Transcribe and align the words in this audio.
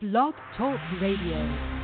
Blog 0.00 0.32
Talk 0.56 0.80
Radio. 0.98 1.79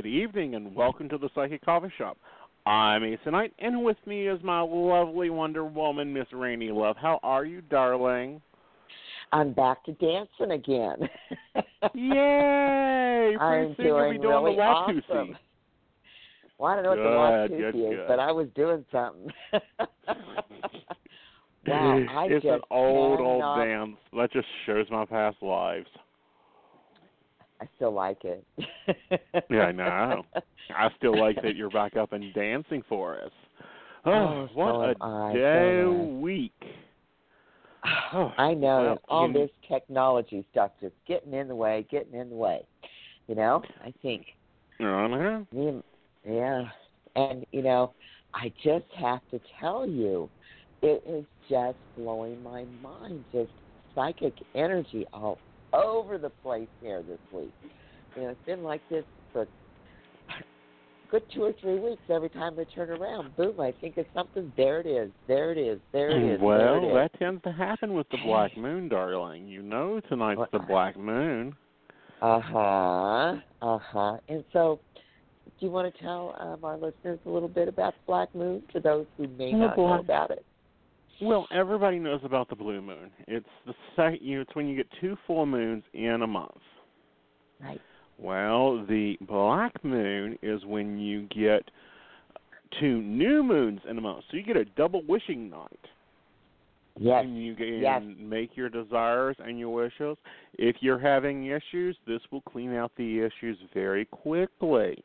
Good 0.00 0.06
evening 0.06 0.54
and 0.54 0.76
welcome 0.76 1.08
to 1.08 1.18
the 1.18 1.28
Psychic 1.34 1.64
Coffee 1.64 1.90
Shop. 1.98 2.16
I'm 2.66 3.02
Aeson 3.02 3.32
Knight, 3.32 3.52
and 3.58 3.82
with 3.82 3.96
me 4.06 4.28
is 4.28 4.38
my 4.44 4.60
lovely 4.60 5.28
Wonder 5.28 5.64
Woman, 5.64 6.12
Miss 6.12 6.28
Rainy 6.32 6.70
Love. 6.70 6.94
How 6.96 7.18
are 7.24 7.44
you, 7.44 7.62
darling? 7.62 8.40
I'm 9.32 9.52
back 9.52 9.82
to 9.86 9.92
dancing 9.94 10.52
again. 10.52 10.98
Yay! 11.94 13.34
Pretty 13.38 13.40
I'm 13.40 13.74
soon 13.76 13.86
you'll 13.86 13.98
doing 13.98 14.12
be 14.12 14.18
doing 14.18 14.34
really 14.44 14.54
the 14.54 14.62
Watusi. 14.62 15.02
awesome. 15.10 15.36
Well, 16.58 16.70
I 16.70 16.74
don't 16.80 16.84
know 16.84 16.94
Good, 16.94 17.16
what 17.16 17.50
the 17.50 17.56
good, 17.56 17.74
is, 17.74 17.96
good. 17.96 18.04
but 18.06 18.20
I 18.20 18.30
was 18.30 18.46
doing 18.54 18.84
something. 18.92 19.32
wow, 21.66 22.06
I 22.08 22.26
it's 22.26 22.44
just 22.44 22.46
an 22.46 22.60
old, 22.70 23.18
cannot- 23.18 23.58
old 23.58 23.66
dance 23.66 23.96
that 24.16 24.32
just 24.32 24.46
shows 24.64 24.86
my 24.92 25.04
past 25.06 25.38
lives. 25.42 25.88
I 27.60 27.66
still 27.76 27.92
like 27.92 28.18
it. 28.24 28.44
Yeah, 29.50 29.62
I 29.62 29.72
know. 29.72 30.22
I 30.70 30.88
still 30.96 31.18
like 31.18 31.40
that 31.42 31.56
you're 31.56 31.70
back 31.70 31.96
up 31.96 32.12
and 32.12 32.32
dancing 32.34 32.82
for 32.88 33.20
us. 33.20 33.32
Oh, 34.04 34.12
Oh, 34.12 34.48
what 34.54 34.72
so 34.72 34.80
a 35.02 35.04
I, 35.04 35.32
so 35.32 35.38
day 35.42 36.14
week. 36.20 36.52
Oh, 38.12 38.32
I 38.38 38.54
know 38.54 38.82
well, 38.82 38.98
all 39.08 39.26
you- 39.26 39.34
this 39.34 39.50
technology 39.68 40.46
stuff 40.52 40.70
just 40.80 40.94
getting 41.06 41.34
in 41.34 41.48
the 41.48 41.54
way, 41.54 41.84
getting 41.90 42.14
in 42.14 42.30
the 42.30 42.36
way. 42.36 42.60
You 43.26 43.34
know, 43.34 43.62
I 43.84 43.92
think 44.00 44.26
Uh-huh. 44.80 45.40
yeah, 46.24 46.62
and 47.16 47.44
you 47.50 47.62
know, 47.62 47.92
I 48.34 48.52
just 48.62 48.86
have 48.96 49.20
to 49.32 49.40
tell 49.60 49.86
you, 49.86 50.30
it 50.82 51.02
is 51.06 51.24
just 51.50 51.76
blowing 51.96 52.42
my 52.42 52.64
mind. 52.82 53.24
Just 53.32 53.50
psychic 53.94 54.34
energy 54.54 55.06
all 55.12 55.38
over 55.82 56.18
the 56.18 56.30
place 56.30 56.68
here 56.80 57.02
this 57.02 57.18
week. 57.32 57.52
You 58.16 58.22
know, 58.22 58.28
it's 58.30 58.46
been 58.46 58.62
like 58.62 58.80
this 58.90 59.04
for 59.32 59.42
a 59.42 59.46
good 61.10 61.22
two 61.34 61.42
or 61.44 61.52
three 61.60 61.78
weeks. 61.78 62.02
Every 62.10 62.28
time 62.30 62.56
I 62.58 62.64
turn 62.74 62.90
around, 62.90 63.36
boom! 63.36 63.60
I 63.60 63.72
think 63.80 63.96
it's 63.96 64.08
something. 64.14 64.52
There 64.56 64.80
it 64.80 64.86
is. 64.86 65.10
There 65.26 65.52
it 65.52 65.58
is. 65.58 65.78
There 65.92 66.10
it 66.10 66.34
is. 66.34 66.40
Well, 66.40 66.78
it 66.84 66.88
is. 66.88 66.94
that 66.94 67.18
tends 67.18 67.42
to 67.44 67.52
happen 67.52 67.94
with 67.94 68.08
the 68.10 68.18
black 68.24 68.56
moon, 68.56 68.88
darling. 68.88 69.46
You 69.48 69.62
know 69.62 70.00
tonight's 70.08 70.38
What- 70.38 70.52
the 70.52 70.58
black 70.60 70.98
moon. 70.98 71.54
Uh 72.20 72.40
huh. 72.40 73.36
Uh 73.62 73.78
huh. 73.78 74.16
And 74.28 74.42
so, 74.52 74.80
do 75.44 75.66
you 75.66 75.70
want 75.70 75.94
to 75.94 76.02
tell 76.02 76.34
um, 76.40 76.64
our 76.64 76.76
listeners 76.76 77.20
a 77.26 77.30
little 77.30 77.48
bit 77.48 77.68
about 77.68 77.94
the 77.94 78.00
Black 78.08 78.34
Moon 78.34 78.60
for 78.72 78.80
those 78.80 79.06
who 79.16 79.28
may 79.28 79.52
Well, 79.52 79.68
not 79.68 79.76
know 79.76 80.00
about 80.00 80.30
it? 80.32 80.44
Well, 81.20 81.48
everybody 81.52 81.98
knows 81.98 82.20
about 82.24 82.48
the 82.48 82.56
blue 82.56 82.80
moon. 82.80 83.10
It's 83.26 83.46
the 83.66 83.74
sec- 83.96 84.20
you 84.22 84.40
it's 84.40 84.54
when 84.54 84.68
you 84.68 84.76
get 84.76 84.86
two 85.00 85.16
full 85.26 85.46
moons 85.46 85.82
in 85.92 86.22
a 86.22 86.26
month. 86.26 86.52
Right. 87.60 87.80
Well, 88.18 88.84
the 88.86 89.16
black 89.22 89.84
moon 89.84 90.38
is 90.42 90.64
when 90.64 90.98
you 90.98 91.22
get 91.26 91.68
two 92.80 93.00
new 93.02 93.42
moons 93.42 93.80
in 93.88 93.98
a 93.98 94.00
month. 94.00 94.24
So 94.30 94.36
you 94.36 94.42
get 94.42 94.56
a 94.56 94.64
double 94.64 95.02
wishing 95.08 95.50
night. 95.50 95.80
Yes. 97.00 97.24
And 97.24 97.40
you 97.40 97.54
can 97.54 97.80
Yes. 97.80 98.02
make 98.18 98.56
your 98.56 98.68
desires 98.68 99.36
and 99.38 99.58
your 99.58 99.70
wishes. 99.70 100.16
If 100.54 100.82
you're 100.82 100.98
having 100.98 101.46
issues, 101.46 101.96
this 102.06 102.20
will 102.30 102.40
clean 102.42 102.74
out 102.74 102.92
the 102.96 103.20
issues 103.20 103.58
very 103.72 104.04
quickly. 104.06 105.00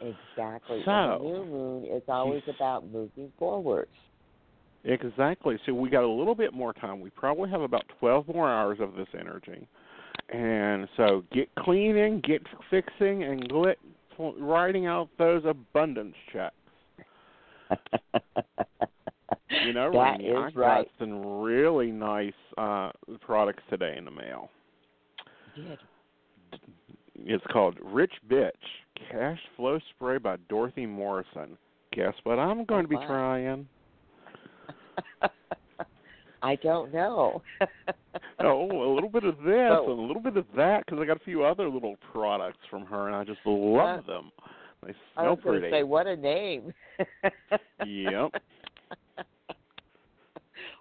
Exactly. 0.00 0.82
So- 0.84 0.90
and 0.90 1.20
the 1.20 1.28
new 1.28 1.44
moon 1.44 1.84
is 1.84 2.02
always 2.08 2.46
about 2.48 2.86
moving 2.86 3.30
forward. 3.38 3.88
Exactly. 4.84 5.58
So 5.66 5.74
we 5.74 5.90
got 5.90 6.04
a 6.04 6.08
little 6.08 6.34
bit 6.34 6.54
more 6.54 6.72
time. 6.72 7.00
We 7.00 7.10
probably 7.10 7.50
have 7.50 7.60
about 7.60 7.84
12 7.98 8.28
more 8.28 8.50
hours 8.50 8.78
of 8.80 8.94
this 8.94 9.08
energy. 9.18 9.66
And 10.32 10.88
so 10.96 11.24
get 11.32 11.48
cleaning, 11.58 12.20
get 12.26 12.42
fixing, 12.70 13.24
and 13.24 13.48
get 13.48 13.78
writing 14.38 14.86
out 14.86 15.08
those 15.18 15.42
abundance 15.44 16.14
checks. 16.32 16.54
You 19.64 19.72
know, 19.72 19.90
That 19.92 20.18
Rainey, 20.18 20.28
is 20.28 20.36
I 20.36 20.58
right. 20.58 20.84
got 20.84 20.86
some 20.98 21.40
really 21.40 21.90
nice 21.90 22.32
uh 22.56 22.90
products 23.20 23.62
today 23.68 23.96
in 23.98 24.04
the 24.04 24.10
mail. 24.10 24.48
Did. 25.56 25.78
It's 27.16 27.44
called 27.52 27.76
Rich 27.82 28.12
Bitch 28.28 28.50
Cash 29.10 29.40
Flow 29.56 29.78
Spray 29.90 30.18
by 30.18 30.36
Dorothy 30.48 30.86
Morrison. 30.86 31.58
Guess 31.92 32.14
what 32.22 32.38
I'm 32.38 32.64
going 32.64 32.82
to 32.82 32.88
be 32.88 32.96
wow. 32.96 33.06
trying? 33.06 33.68
I 36.42 36.56
don't 36.56 36.92
know. 36.92 37.42
Oh, 38.42 38.70
a 38.70 38.94
little 38.94 39.10
bit 39.10 39.24
of 39.24 39.36
this 39.38 39.68
So- 39.68 39.90
and 39.90 39.98
a 39.98 40.02
little 40.02 40.22
bit 40.22 40.36
of 40.38 40.46
that 40.56 40.86
because 40.86 40.98
I 40.98 41.04
got 41.04 41.18
a 41.18 41.24
few 41.24 41.44
other 41.44 41.68
little 41.68 41.96
products 42.10 42.58
from 42.70 42.86
her 42.86 43.06
and 43.08 43.14
I 43.14 43.22
just 43.22 43.40
love 43.44 43.98
Uh, 44.00 44.06
them. 44.06 44.32
They 44.82 44.92
I 44.92 44.94
smell 45.22 45.34
was 45.34 45.40
going 45.44 45.60
pretty. 45.60 45.70
to 45.70 45.76
say, 45.76 45.82
what 45.82 46.06
a 46.06 46.16
name. 46.16 46.72
Yep. 47.84 48.30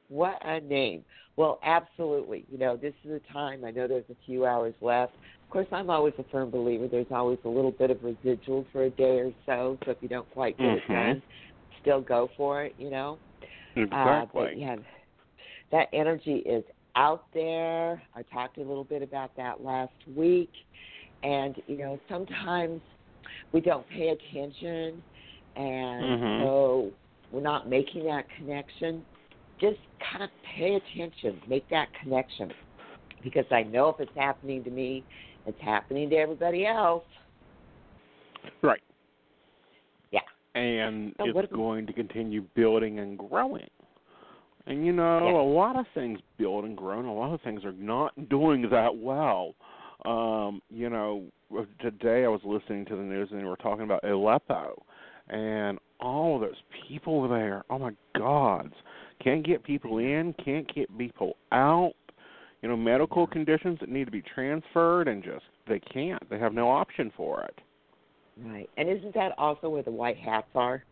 what 0.07 0.37
a 0.45 0.61
name. 0.61 1.03
Well, 1.35 1.59
absolutely. 1.63 2.45
You 2.49 2.57
know, 2.59 2.77
this 2.77 2.93
is 3.03 3.11
a 3.11 3.33
time. 3.33 3.63
I 3.65 3.71
know 3.71 3.87
there's 3.87 4.09
a 4.09 4.15
few 4.25 4.45
hours 4.45 4.73
left. 4.81 5.13
Of 5.43 5.49
course, 5.51 5.67
I'm 5.73 5.89
always 5.89 6.13
a 6.17 6.23
firm 6.31 6.49
believer. 6.49 6.87
There's 6.87 7.07
always 7.11 7.39
a 7.45 7.49
little 7.49 7.71
bit 7.71 7.91
of 7.91 7.97
residual 8.03 8.65
for 8.71 8.83
a 8.83 8.89
day 8.89 9.19
or 9.19 9.31
so. 9.45 9.77
So 9.85 9.91
if 9.91 9.97
you 10.01 10.07
don't 10.07 10.29
quite 10.31 10.57
get 10.57 10.65
it 10.77 10.83
Mhm. 10.87 11.07
done, 11.13 11.21
still 11.81 12.01
go 12.01 12.29
for 12.37 12.63
it. 12.63 12.73
You 12.77 12.89
know. 12.89 13.17
Uh, 13.77 13.81
Exactly. 13.81 14.53
yeah, 14.55 14.75
that 15.71 15.87
energy 15.93 16.37
is 16.37 16.63
out 16.95 17.25
there. 17.33 18.01
I 18.15 18.23
talked 18.23 18.57
a 18.57 18.61
little 18.61 18.83
bit 18.83 19.01
about 19.01 19.35
that 19.37 19.63
last 19.63 19.93
week, 20.15 20.51
and 21.23 21.55
you 21.67 21.77
know 21.77 21.99
sometimes 22.09 22.81
we 23.51 23.61
don't 23.61 23.87
pay 23.89 24.09
attention, 24.09 25.03
and 25.55 26.03
Mhm. 26.03 26.41
so 26.41 26.91
we're 27.31 27.41
not 27.41 27.67
making 27.67 28.05
that 28.05 28.29
connection. 28.29 29.05
Just 29.59 29.79
kind 29.99 30.23
of 30.23 30.29
pay 30.43 30.75
attention, 30.75 31.41
make 31.47 31.67
that 31.69 31.93
connection, 31.93 32.53
because 33.21 33.45
I 33.51 33.63
know 33.63 33.89
if 33.89 33.99
it's 33.99 34.15
happening 34.15 34.63
to 34.63 34.69
me, 34.69 35.03
it's 35.45 35.59
happening 35.61 36.09
to 36.09 36.15
everybody 36.15 36.65
else. 36.65 37.03
Right. 38.61 38.81
And 40.55 41.13
So 41.17 41.25
it's 41.37 41.51
going 41.51 41.85
to 41.87 41.93
continue 41.93 42.41
building 42.55 42.99
and 42.99 43.17
growing. 43.17 43.69
And 44.65 44.85
you 44.85 44.93
know, 44.93 45.29
Yeah. 45.29 45.41
a 45.41 45.41
lot 45.41 45.77
of 45.77 45.87
things 45.93 46.19
build 46.37 46.65
and 46.65 46.75
grow, 46.75 46.99
and 46.99 47.07
a 47.07 47.11
lot 47.11 47.33
of 47.33 47.41
things 47.41 47.63
are 47.65 47.71
not 47.73 48.29
doing 48.29 48.69
that 48.69 48.95
well. 48.95 49.55
Um, 50.05 50.61
you 50.69 50.89
know, 50.89 51.23
today 51.79 52.23
I 52.23 52.27
was 52.27 52.41
listening 52.43 52.85
to 52.85 52.95
the 52.95 53.01
news 53.01 53.29
and 53.31 53.39
they 53.39 53.45
were 53.45 53.57
talking 53.57 53.83
about 53.83 54.03
Aleppo 54.03 54.81
and 55.29 55.77
all 55.99 56.35
of 56.35 56.41
those 56.41 56.61
people 56.87 57.27
there. 57.27 57.63
Oh 57.69 57.77
my 57.79 57.91
gods. 58.17 58.73
Can't 59.21 59.45
get 59.45 59.63
people 59.63 59.97
in, 59.97 60.33
can't 60.43 60.73
get 60.73 60.95
people 60.97 61.35
out. 61.51 61.93
You 62.61 62.69
know, 62.69 62.77
medical 62.77 63.25
conditions 63.25 63.79
that 63.79 63.89
need 63.89 64.05
to 64.05 64.11
be 64.11 64.21
transferred 64.21 65.07
and 65.07 65.23
just 65.23 65.45
they 65.67 65.79
can't. 65.79 66.27
They 66.29 66.39
have 66.39 66.53
no 66.53 66.69
option 66.69 67.11
for 67.15 67.43
it. 67.43 67.59
Right. 68.43 68.69
And 68.77 68.89
isn't 68.89 69.13
that 69.15 69.33
also 69.37 69.69
where 69.69 69.83
the 69.83 69.91
white 69.91 70.17
hats 70.17 70.47
are? 70.55 70.83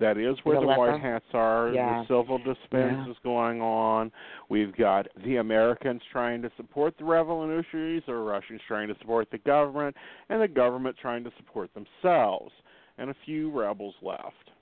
That 0.00 0.16
is 0.16 0.36
where 0.44 0.60
the 0.60 0.66
Aleppo? 0.66 0.92
white 0.92 1.00
hats 1.00 1.24
are. 1.34 1.70
Yeah. 1.74 2.04
The 2.08 2.20
civil 2.22 2.38
dispense 2.38 3.04
Yeah. 3.04 3.10
is 3.10 3.16
going 3.24 3.60
on. 3.60 4.12
We've 4.48 4.74
got 4.76 5.08
the 5.24 5.36
Americans 5.36 6.02
trying 6.12 6.40
to 6.42 6.50
support 6.56 6.96
the 6.98 7.04
revolutionaries, 7.04 8.04
the 8.06 8.14
Russians 8.14 8.60
trying 8.68 8.88
to 8.88 8.94
support 9.00 9.28
the 9.32 9.38
government, 9.38 9.96
and 10.28 10.40
the 10.40 10.46
government 10.48 10.96
trying 11.00 11.24
to 11.24 11.32
support 11.36 11.70
themselves, 11.74 12.52
and 12.98 13.10
a 13.10 13.14
few 13.24 13.50
rebels 13.50 13.94
left. 14.00 14.52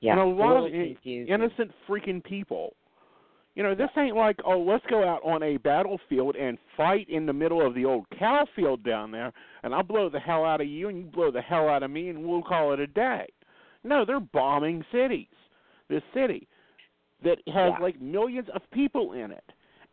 Yeah, 0.00 0.12
and 0.12 0.20
a 0.20 0.24
lot 0.24 0.56
of 0.56 0.72
confusing. 0.72 1.28
innocent 1.32 1.70
freaking 1.86 2.24
people. 2.24 2.74
You 3.60 3.66
know, 3.66 3.74
this 3.74 3.90
ain't 3.98 4.16
like, 4.16 4.40
oh, 4.42 4.58
let's 4.58 4.86
go 4.88 5.06
out 5.06 5.20
on 5.22 5.42
a 5.42 5.58
battlefield 5.58 6.34
and 6.34 6.56
fight 6.78 7.06
in 7.10 7.26
the 7.26 7.32
middle 7.34 7.60
of 7.60 7.74
the 7.74 7.84
old 7.84 8.06
cow 8.18 8.46
field 8.56 8.82
down 8.82 9.10
there, 9.10 9.34
and 9.62 9.74
I'll 9.74 9.82
blow 9.82 10.08
the 10.08 10.18
hell 10.18 10.46
out 10.46 10.62
of 10.62 10.66
you, 10.66 10.88
and 10.88 10.96
you 10.96 11.04
blow 11.04 11.30
the 11.30 11.42
hell 11.42 11.68
out 11.68 11.82
of 11.82 11.90
me, 11.90 12.08
and 12.08 12.24
we'll 12.24 12.40
call 12.40 12.72
it 12.72 12.80
a 12.80 12.86
day. 12.86 13.26
No, 13.84 14.06
they're 14.06 14.18
bombing 14.18 14.82
cities. 14.90 15.26
This 15.90 16.02
city 16.14 16.48
that 17.22 17.36
has 17.48 17.74
Yeah. 17.74 17.78
like 17.80 18.00
millions 18.00 18.48
of 18.48 18.62
people 18.70 19.12
in 19.12 19.30
it. 19.30 19.44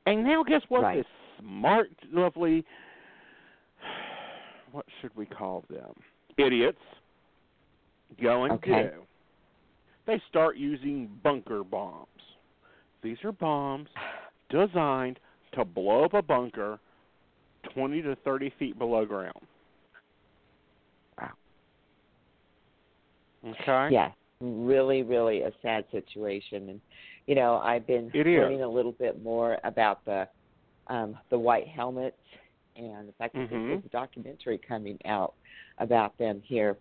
And 0.05 0.23
now, 0.23 0.43
guess 0.43 0.63
what? 0.69 0.83
Right. 0.83 0.95
This 0.99 1.07
smart, 1.39 1.91
lovely, 2.09 2.63
what 4.71 4.85
should 5.01 5.13
we 5.17 5.25
call 5.25 5.65
them? 5.69 5.93
Idiots 6.37 6.81
going 8.21 8.53
Okay. 8.53 8.83
to 8.83 8.89
do. 8.91 9.07
They 10.05 10.19
start 10.29 10.55
using 10.55 11.07
bunker 11.21 11.65
bombs. 11.65 12.07
These 13.03 13.17
are 13.23 13.31
bombs 13.31 13.89
designed 14.49 15.19
to 15.53 15.63
blow 15.65 16.03
up 16.03 16.13
a 16.13 16.21
bunker 16.21 16.79
20 17.73 18.01
to 18.01 18.15
30 18.23 18.53
feet 18.57 18.77
below 18.77 19.05
ground. 19.05 19.33
Wow. 21.19 21.31
Okay? 23.45 23.93
Yeah, 23.93 24.11
really, 24.41 25.03
really 25.03 25.41
a 25.41 25.51
sad 25.61 25.85
situation. 25.91 26.69
And 26.69 26.81
you 27.27 27.35
know, 27.35 27.57
I've 27.57 27.85
been 27.85 28.11
learning 28.13 28.61
a 28.61 28.67
little 28.67 28.93
bit 28.93 29.21
more 29.21 29.57
about 29.63 30.03
the 30.05 30.27
um, 30.87 31.17
the 31.29 31.37
white 31.37 31.67
helmets 31.67 32.17
and 32.77 33.09
the 33.09 33.13
fact 33.13 33.33
that 33.33 33.49
Mhm. 33.51 33.67
there's 33.67 33.85
a 33.85 33.89
documentary 33.89 34.57
coming 34.57 34.97
out 35.05 35.33
about 35.79 36.17
them 36.17 36.41
here. 36.41 36.77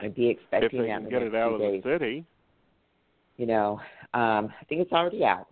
I'd 0.00 0.14
be 0.14 0.28
expecting 0.28 0.66
If 0.66 0.72
they 0.72 0.88
that 0.88 1.00
can 1.02 1.10
get 1.10 1.22
it 1.22 1.34
out 1.34 1.52
of 1.52 1.60
days. 1.60 1.82
the 1.82 1.98
city. 1.98 2.24
You 3.36 3.46
know, 3.46 3.80
um, 4.14 4.52
I 4.60 4.64
think 4.68 4.80
it's 4.80 4.92
already 4.92 5.24
out. 5.24 5.48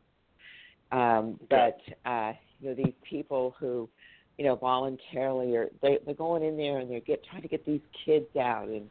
Um, 0.93 1.41
but 1.51 1.79
uh, 2.05 2.33
you 2.61 2.69
know, 2.69 2.75
these 2.75 2.95
people 3.09 3.55
who, 3.59 3.89
you 4.39 4.45
know, 4.45 4.57
voluntarily 4.57 5.57
are 5.57 5.69
they 5.81 5.99
they're 6.05 6.15
going 6.15 6.43
in 6.43 6.57
there 6.57 6.79
and 6.79 6.91
they're 6.91 7.01
get 7.01 7.25
trying 7.25 7.43
to 7.43 7.49
get 7.49 7.65
these 7.67 7.81
kids 8.05 8.37
out 8.37 8.69
and 8.69 8.89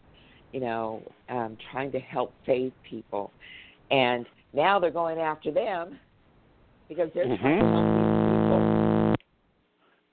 you 0.51 0.59
know, 0.59 1.01
um, 1.29 1.57
trying 1.71 1.91
to 1.91 1.99
help 1.99 2.33
save 2.45 2.73
people. 2.87 3.31
And 3.89 4.25
now 4.53 4.79
they're 4.79 4.91
going 4.91 5.17
after 5.17 5.51
them 5.51 5.99
because 6.89 7.09
they're 7.13 7.25
trying 7.37 7.59
to 7.59 7.65
help 7.65 9.17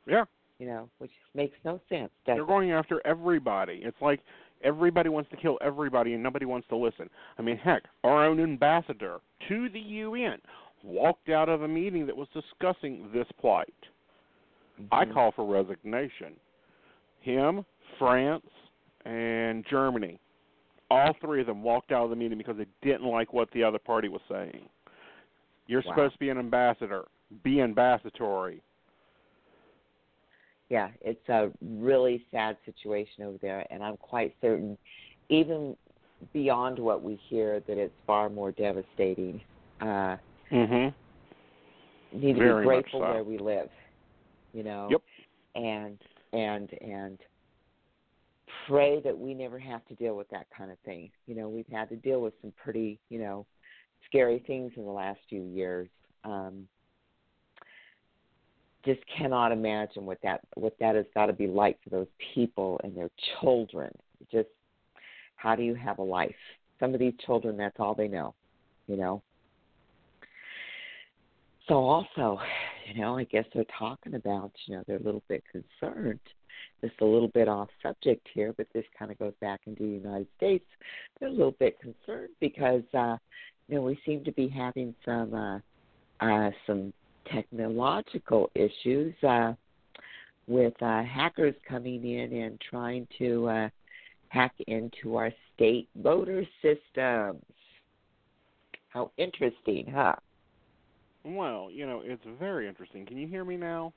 these 0.06 0.14
Yeah. 0.14 0.24
You 0.58 0.66
know, 0.66 0.88
which 0.98 1.12
makes 1.34 1.56
no 1.64 1.80
sense. 1.88 2.10
They're 2.26 2.42
it? 2.42 2.46
going 2.46 2.72
after 2.72 3.00
everybody. 3.04 3.80
It's 3.84 4.00
like 4.00 4.20
everybody 4.62 5.08
wants 5.08 5.30
to 5.30 5.36
kill 5.36 5.58
everybody 5.60 6.14
and 6.14 6.22
nobody 6.22 6.44
wants 6.44 6.66
to 6.68 6.76
listen. 6.76 7.08
I 7.38 7.42
mean, 7.42 7.56
heck, 7.56 7.84
our 8.04 8.24
own 8.24 8.40
ambassador 8.40 9.18
to 9.48 9.68
the 9.68 9.80
UN 9.80 10.40
walked 10.82 11.28
out 11.28 11.48
of 11.48 11.62
a 11.62 11.68
meeting 11.68 12.06
that 12.06 12.16
was 12.16 12.28
discussing 12.28 13.10
this 13.12 13.26
plight. 13.40 13.74
I 14.92 15.04
Mhm. 15.04 15.12
call 15.12 15.32
for 15.32 15.44
resignation. 15.44 16.38
Him, 17.20 17.64
France, 17.98 18.46
and 19.04 19.64
Germany. 19.66 20.20
All 20.90 21.12
three 21.14 21.40
of 21.40 21.46
them 21.46 21.62
walked 21.62 21.92
out 21.92 22.04
of 22.04 22.10
the 22.10 22.16
meeting 22.16 22.38
because 22.38 22.56
they 22.56 22.66
didn't 22.80 23.06
like 23.06 23.32
what 23.32 23.50
the 23.50 23.62
other 23.62 23.78
party 23.78 24.08
was 24.08 24.22
saying. 24.28 24.68
You're 25.66 25.82
Wow. 25.82 25.90
supposed 25.92 26.14
to 26.14 26.18
be 26.18 26.30
an 26.30 26.38
ambassador. 26.38 27.06
Be 27.42 27.60
ambassadatory. 27.60 28.62
Yeah, 30.68 30.90
it's 31.00 31.28
a 31.28 31.50
really 31.62 32.24
sad 32.30 32.56
situation 32.66 33.24
over 33.24 33.38
there, 33.40 33.66
and 33.70 33.82
I'm 33.82 33.96
quite 33.96 34.34
certain, 34.40 34.76
even 35.28 35.76
beyond 36.32 36.78
what 36.78 37.02
we 37.02 37.18
hear, 37.28 37.60
that 37.60 37.78
it's 37.78 37.94
far 38.06 38.28
more 38.28 38.52
devastating. 38.52 39.40
Uh, 39.80 40.16
Mhm. 40.50 40.94
we 42.12 42.18
need 42.18 42.32
to 42.34 42.38
Very 42.38 42.62
be 42.62 42.66
grateful 42.66 43.00
so. 43.00 43.10
where 43.10 43.24
we 43.24 43.38
live, 43.38 43.70
you 44.52 44.62
know. 44.62 44.88
Yep. 44.90 45.02
And 45.54 45.98
and 46.32 46.72
and 46.82 47.18
pray 48.66 49.00
that 49.00 49.16
we 49.16 49.34
never 49.34 49.58
have 49.58 49.84
to 49.86 49.94
deal 49.94 50.14
with 50.14 50.28
that 50.28 50.48
kind 50.50 50.70
of 50.70 50.78
thing. 50.80 51.10
You 51.26 51.34
know, 51.34 51.48
we've 51.48 51.68
had 51.68 51.88
to 51.88 51.96
deal 51.96 52.20
with 52.20 52.34
some 52.40 52.52
pretty, 52.52 52.98
you 53.08 53.18
know, 53.18 53.46
scary 54.06 54.40
things 54.40 54.72
in 54.76 54.84
the 54.84 54.90
last 54.90 55.20
few 55.28 55.42
years. 55.42 55.88
Um, 56.24 56.68
just 58.84 59.00
cannot 59.16 59.52
imagine 59.52 60.06
what 60.06 60.18
that 60.22 60.40
what 60.54 60.74
that 60.80 60.94
has 60.94 61.06
got 61.14 61.26
to 61.26 61.32
be 61.32 61.46
like 61.46 61.78
for 61.82 61.90
those 61.90 62.06
people 62.34 62.80
and 62.84 62.96
their 62.96 63.10
children. 63.40 63.90
Just 64.30 64.48
how 65.36 65.54
do 65.54 65.62
you 65.62 65.74
have 65.74 65.98
a 65.98 66.02
life? 66.02 66.34
Some 66.80 66.94
of 66.94 67.00
these 67.00 67.14
children, 67.24 67.56
that's 67.56 67.76
all 67.78 67.94
they 67.94 68.08
know, 68.08 68.34
you 68.86 68.96
know. 68.96 69.22
So 71.66 71.74
also, 71.74 72.40
you 72.86 73.00
know, 73.00 73.18
I 73.18 73.24
guess 73.24 73.44
they're 73.52 73.64
talking 73.78 74.14
about, 74.14 74.52
you 74.66 74.76
know, 74.76 74.84
they're 74.86 74.96
a 74.96 75.02
little 75.02 75.22
bit 75.28 75.44
concerned. 75.52 76.20
This 76.80 76.90
is 76.90 76.96
a 77.00 77.04
little 77.04 77.28
bit 77.28 77.48
off 77.48 77.68
subject 77.82 78.26
here, 78.32 78.54
but 78.56 78.66
this 78.72 78.84
kind 78.98 79.10
of 79.10 79.18
goes 79.18 79.34
back 79.40 79.60
into 79.66 79.82
the 79.82 79.88
United 79.88 80.28
States. 80.36 80.64
They're 81.18 81.28
a 81.28 81.32
little 81.32 81.54
bit 81.58 81.78
concerned 81.80 82.30
because, 82.40 82.82
uh, 82.94 83.16
you 83.68 83.74
know, 83.74 83.82
we 83.82 83.98
seem 84.06 84.24
to 84.24 84.32
be 84.32 84.48
having 84.48 84.94
some 85.04 85.34
uh, 85.34 85.58
uh, 86.20 86.50
some 86.66 86.92
technological 87.32 88.50
issues 88.54 89.14
uh, 89.22 89.52
with 90.46 90.74
uh, 90.82 91.02
hackers 91.02 91.54
coming 91.68 92.04
in 92.04 92.32
and 92.32 92.60
trying 92.60 93.06
to 93.18 93.48
uh, 93.48 93.68
hack 94.28 94.54
into 94.66 95.16
our 95.16 95.30
state 95.54 95.88
voter 95.96 96.44
systems. 96.62 97.42
How 98.88 99.10
interesting, 99.18 99.86
huh? 99.94 100.14
Well, 101.24 101.68
you 101.70 101.86
know, 101.86 102.02
it's 102.04 102.22
very 102.38 102.68
interesting. 102.68 103.04
Can 103.04 103.18
you 103.18 103.28
hear 103.28 103.44
me 103.44 103.56
now? 103.56 103.92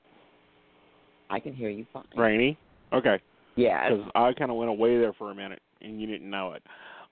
I 1.30 1.40
can 1.40 1.54
hear 1.54 1.70
you 1.70 1.86
fine. 1.92 2.04
Rainy? 2.16 2.58
Okay. 2.92 3.18
Yes. 3.56 3.90
because 3.90 4.10
I 4.14 4.32
kind 4.32 4.50
of 4.50 4.56
went 4.56 4.70
away 4.70 4.98
there 4.98 5.12
for 5.12 5.30
a 5.30 5.34
minute 5.34 5.60
and 5.80 6.00
you 6.00 6.06
didn't 6.06 6.28
know 6.28 6.52
it. 6.52 6.62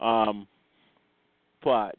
Um, 0.01 0.47
but 1.63 1.97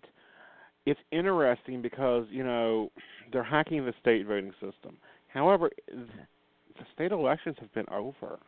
it's 0.86 1.00
interesting 1.12 1.82
because 1.82 2.26
you 2.30 2.44
know 2.44 2.92
they're 3.32 3.44
hacking 3.44 3.86
the 3.86 3.94
state 4.02 4.26
voting 4.26 4.52
system. 4.54 4.98
However, 5.28 5.70
the 5.88 6.86
state 6.94 7.12
elections 7.12 7.56
have 7.60 7.74
been 7.74 7.86
over. 7.92 8.40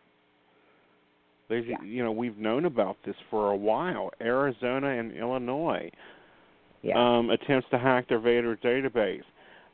They've, 1.49 1.67
Yeah. 1.67 1.81
you 1.83 2.03
know, 2.03 2.11
we've 2.11 2.37
known 2.37 2.65
about 2.65 2.97
this 3.05 3.15
for 3.29 3.51
a 3.51 3.55
while. 3.55 4.11
Arizona 4.21 4.87
and 4.87 5.11
Illinois 5.11 5.91
Yeah. 6.81 6.97
um, 6.97 7.29
attempts 7.29 7.69
to 7.69 7.77
hack 7.77 8.07
their 8.07 8.19
voter 8.19 8.57
database. 8.57 9.23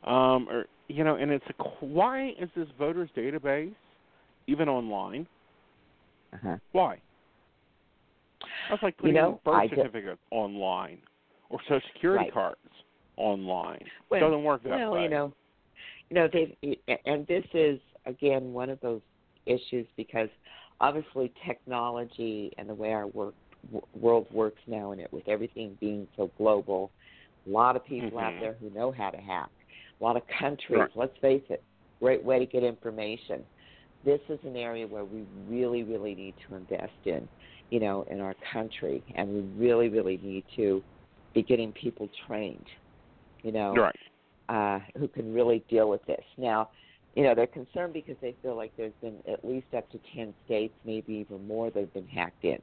Um, 0.04 0.48
or 0.48 0.66
you 0.88 1.04
know, 1.04 1.16
and 1.16 1.30
it's 1.30 1.44
a, 1.48 1.62
why 1.84 2.30
is 2.38 2.50
this 2.54 2.68
voters 2.78 3.10
database 3.16 3.74
even 4.46 4.68
online? 4.68 5.26
uh-huh. 6.32 6.56
Why? 6.72 7.00
That's 8.68 8.82
like 8.82 8.96
putting 8.96 9.14
know, 9.14 9.40
birth 9.44 9.70
certificates 9.70 10.20
online 10.30 10.98
or 11.50 11.60
social 11.68 11.80
security 11.94 12.24
Right. 12.24 12.32
cards 12.32 12.58
online. 13.16 13.84
Well, 14.10 14.20
Doesn't 14.20 14.44
work 14.44 14.62
that 14.64 14.70
well, 14.70 14.94
way. 14.94 15.02
you 15.04 15.08
know, 15.10 15.32
you 16.08 16.14
know, 16.14 16.28
they 16.32 16.56
and 17.04 17.26
this 17.26 17.44
is 17.54 17.78
again 18.06 18.52
one 18.52 18.70
of 18.70 18.80
those 18.80 19.02
issues 19.46 19.86
because 19.96 20.28
obviously 20.80 21.32
technology 21.46 22.52
and 22.58 22.68
the 22.68 22.74
way 22.74 22.92
our 22.92 23.06
work 23.08 23.34
world 23.92 24.26
works 24.32 24.62
now, 24.66 24.92
and 24.92 25.00
it 25.00 25.12
with 25.12 25.28
everything 25.28 25.76
being 25.80 26.08
so 26.16 26.30
global, 26.38 26.90
a 27.46 27.50
lot 27.50 27.76
of 27.76 27.84
people 27.84 28.18
out 28.18 28.32
Mhm. 28.32 28.40
there 28.40 28.54
who 28.54 28.70
know 28.70 28.90
how 28.90 29.10
to 29.10 29.18
hack. 29.18 29.50
A 30.00 30.04
lot 30.04 30.16
of 30.16 30.26
countries. 30.28 30.78
Right. 30.78 30.90
Let's 30.96 31.16
face 31.18 31.44
it, 31.50 31.62
great 32.00 32.24
way 32.24 32.38
to 32.38 32.46
get 32.46 32.64
information. 32.64 33.44
This 34.02 34.20
is 34.30 34.42
an 34.44 34.56
area 34.56 34.86
where 34.86 35.04
we 35.04 35.26
really, 35.46 35.82
really 35.82 36.14
need 36.14 36.34
to 36.48 36.54
invest 36.54 36.92
in, 37.04 37.28
you 37.68 37.80
know, 37.80 38.02
in 38.10 38.20
our 38.20 38.34
country, 38.50 39.04
and 39.14 39.28
we 39.28 39.40
really, 39.66 39.90
really 39.90 40.16
need 40.22 40.44
to 40.56 40.82
be 41.34 41.42
getting 41.42 41.72
people 41.72 42.08
trained, 42.26 42.66
you 43.42 43.52
know, 43.52 43.74
Right. 43.74 43.96
uh, 44.48 44.80
who 44.98 45.06
can 45.08 45.32
really 45.32 45.60
deal 45.68 45.88
with 45.88 46.04
this. 46.06 46.24
Now, 46.36 46.70
you 47.14 47.24
know, 47.24 47.34
they're 47.34 47.46
concerned 47.46 47.92
because 47.92 48.16
they 48.20 48.32
feel 48.42 48.54
like 48.56 48.72
there's 48.76 48.92
been 49.00 49.16
at 49.28 49.44
least 49.44 49.66
up 49.76 49.88
to 49.90 49.98
10 50.14 50.32
states, 50.44 50.74
maybe 50.84 51.12
even 51.14 51.46
more, 51.46 51.70
that 51.70 51.80
have 51.80 51.94
been 51.94 52.06
hacked 52.06 52.44
in. 52.44 52.60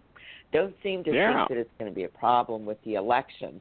Don't 0.54 0.76
seem 0.82 1.04
to 1.04 1.14
Yeah. 1.14 1.34
think 1.34 1.50
that 1.50 1.58
it's 1.58 1.74
going 1.78 1.92
to 1.92 1.96
be 1.96 2.04
a 2.06 2.10
problem 2.10 2.66
with 2.66 2.82
the 2.84 2.96
election. 2.96 3.60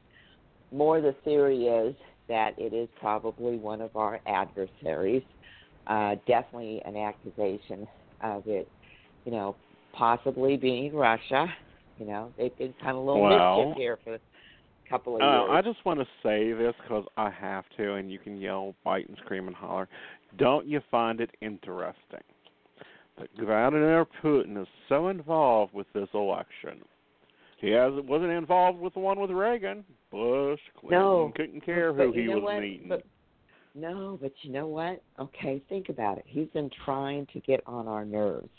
More 0.71 1.01
the 1.01 1.13
theory 1.23 1.67
is 1.67 1.95
that 2.27 2.57
it 2.57 2.73
is 2.73 2.89
probably 2.99 3.57
one 3.57 3.81
of 3.81 3.95
our 3.95 4.19
adversaries. 4.25 5.23
Uh, 5.87 6.15
definitely 6.25 6.81
an 6.85 6.97
accusation 6.97 7.87
of 8.21 8.45
it, 8.47 8.67
you 9.25 9.31
know, 9.31 9.55
possibly 9.93 10.57
being 10.57 10.93
Russia. 10.93 11.47
You 11.97 12.05
know, 12.05 12.33
they've 12.37 12.55
been 12.57 12.73
kind 12.73 12.91
of 12.91 12.97
a 12.97 12.99
little 12.99 13.21
Well- 13.21 13.57
mischief 13.57 13.77
here 13.77 13.97
for 14.03 14.19
couple 14.89 15.15
of 15.15 15.21
Uh, 15.21 15.25
years. 15.25 15.49
I 15.51 15.61
just 15.61 15.83
want 15.85 15.99
to 15.99 16.07
say 16.23 16.53
this 16.53 16.73
because 16.81 17.05
I 17.17 17.29
have 17.29 17.65
to, 17.77 17.93
and 17.93 18.11
you 18.11 18.19
can 18.19 18.39
yell, 18.39 18.75
bite, 18.83 19.07
and 19.07 19.17
scream 19.17 19.47
and 19.47 19.55
holler. 19.55 19.87
Don't 20.37 20.65
you 20.65 20.81
find 20.91 21.21
it 21.21 21.31
interesting 21.41 22.23
that 23.17 23.29
Vladimir 23.37 24.05
Putin 24.21 24.61
is 24.61 24.67
so 24.89 25.07
involved 25.07 25.73
with 25.73 25.87
this 25.93 26.09
election? 26.13 26.81
He 27.59 27.71
has 27.71 27.91
wasn't 28.03 28.31
involved 28.31 28.79
with 28.79 28.93
the 28.93 28.99
one 28.99 29.19
with 29.19 29.31
Reagan, 29.31 29.83
Bush, 30.11 30.59
Clinton. 30.79 30.99
No, 30.99 31.31
couldn't 31.35 31.61
care 31.61 31.91
who 31.91 32.11
he 32.11 32.27
was 32.27 32.43
what? 32.43 32.59
meeting. 32.59 32.87
But, 32.87 33.03
no, 33.73 34.17
but 34.21 34.31
you 34.43 34.51
know 34.51 34.67
what? 34.67 35.01
Okay, 35.19 35.61
think 35.67 35.89
about 35.89 36.19
it. 36.19 36.25
He's 36.27 36.47
been 36.49 36.69
trying 36.85 37.25
to 37.33 37.39
get 37.39 37.61
on 37.65 37.87
our 37.87 38.05
nerves. 38.05 38.49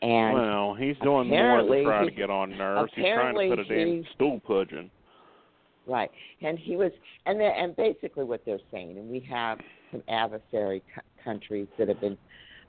And 0.00 0.34
well, 0.34 0.74
he's 0.74 0.96
doing 1.02 1.28
more 1.28 1.64
than 1.64 1.84
trying 1.84 2.08
to 2.08 2.14
get 2.14 2.30
on 2.30 2.56
nerves. 2.56 2.92
He's 2.94 3.04
trying 3.04 3.34
to 3.34 3.56
put 3.56 3.58
a 3.58 3.64
damn 3.64 4.04
stool 4.14 4.40
pigeon. 4.46 4.90
Right, 5.88 6.10
and 6.42 6.58
he 6.58 6.76
was, 6.76 6.92
and 7.24 7.40
then, 7.40 7.50
and 7.56 7.74
basically 7.74 8.24
what 8.24 8.44
they're 8.44 8.60
saying, 8.70 8.98
and 8.98 9.08
we 9.08 9.20
have 9.20 9.58
some 9.90 10.02
adversary 10.08 10.84
co- 10.94 11.00
countries 11.24 11.66
that 11.78 11.88
have 11.88 11.98
been, 11.98 12.18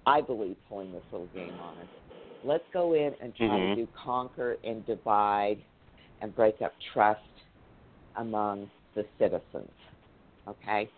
I 0.05 0.21
believe, 0.21 0.55
pulling 0.69 0.93
this 0.93 1.03
little 1.11 1.27
game 1.27 1.59
on 1.59 1.79
us. 1.79 1.89
Let's 2.43 2.63
go 2.71 2.93
in 2.93 3.13
and 3.19 3.35
try 3.35 3.59
Mhm. 3.59 3.75
to 3.75 3.75
do 3.75 3.87
conquer 3.87 4.57
and 4.63 4.85
divide, 4.85 5.65
and 6.21 6.33
break 6.33 6.61
up 6.61 6.75
trust 6.93 7.19
among 8.15 8.71
the 8.95 9.05
citizens. 9.17 9.73
Okay, 10.47 10.89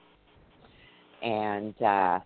and 1.24 1.82
uh, 1.82 2.20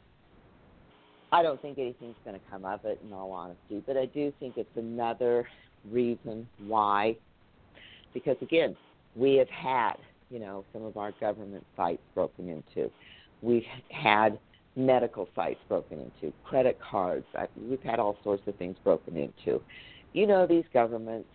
I 1.32 1.42
don't 1.42 1.62
think 1.62 1.78
anything's 1.78 2.18
going 2.26 2.38
to 2.38 2.46
come 2.50 2.66
of 2.66 2.84
it, 2.84 3.00
in 3.02 3.14
all 3.14 3.32
honesty. 3.32 3.82
But 3.88 3.96
I 3.96 4.08
do 4.08 4.32
think 4.40 4.58
it's 4.58 4.76
another 4.76 5.48
reason 5.90 6.50
why, 6.58 7.16
because 8.14 8.36
again, 8.42 8.76
we 9.16 9.36
have 9.36 9.50
had, 9.50 9.94
you 10.30 10.40
know, 10.40 10.64
some 10.74 10.84
of 10.84 10.98
our 10.98 11.12
government 11.20 11.66
sites 11.78 12.02
broken 12.14 12.50
into. 12.50 12.90
We've 13.42 13.64
had 13.92 14.40
medical 14.76 15.28
sites 15.36 15.60
broken 15.70 16.00
into, 16.00 16.34
credit 16.44 16.78
cards. 16.80 17.26
I, 17.36 17.48
we've 17.70 17.82
had 17.82 18.00
all 18.00 18.18
sorts 18.24 18.44
of 18.48 18.56
things 18.56 18.76
broken 18.84 19.16
into. 19.18 19.62
You 20.14 20.28
know, 20.28 20.46
these 20.46 20.66
governments, 20.74 21.30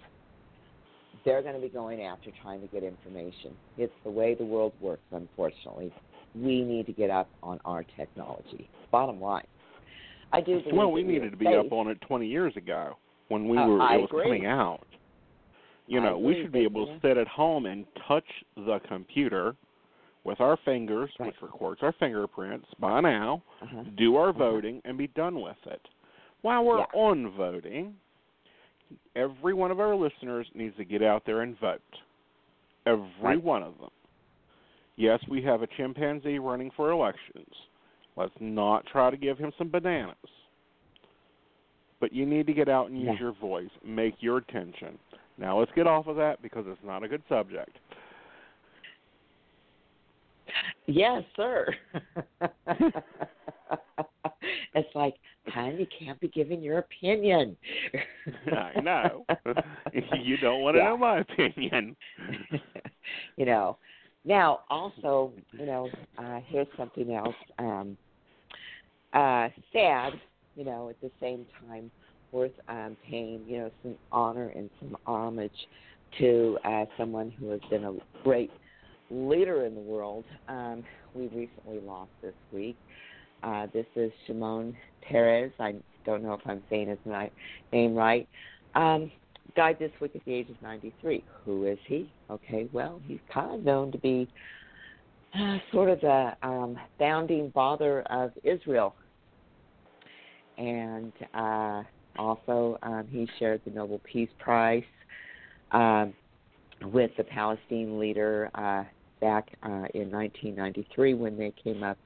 they're 1.25 1.43
going 1.43 1.55
to 1.55 1.61
be 1.61 1.69
going 1.69 2.03
after 2.03 2.31
trying 2.43 2.61
to 2.63 2.67
get 2.69 2.83
information. 2.83 3.53
It's 3.79 3.93
the 4.05 4.11
way 4.11 4.35
the 4.35 4.45
world 4.45 4.73
works, 4.81 5.03
unfortunately. 5.13 5.93
We 6.35 6.63
need 6.63 6.87
to 6.87 6.93
get 6.93 7.11
up 7.11 7.29
on 7.43 7.61
our 7.65 7.85
technology. 7.97 8.69
Bottom 8.91 9.21
line. 9.21 9.47
I 10.33 10.41
do 10.41 10.63
Well, 10.73 10.93
we 10.93 11.03
needed 11.03 11.31
to 11.33 11.37
be 11.37 11.47
safe. 11.47 11.67
up 11.67 11.73
on 11.73 11.89
it 11.89 12.01
20 12.03 12.27
years 12.27 12.57
ago 12.57 12.97
when 13.29 13.49
we 13.49 13.59
Uh, 13.59 13.67
were 13.67 13.81
I 13.83 13.95
it 13.97 14.01
was 14.03 14.11
agree. 14.11 14.23
coming 14.25 14.47
out. 14.47 14.87
You 15.91 16.01
know, 16.01 16.17
we 16.19 16.41
should 16.41 16.53
be 16.53 16.61
able 16.61 16.87
to 16.87 17.01
sit 17.03 17.17
at 17.19 17.27
home 17.27 17.67
and 17.67 17.85
touch 18.07 18.25
the 18.55 18.79
computer 18.87 19.57
with 20.23 20.41
our 20.41 20.57
fingers, 20.65 21.11
Right. 21.19 21.27
which 21.27 21.43
records 21.43 21.83
our 21.83 21.91
fingerprints 21.93 22.69
by 22.79 23.01
now, 23.01 23.43
Uh-huh. 23.61 23.83
do 23.97 24.15
our 24.15 24.29
Uh-huh. 24.29 24.39
voting 24.39 24.81
and 24.85 24.97
be 24.97 25.09
done 25.09 25.41
with 25.41 25.57
it. 25.67 25.85
While 26.43 26.65
we're 26.65 26.79
Yeah. 26.79 26.87
on 26.95 27.31
voting, 27.31 27.97
every 29.17 29.53
one 29.53 29.73
of 29.73 29.81
our 29.81 29.97
listeners 29.97 30.49
needs 30.55 30.77
to 30.77 30.85
get 30.85 31.03
out 31.03 31.25
there 31.25 31.41
and 31.41 31.59
vote. 31.59 31.83
Every 32.87 33.11
Right. 33.21 33.43
one 33.43 33.65
of 33.65 33.77
them. 33.79 33.91
Yes, 34.95 35.27
we 35.27 35.43
have 35.43 35.63
a 35.63 35.67
chimpanzee 35.67 36.39
running 36.39 36.71
for 36.71 36.91
elections. 36.93 37.67
Let's 38.15 38.39
not 38.41 38.87
try 38.87 39.11
to 39.11 39.17
give 39.17 39.39
him 39.39 39.53
some 39.59 39.71
bananas. 39.71 40.17
But 41.99 42.13
you 42.13 42.27
need 42.27 42.47
to 42.47 42.53
get 42.55 42.69
out 42.69 42.91
and 42.91 42.99
use 42.99 43.15
Yeah. 43.15 43.19
your 43.19 43.33
voice, 43.33 43.71
make 43.83 44.23
your 44.23 44.37
attention. 44.39 44.99
Now 45.41 45.59
let's 45.59 45.73
get 45.75 45.87
off 45.87 46.07
of 46.07 46.17
that 46.17 46.43
because 46.43 46.67
it's 46.69 46.79
not 46.85 47.03
a 47.03 47.09
good 47.09 47.23
subject. 47.29 47.79
Yes, 50.87 51.23
sir. 51.35 51.75
it's 54.75 54.95
like, 54.95 55.15
hon, 55.47 55.79
you 55.79 55.87
can't 55.99 56.21
be 56.21 56.29
giving 56.29 56.63
your 56.63 56.79
opinion. 56.79 57.57
I 58.53 58.81
know. 58.81 59.25
you 60.21 60.37
don't 60.39 60.61
want 60.61 60.75
to 60.75 60.81
Yeah. 60.81 60.89
know 60.91 60.97
my 60.99 61.19
opinion. 61.21 61.97
you 63.37 63.47
know. 63.47 63.79
Now, 64.25 64.61
also, 64.69 65.33
you 65.53 65.65
know, 65.65 65.89
uh, 66.19 66.41
here's 66.49 66.69
something 66.77 67.15
else. 67.15 67.35
Um, 67.59 67.97
uh, 69.15 69.49
sad, 69.73 70.13
you 70.55 70.65
know, 70.65 70.91
at 70.91 71.01
the 71.01 71.11
same 71.21 71.47
time, 71.67 71.91
worth 72.33 72.53
um, 72.69 72.97
paying, 73.09 73.43
you 73.47 73.59
know, 73.59 73.71
some 73.83 73.97
honor 74.13 74.53
and 74.55 74.71
some 74.81 74.97
homage 75.07 75.51
to 76.19 76.59
uh, 76.65 76.85
someone 76.97 77.31
who 77.39 77.51
has 77.51 77.61
been 77.71 77.85
a 77.85 77.95
great 78.23 78.51
leader 79.11 79.65
in 79.65 79.75
the 79.75 79.81
world. 79.81 80.25
Um, 80.49 80.85
we 81.15 81.23
recently 81.29 81.81
lost 81.85 82.11
this 82.23 82.35
week. 82.53 82.77
Uh, 83.43 83.67
this 83.73 83.87
is 83.97 84.13
Shimon 84.27 84.77
Peres. 85.03 85.53
I 85.59 85.75
don't 86.05 86.23
know 86.23 86.35
if 86.35 86.41
I'm 86.47 86.63
saying 86.71 86.89
his 86.89 86.99
name 87.73 87.95
right. 87.95 88.29
Um, 88.75 89.11
died 89.57 89.77
this 89.79 89.91
week 90.01 90.13
at 90.15 90.25
the 90.25 90.33
age 90.33 90.49
of 90.51 90.61
93. 90.63 91.25
Who 91.45 91.67
is 91.67 91.79
he? 91.87 92.11
Okay, 92.31 92.69
well, 92.73 93.01
he's 93.07 93.19
kind 93.33 93.55
of 93.55 93.65
known 93.65 93.91
to 93.93 93.99
be 93.99 94.29
uh, 95.35 95.59
sort 95.73 95.91
of 95.91 96.01
the 96.01 96.33
um, 96.43 96.77
founding 96.99 97.51
father 97.53 98.03
of 98.03 98.33
Israel. 98.45 98.95
And 100.59 101.13
uh, 101.35 101.83
also, 102.19 102.79
um, 102.83 103.07
he 103.11 103.29
shared 103.39 103.61
the 103.65 103.71
Nobel 103.71 104.01
Peace 104.05 104.29
Prize 104.39 104.83
um, 105.73 106.13
with 106.85 107.11
the 107.17 107.25
Palestinian 107.25 107.99
leader 107.99 108.51
uh, 108.55 108.85
back 109.21 109.49
uh, 109.63 109.87
in 109.95 110.11
1993 110.11 111.15
when 111.15 111.37
they 111.37 111.53
came 111.63 111.83
up 111.83 111.99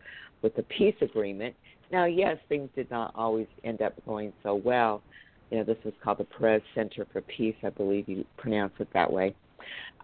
with 0.43 0.55
the 0.57 0.63
peace 0.65 0.97
agreement. 1.01 1.55
Now, 1.91 2.05
yes, 2.07 2.37
things 2.49 2.69
did 2.75 2.91
not 2.91 3.13
always 3.15 3.47
end 3.63 3.83
up 3.83 3.95
going 4.05 4.33
so 4.43 4.55
well. 4.55 5.03
You 5.51 5.59
know, 5.59 5.65
this 5.65 5.77
was 5.85 5.95
called 6.03 6.19
the 6.19 6.25
Peres 6.25 6.63
Center 6.75 7.07
for 7.13 7.21
Peace, 7.23 7.55
I 7.63 7.71
believe 7.71 8.09
you 8.09 8.25
pronounce 8.37 8.73
it 8.79 8.89
that 8.95 9.11
way. 9.13 9.35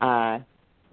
Uh, 0.00 0.38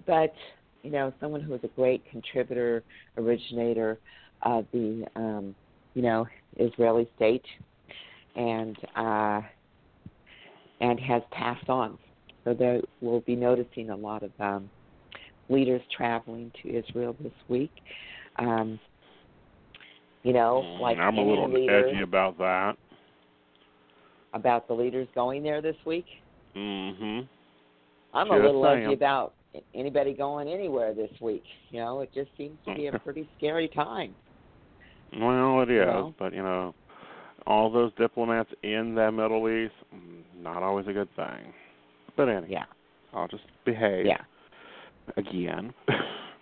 but, 0.06 0.34
you 0.82 0.90
know, 0.90 1.12
someone 1.20 1.40
who 1.40 1.52
was 1.52 1.60
a 1.64 1.68
great 1.68 2.02
contributor, 2.10 2.82
originator 3.16 3.98
of 4.42 4.66
the, 4.72 5.06
um, 5.16 5.54
you 5.94 6.02
know, 6.02 6.26
Israeli 6.56 7.08
state 7.16 7.44
and 8.38 8.76
uh, 8.96 9.42
and 10.80 10.98
has 11.00 11.22
passed 11.32 11.68
on. 11.68 11.98
So 12.44 12.54
there 12.54 12.80
we'll 13.02 13.20
be 13.20 13.36
noticing 13.36 13.90
a 13.90 13.96
lot 13.96 14.22
of 14.22 14.30
um, 14.38 14.70
leaders 15.50 15.82
traveling 15.94 16.50
to 16.62 16.78
Israel 16.78 17.14
this 17.20 17.32
week. 17.48 17.72
Um, 18.38 18.78
you 20.22 20.32
know, 20.32 20.60
like 20.80 20.96
Mm, 20.96 21.00
I'm 21.00 21.18
a 21.18 21.22
little 21.22 21.68
edgy 21.68 22.02
about 22.02 22.38
that. 22.38 22.76
about 24.34 24.68
the 24.68 24.74
leaders 24.74 25.08
going 25.14 25.42
there 25.42 25.60
this 25.60 25.76
week. 25.84 26.06
Mm-hmm. 26.56 27.26
I'm 28.14 28.30
a 28.30 28.36
little 28.36 28.62
saying. 28.64 28.84
edgy 28.84 28.94
about 28.94 29.34
anybody 29.74 30.14
going 30.14 30.48
anywhere 30.48 30.94
this 30.94 31.10
week. 31.20 31.44
You 31.70 31.80
know, 31.80 32.00
it 32.00 32.10
just 32.14 32.30
seems 32.36 32.56
to 32.66 32.74
be 32.74 32.86
a 32.86 32.98
pretty 33.00 33.28
scary 33.36 33.68
time. 33.68 34.14
Well, 35.18 35.62
it 35.62 35.70
is, 35.70 35.86
know? 35.86 36.14
but 36.18 36.32
you 36.34 36.42
know, 36.42 36.74
all 37.46 37.70
those 37.70 37.92
diplomats 37.96 38.50
in 38.62 38.94
the 38.94 39.10
Middle 39.12 39.48
East, 39.48 39.74
mm, 39.94 40.22
not 40.42 40.62
always 40.62 40.86
a 40.86 40.92
good 40.92 41.08
thing. 41.16 41.52
But 42.16 42.28
anyway, 42.28 42.48
Yeah, 42.50 42.64
I'll 43.12 43.28
just 43.28 43.44
behave 43.64 44.06
yeah. 44.06 44.20
again. 45.16 45.72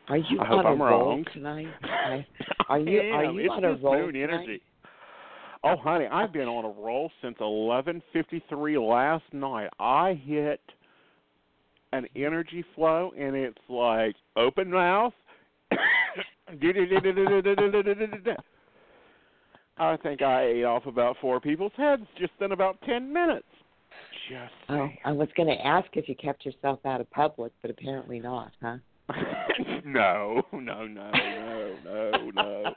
Are 0.09 0.17
you 0.17 0.41
I 0.41 0.47
hope 0.47 0.59
on 0.61 0.67
a 0.67 0.71
I'm 0.71 0.83
roll 0.83 1.09
wrong. 1.11 1.25
tonight? 1.33 1.69
I- 1.83 2.27
Are 2.69 2.79
you- 2.79 3.01
are 3.01 3.25
you 3.25 3.51
on 3.51 3.65
a 3.65 3.75
roll 3.75 4.11
tonight? 4.11 4.23
energy. 4.23 4.61
Oh, 5.65 5.77
honey, 5.77 6.07
I've 6.07 6.33
been 6.33 6.47
on 6.49 6.65
a 6.65 6.69
roll 6.69 7.11
since 7.23 7.37
11:53 7.39 8.79
last 8.89 9.25
night. 9.33 9.69
I 9.81 10.15
hit 10.15 10.61
an 11.93 12.07
energy 12.15 12.65
flow, 12.75 13.13
and 13.19 13.35
it's 13.35 13.59
like 13.69 14.15
open 14.37 14.71
mouth. 14.71 15.13
I 19.79 19.97
think 19.99 20.23
I 20.23 20.45
ate 20.47 20.65
off 20.65 20.87
about 20.87 21.17
four 21.21 21.41
people's 21.41 21.73
heads 21.77 22.03
just 22.19 22.33
in 22.41 22.53
about 22.53 22.81
ten 22.83 23.13
minutes. 23.13 23.47
Just 24.29 24.53
Oh. 24.69 24.89
I 25.05 25.13
was 25.13 25.29
going 25.37 25.49
to 25.49 25.67
ask 25.67 25.89
if 25.95 26.09
you 26.09 26.17
kept 26.17 26.45
yourself 26.45 26.81
out 26.85 27.01
of 27.01 27.11
public, 27.11 27.53
but 27.63 27.71
apparently 27.71 28.19
not, 28.21 28.53
huh? 28.63 28.79
no, 29.85 30.43
no, 30.53 30.87
no, 30.87 31.11
no, 31.13 31.77
no, 31.85 32.31
no. 32.35 32.75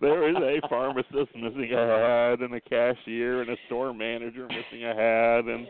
There 0.00 0.28
is 0.28 0.36
a 0.36 0.68
pharmacist 0.68 1.34
missing 1.34 1.72
a 1.72 1.76
head, 1.76 2.40
and 2.40 2.54
a 2.54 2.60
cashier, 2.60 3.40
and 3.40 3.50
a 3.50 3.56
store 3.66 3.94
manager 3.94 4.46
missing 4.48 4.84
a 4.84 4.94
head, 4.94 5.44
and 5.46 5.66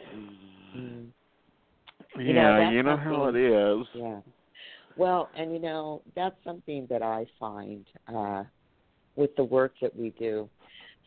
Mm, 0.77 1.07
yeah, 2.17 2.23
You 2.23 2.33
know, 2.33 2.71
you 2.71 2.83
know 2.83 2.97
how 2.97 3.27
it 3.27 3.37
is. 3.37 3.87
yeah. 3.95 4.21
Well, 4.97 5.29
and 5.37 5.53
you 5.53 5.59
know, 5.61 6.03
that's 6.17 6.37
something 6.45 6.87
that 6.91 7.03
I 7.03 7.27
find 7.39 7.87
uh 8.13 8.45
with 9.17 9.35
the 9.37 9.45
work 9.45 9.75
that 9.83 9.95
we 9.95 10.11
do. 10.19 10.49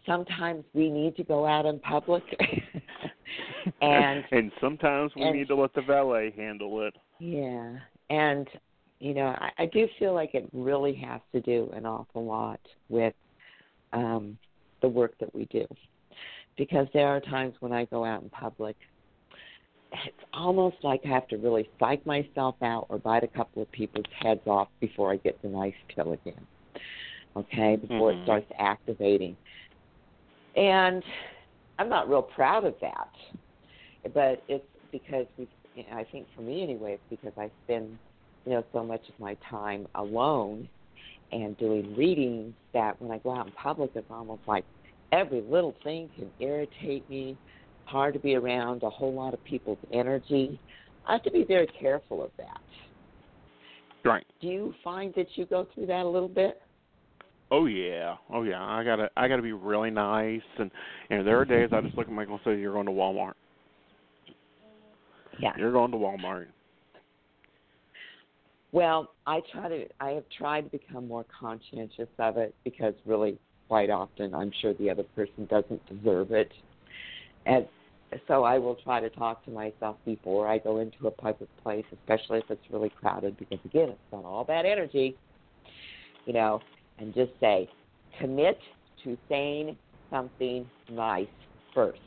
Sometimes 0.05 0.63
we 0.73 0.89
need 0.89 1.15
to 1.17 1.23
go 1.23 1.45
out 1.45 1.65
in 1.65 1.79
public 1.79 2.23
and 3.81 4.23
and 4.31 4.51
sometimes 4.61 5.11
we 5.15 5.23
and- 5.23 5.35
need 5.37 5.47
to 5.47 5.55
let 5.55 5.73
the 5.73 5.81
valet 5.81 6.33
handle 6.35 6.81
it. 6.87 6.95
Yeah, 7.19 7.77
and 8.09 8.47
you 8.99 9.13
know, 9.13 9.27
I, 9.27 9.51
I 9.59 9.65
do 9.67 9.87
feel 9.99 10.13
like 10.13 10.35
it 10.35 10.47
really 10.53 10.93
has 10.95 11.21
to 11.33 11.41
do 11.41 11.71
an 11.73 11.85
awful 11.85 12.25
lot 12.25 12.59
with 12.89 13.13
um, 13.93 14.37
the 14.81 14.87
work 14.87 15.13
that 15.19 15.33
we 15.33 15.45
do, 15.45 15.65
because 16.57 16.87
there 16.93 17.07
are 17.07 17.19
times 17.19 17.55
when 17.59 17.71
I 17.71 17.85
go 17.85 18.03
out 18.05 18.21
in 18.23 18.29
public. 18.29 18.75
It's 20.05 20.25
almost 20.33 20.75
like 20.83 20.99
I 21.05 21.09
have 21.09 21.27
to 21.29 21.37
really 21.37 21.69
psych 21.79 22.05
myself 22.05 22.55
out 22.61 22.85
or 22.89 22.97
bite 22.97 23.23
a 23.23 23.27
couple 23.27 23.61
of 23.61 23.71
people's 23.71 24.05
heads 24.19 24.41
off 24.45 24.67
before 24.81 25.13
I 25.13 25.17
get 25.17 25.41
the 25.41 25.47
nice 25.47 25.73
pill 25.93 26.11
again. 26.11 26.45
Okay, 27.37 27.77
before 27.77 28.11
Mhm. 28.11 28.19
it 28.21 28.23
starts 28.25 28.51
activating. 28.59 29.37
And 30.55 31.03
I'm 31.79 31.89
not 31.89 32.09
real 32.09 32.21
proud 32.21 32.65
of 32.65 32.75
that, 32.81 33.09
but 34.13 34.43
it's 34.47 34.65
because 34.91 35.25
we. 35.37 35.47
You 35.75 35.83
know, 35.91 35.97
I 35.97 36.05
think 36.09 36.25
for 36.33 36.41
me 36.41 36.63
anyway, 36.63 36.93
it's 36.93 37.03
because 37.09 37.33
I 37.37 37.51
spend, 37.65 37.97
you 38.45 38.53
know, 38.53 38.63
so 38.71 38.81
much 38.81 39.01
of 39.09 39.19
my 39.19 39.35
time 39.49 39.87
alone 39.95 40.69
and 41.33 41.57
doing 41.57 41.93
readings 41.97 42.53
that 42.73 43.01
when 43.01 43.11
I 43.11 43.17
go 43.17 43.35
out 43.35 43.47
in 43.47 43.51
public, 43.51 43.91
it's 43.93 44.07
almost 44.09 44.41
like 44.47 44.63
every 45.11 45.41
little 45.41 45.75
thing 45.83 46.09
can 46.15 46.31
irritate 46.39 47.09
me. 47.09 47.37
Hard 47.83 48.13
to 48.13 48.21
be 48.21 48.35
around 48.35 48.83
a 48.83 48.89
whole 48.89 49.13
lot 49.13 49.33
of 49.33 49.43
people's 49.43 49.77
energy. 49.91 50.57
I 51.05 51.13
have 51.13 51.23
to 51.23 51.31
be 51.31 51.43
very 51.43 51.67
careful 51.67 52.23
of 52.23 52.31
that. 52.37 52.61
Right. 54.05 54.25
Do 54.39 54.47
you 54.47 54.73
find 54.81 55.13
that 55.15 55.27
you 55.35 55.45
go 55.45 55.67
through 55.75 55.87
that 55.87 56.05
a 56.05 56.09
little 56.09 56.29
bit? 56.29 56.61
Oh 57.51 57.67
yeah, 57.67 58.15
oh 58.33 58.43
yeah. 58.43 58.63
I 58.63 58.83
gotta, 58.83 59.09
I 59.15 59.27
gotta 59.27 59.41
be 59.41 59.53
really 59.53 59.91
nice, 59.91 60.41
and 60.57 60.71
and 61.09 61.25
there 61.27 61.39
are 61.39 61.45
mm-hmm. 61.45 61.53
days 61.53 61.69
I 61.71 61.81
just 61.81 61.95
look 61.95 62.07
at 62.07 62.13
Michael 62.13 62.33
and 62.35 62.41
say, 62.43 62.59
"You're 62.59 62.73
going 62.73 62.87
to 62.87 62.91
Walmart. 62.91 63.33
Yeah. 65.39 65.51
You're 65.57 65.71
going 65.71 65.91
to 65.91 65.97
Walmart." 65.97 66.47
Well, 68.71 69.11
I 69.27 69.41
try 69.51 69.69
to. 69.69 69.85
I 69.99 70.09
have 70.11 70.23
tried 70.35 70.61
to 70.61 70.77
become 70.77 71.07
more 71.07 71.25
conscientious 71.39 72.09
of 72.17 72.37
it 72.37 72.55
because 72.63 72.93
really, 73.05 73.37
quite 73.67 73.89
often, 73.89 74.33
I'm 74.33 74.51
sure 74.61 74.73
the 74.73 74.89
other 74.89 75.03
person 75.15 75.45
doesn't 75.49 75.81
deserve 75.87 76.31
it, 76.31 76.51
and 77.45 77.67
so 78.27 78.43
I 78.43 78.57
will 78.57 78.75
try 78.75 78.99
to 78.99 79.09
talk 79.09 79.45
to 79.45 79.51
myself 79.51 79.97
before 80.05 80.47
I 80.47 80.57
go 80.57 80.79
into 80.79 81.07
a 81.07 81.11
public 81.11 81.49
place, 81.63 81.85
especially 82.01 82.39
if 82.39 82.49
it's 82.49 82.61
really 82.71 82.89
crowded, 82.89 83.37
because 83.37 83.59
again, 83.65 83.89
it's 83.89 84.11
not 84.11 84.23
all 84.25 84.43
bad 84.43 84.65
energy, 84.65 85.15
you 86.25 86.33
know, 86.33 86.61
and 86.99 87.13
just 87.13 87.31
say, 87.39 87.69
commit 88.19 88.57
to 89.03 89.17
saying 89.29 89.77
something 90.09 90.67
nice 90.91 91.27
first. 91.73 91.99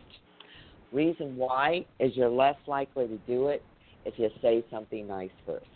Reason 0.93 1.37
why 1.37 1.85
is 2.01 2.17
you're 2.17 2.31
less 2.31 2.57
likely 2.67 3.07
to 3.07 3.19
do 3.27 3.49
it 3.49 3.63
if 4.05 4.15
you 4.19 4.31
say 4.41 4.65
something 4.71 5.07
nice 5.07 5.31
first. 5.45 5.67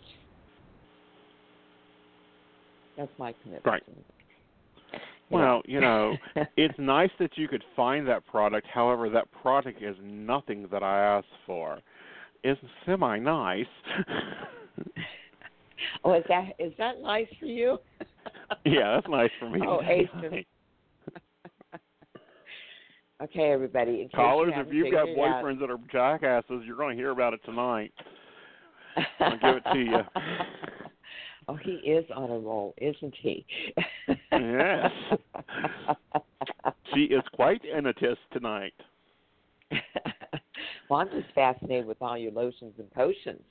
That's 2.97 3.11
my 3.17 3.33
commitment. 3.43 3.65
Right. 3.65 3.83
Well, 5.29 5.61
you 5.65 5.79
know, 5.79 6.15
know. 6.35 6.45
it's 6.57 6.77
nice 6.77 7.09
that 7.19 7.37
you 7.37 7.47
could 7.47 7.63
find 7.75 8.07
that 8.07 8.25
product. 8.25 8.67
However, 8.67 9.09
that 9.09 9.27
product 9.31 9.81
is 9.81 9.95
nothing 10.03 10.67
that 10.71 10.83
I 10.83 10.99
asked 10.99 11.27
for. 11.45 11.79
It's 12.43 12.59
semi 12.85 13.19
nice. 13.19 13.65
oh, 16.03 16.13
is 16.13 16.23
that 16.27 16.53
is 16.59 16.73
that 16.77 17.01
nice 17.01 17.27
for 17.39 17.45
you? 17.45 17.77
yeah, 18.65 18.95
that's 18.95 19.07
nice 19.09 19.29
for 19.39 19.49
me. 19.49 19.61
Oh, 19.67 19.81
Ace, 19.87 20.07
okay, 23.21 23.51
everybody. 23.51 24.09
Callers, 24.13 24.53
you 24.55 24.61
if 24.61 24.73
you've 24.73 24.91
got 24.91 25.07
haven't 25.07 25.13
figured 25.13 25.27
it 25.27 25.31
out- 25.31 25.43
boyfriends 25.43 25.59
that 25.59 25.69
are 25.71 25.79
jackasses, 25.91 26.63
you're 26.65 26.77
going 26.77 26.95
to 26.97 27.01
hear 27.01 27.11
about 27.11 27.33
it 27.33 27.41
tonight. 27.45 27.93
I'll 29.19 29.37
give 29.39 29.55
it 29.55 29.63
to 29.73 29.79
you. 29.79 29.99
oh, 31.47 31.55
he 31.55 31.71
is 31.71 32.05
on 32.15 32.29
a 32.29 32.37
roll, 32.37 32.73
isn't 32.77 33.15
he? 33.21 33.45
Yes. 34.31 34.91
She 36.93 37.01
is 37.05 37.23
quite 37.33 37.61
enotist 37.65 38.21
tonight. 38.31 38.73
well, 40.89 40.99
I'm 40.99 41.09
just 41.09 41.33
fascinated 41.33 41.87
with 41.87 42.01
all 42.01 42.17
your 42.17 42.31
lotions 42.31 42.73
and 42.77 42.91
potions. 42.91 43.41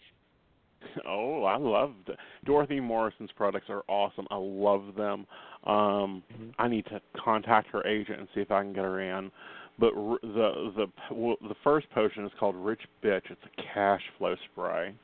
Oh, 1.06 1.44
I 1.44 1.56
love 1.56 1.94
the, 2.06 2.14
Dorothy 2.44 2.80
Morrison's 2.80 3.30
products 3.32 3.66
are 3.68 3.82
awesome. 3.88 4.26
I 4.30 4.36
love 4.36 4.94
them. 4.96 5.26
Um, 5.64 6.22
Mhm. 6.32 6.54
I 6.58 6.68
need 6.68 6.86
to 6.86 7.00
contact 7.14 7.68
her 7.68 7.86
agent 7.86 8.20
and 8.20 8.28
see 8.34 8.40
if 8.40 8.50
I 8.50 8.62
can 8.62 8.72
get 8.72 8.84
her 8.84 9.00
in. 9.00 9.30
But 9.78 9.94
r- 9.96 10.18
the 10.22 10.72
the 10.76 11.14
well, 11.14 11.36
the 11.40 11.54
first 11.64 11.90
potion 11.90 12.24
is 12.24 12.32
called 12.38 12.56
Rich 12.56 12.82
Bitch. 13.02 13.30
It's 13.30 13.44
a 13.44 13.62
cash 13.62 14.02
flow 14.18 14.36
spray. 14.52 14.94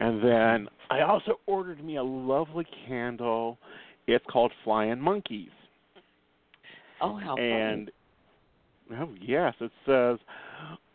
And 0.00 0.22
then 0.22 0.68
I 0.90 1.00
also 1.00 1.40
ordered 1.46 1.82
me 1.84 1.96
a 1.96 2.02
lovely 2.02 2.66
candle. 2.86 3.58
It's 4.06 4.24
called 4.26 4.52
Flying 4.64 5.00
Monkeys. 5.00 5.50
Oh, 7.00 7.16
how 7.16 7.36
and 7.36 7.90
oh 8.98 9.10
yes, 9.20 9.54
it 9.60 9.70
says 9.86 10.18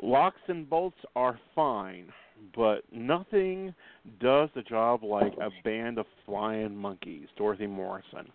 locks 0.01 0.41
and 0.47 0.69
bolts 0.69 0.97
are 1.15 1.39
fine, 1.55 2.11
but 2.55 2.81
nothing 2.91 3.73
does 4.19 4.49
the 4.55 4.61
job 4.63 5.03
like 5.03 5.33
a 5.41 5.49
band 5.63 5.97
of 5.97 6.05
flying 6.25 6.75
monkeys. 6.75 7.27
Dorothy 7.37 7.67
Morrison, 7.67 8.27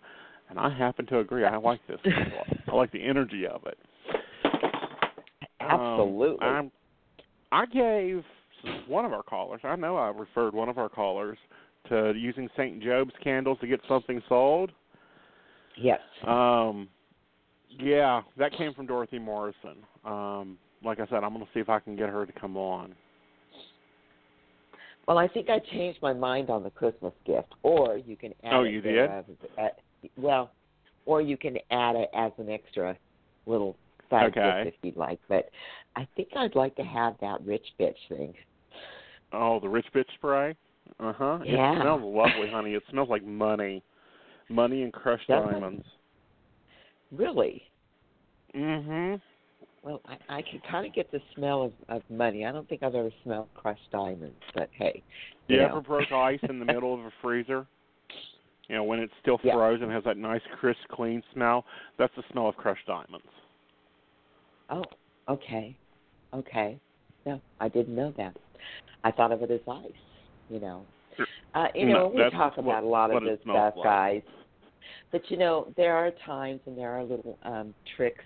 and 0.49 0.59
I 0.59 0.75
happen 0.75 1.05
to 1.07 1.19
agree. 1.19 1.45
I 1.45 1.57
like 1.57 1.81
this. 1.87 1.99
I 2.67 2.75
like 2.75 2.91
the 2.91 3.03
energy 3.03 3.45
of 3.45 3.65
it. 3.65 3.77
Absolutely. 5.61 6.47
Um, 6.47 6.53
I'm, 6.53 6.71
I 7.51 7.65
gave 7.65 8.23
one 8.87 9.05
of 9.05 9.13
our 9.13 9.23
callers. 9.23 9.61
I 9.63 9.75
know 9.75 9.97
I 9.97 10.09
referred 10.09 10.53
one 10.53 10.69
of 10.69 10.77
our 10.77 10.89
callers 10.89 11.37
to 11.89 12.13
using 12.15 12.49
St. 12.57 12.81
Job's 12.81 13.13
candles 13.23 13.57
to 13.61 13.67
get 13.67 13.79
something 13.87 14.21
sold. 14.29 14.71
yes. 15.77 15.99
Um, 16.25 16.87
yeah, 17.69 18.21
that 18.37 18.51
came 18.57 18.73
from 18.73 18.87
Dorothy 18.87 19.19
Morrison. 19.19 19.77
Um, 20.03 20.57
like 20.83 20.99
I 20.99 21.05
said, 21.07 21.23
I'm 21.23 21.33
going 21.33 21.45
to 21.45 21.51
see 21.53 21.59
if 21.59 21.69
I 21.69 21.79
can 21.79 21.95
get 21.95 22.09
her 22.09 22.25
to 22.25 22.31
come 22.33 22.57
on. 22.57 22.95
Well, 25.09 25.17
I 25.17 25.27
think 25.27 25.49
I 25.49 25.57
changed 25.57 25.97
my 26.03 26.13
mind 26.13 26.51
on 26.51 26.61
the 26.61 26.69
Christmas 26.69 27.13
gift, 27.25 27.51
or 27.63 27.97
you 27.97 28.15
can 28.15 28.31
add 28.43 28.53
Oh, 28.53 28.61
you 28.61 28.79
did? 28.79 29.09
As, 29.09 29.25
uh, 29.57 29.69
well, 30.17 30.51
or 31.07 31.19
you 31.19 31.35
can 31.35 31.57
add 31.71 31.95
it 31.95 32.09
as 32.13 32.31
an 32.37 32.51
extra 32.51 32.95
little 33.47 33.75
side 34.11 34.25
Okay. 34.37 34.65
gift 34.65 34.75
if 34.75 34.85
you'd 34.85 34.97
like. 34.97 35.19
But 35.27 35.49
I 35.95 36.07
think 36.15 36.27
I'd 36.35 36.53
like 36.53 36.75
to 36.75 36.83
have 36.83 37.15
that 37.21 37.41
rich 37.43 37.65
bitch 37.79 37.95
thing. 38.07 38.35
Oh, 39.33 39.59
the 39.59 39.67
Rich 39.67 39.87
Bitch 39.95 40.05
spray. 40.13 40.55
Uh 40.99 41.13
huh. 41.13 41.39
Yeah. 41.43 41.73
It 41.73 41.81
smells 41.81 42.03
lovely, 42.03 42.47
honey. 42.51 42.75
It 42.75 42.83
smells 42.91 43.09
like 43.09 43.23
money, 43.23 43.81
money 44.47 44.83
and 44.83 44.93
crushed 44.93 45.27
it? 45.27 45.33
diamonds. 45.33 45.85
Really? 47.11 47.63
Mm 48.55 48.85
Mhm. 48.85 49.21
Well, 49.83 50.01
I, 50.05 50.37
I 50.37 50.41
can 50.41 50.61
kind 50.69 50.85
of 50.85 50.93
get 50.93 51.11
the 51.11 51.21
smell 51.35 51.63
of, 51.63 51.71
of 51.87 52.01
money. 52.09 52.45
I 52.45 52.51
don't 52.51 52.67
think 52.67 52.83
I've 52.83 52.95
ever 52.95 53.11
smelled 53.23 53.47
crushed 53.55 53.89
diamonds, 53.91 54.35
but 54.53 54.69
hey. 54.73 55.01
You 55.47 55.57
You 55.57 55.61
ever 55.63 55.81
broke 55.81 56.11
ice 56.11 56.39
in 56.49 56.59
the 56.59 56.65
middle 56.73 56.93
of 56.93 56.99
a 57.01 57.11
freezer? 57.21 57.65
You 58.67 58.75
know, 58.75 58.83
when 58.83 58.99
it's 58.99 59.13
still 59.21 59.39
Yeah. 59.43 59.53
frozen, 59.53 59.89
has 59.89 60.03
that 60.03 60.17
nice, 60.17 60.41
crisp, 60.59 60.79
clean 60.91 61.23
smell. 61.33 61.65
That's 61.97 62.13
the 62.15 62.23
smell 62.31 62.47
of 62.49 62.55
crushed 62.57 62.85
diamonds. 62.85 63.25
Oh, 64.69 64.83
okay. 65.27 65.75
Okay. 66.33 66.77
No, 67.25 67.41
I 67.59 67.69
didn't 67.69 67.95
know 67.95 68.13
that. 68.17 68.35
I 69.03 69.11
thought 69.11 69.31
of 69.31 69.41
it 69.41 69.49
as 69.49 69.61
ice, 69.67 69.91
you 70.49 70.59
know. 70.59 70.85
Uh, 71.55 71.67
you 71.73 71.87
No, 71.87 71.93
know, 71.93 72.07
we 72.09 72.29
talk 72.29 72.57
what- 72.57 72.65
about 72.65 72.83
a 72.83 72.87
lot 72.87 73.11
of 73.11 73.23
this 73.23 73.39
stuff, 73.41 73.75
like. 73.77 73.83
guys. 73.83 74.21
But 75.11 75.21
you 75.31 75.37
know, 75.37 75.67
there 75.75 75.95
are 75.95 76.11
times 76.25 76.59
and 76.67 76.77
there 76.77 76.91
are 76.91 77.03
little 77.03 77.37
um 77.43 77.73
tricks, 77.95 78.23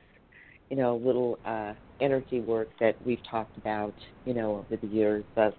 you 0.74 0.80
know, 0.80 0.96
little 0.96 1.38
uh 1.46 1.74
energy 2.02 2.40
work 2.40 2.68
that 2.80 2.96
we've 3.06 3.22
talked 3.30 3.56
about, 3.58 3.94
you 4.26 4.34
know, 4.34 4.56
over 4.56 4.76
the 4.82 4.88
years 4.88 5.24
of 5.38 5.54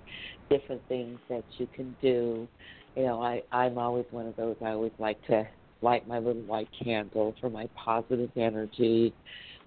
different 0.51 0.83
things 0.89 1.21
that 1.29 1.45
you 1.57 1.69
can 1.73 1.97
do. 2.03 2.49
You 2.97 3.05
know, 3.05 3.23
I 3.23 3.41
I'm 3.53 3.79
always 3.79 4.07
one 4.11 4.27
of 4.27 4.35
those 4.35 4.57
I 4.61 4.71
always 4.71 4.91
like 4.99 5.25
to 5.29 5.47
light 5.83 6.09
my 6.09 6.19
little 6.19 6.43
white 6.43 6.69
candle 6.83 7.33
for 7.41 7.49
my 7.49 7.69
positive 7.77 8.31
energy. 8.35 9.15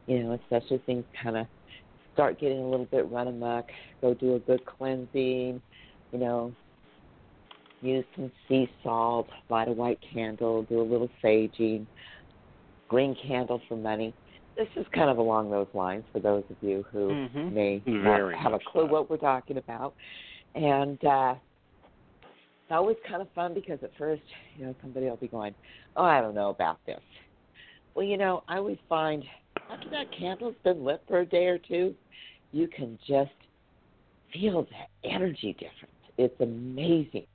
You 0.06 0.24
know, 0.24 0.34
especially 0.34 0.80
things 0.80 1.06
kind 1.24 1.38
of 1.38 1.48
start 2.14 2.42
getting 2.42 2.60
a 2.60 2.70
little 2.70 2.88
bit 2.88 3.10
run 3.10 3.30
amok. 3.30 3.70
Go 4.02 4.14
do 4.16 4.36
a 4.36 4.40
good 4.40 4.66
cleansing. 4.66 5.62
You 6.12 6.20
know, 6.20 6.54
use 7.82 8.04
some 8.18 8.34
sea 8.50 8.70
salt, 8.84 9.30
light 9.50 9.70
a 9.70 9.72
white 9.72 10.00
candle, 10.14 10.64
do 10.64 10.82
a 10.82 10.84
little 10.84 11.10
saging, 11.24 11.88
green 12.90 13.16
candle 13.26 13.62
for 13.70 13.78
money. 13.78 14.14
This 14.58 14.68
is 14.76 14.86
kind 14.92 15.10
of 15.10 15.20
along 15.20 15.52
those 15.52 15.68
lines 15.74 16.04
for 16.12 16.20
those 16.20 16.44
of 16.50 16.58
you 16.62 16.84
who 16.92 17.10
Mhm. 17.10 17.52
may 17.52 17.78
Very 17.80 18.34
not 18.34 18.42
have 18.44 18.54
a 18.54 18.60
clue 18.60 18.88
so. 18.88 18.92
what 18.92 19.10
we're 19.10 19.18
talking 19.18 19.58
about. 19.58 19.96
And 20.56 21.04
uh 21.06 21.36
it's 22.24 22.72
always 22.72 22.98
kind 23.08 23.22
of 23.22 23.32
fun 23.32 23.54
because 23.54 23.82
at 23.82 23.96
first, 23.96 24.24
you 24.58 24.66
know, 24.66 24.76
somebody 24.82 25.06
will 25.06 25.16
be 25.16 25.28
going, 25.28 25.56
Oh, 25.96 26.04
I 26.04 26.22
don't 26.22 26.36
know 26.36 26.50
about 26.50 26.84
this. 26.86 27.02
Well, 27.94 28.06
you 28.06 28.18
know, 28.18 28.44
I 28.48 28.58
always 28.58 28.80
find 28.90 29.24
after 29.70 29.90
that 29.90 30.12
candle's 30.12 30.56
been 30.64 30.84
lit 30.84 31.02
for 31.08 31.20
a 31.20 31.26
day 31.26 31.48
or 31.48 31.60
two, 31.60 31.96
you 32.52 32.68
can 32.68 32.98
just 33.08 33.32
feel 34.34 34.64
that 34.64 34.90
energy 35.04 35.54
difference. 35.54 35.94
It's 36.18 36.40
amazing. 36.42 37.28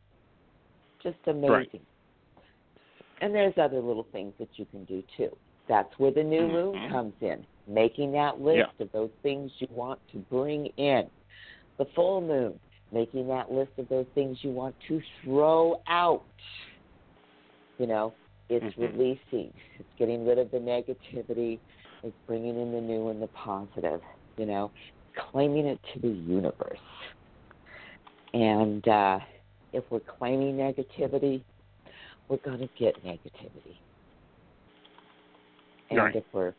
Just 1.03 1.19
amazing. 1.27 1.87
And 3.21 3.35
there's 3.35 3.57
other 3.57 3.81
little 3.81 4.07
things 4.11 4.35
that 4.39 4.49
you 4.57 4.67
can 4.67 4.85
do 4.85 5.03
too. 5.17 5.37
That's 5.69 5.93
where 5.99 6.11
the 6.11 6.25
new 6.25 6.49
moon 6.49 6.81
Mhm. 6.81 6.91
comes 6.91 7.15
in, 7.21 7.47
making 7.67 8.13
that 8.13 8.41
list 8.41 8.73
Yeah. 8.79 8.85
of 8.85 8.93
those 8.93 9.13
things 9.23 9.53
you 9.61 9.69
want 9.71 10.01
to 10.09 10.19
bring 10.19 10.67
in. 10.77 11.11
The 11.79 11.87
full 11.87 12.21
moon, 12.21 12.59
making 12.91 13.29
that 13.29 13.51
list 13.51 13.79
of 13.79 13.89
those 13.89 14.07
things 14.15 14.43
you 14.43 14.51
want 14.51 14.79
to 14.89 15.01
throw 15.23 15.81
out. 15.87 16.27
You 17.79 17.87
know, 17.87 18.15
it's 18.49 18.75
Mhm. 18.77 18.93
releasing, 18.93 19.53
it's 19.79 19.93
getting 19.97 20.27
rid 20.27 20.39
of 20.39 20.51
the 20.51 20.59
negativity, 20.59 21.59
it's 22.03 22.17
bringing 22.27 22.61
in 22.61 22.73
the 22.73 22.81
new 22.81 23.09
and 23.09 23.23
the 23.23 23.29
positive, 23.29 24.03
you 24.37 24.47
know, 24.47 24.71
claiming 25.15 25.67
it 25.67 25.83
to 25.95 26.01
the 26.01 26.09
universe. 26.09 26.79
And 28.35 28.87
uh, 28.89 29.21
if 29.73 29.91
we're 29.91 30.01
claiming 30.01 30.57
negativity, 30.57 31.45
we're 32.29 32.39
going 32.39 32.61
to 32.61 32.69
get 32.77 33.03
negativity. 33.05 33.79
And 35.93 36.01
Right. 36.01 36.17
if 36.17 36.25
we're 36.33 36.55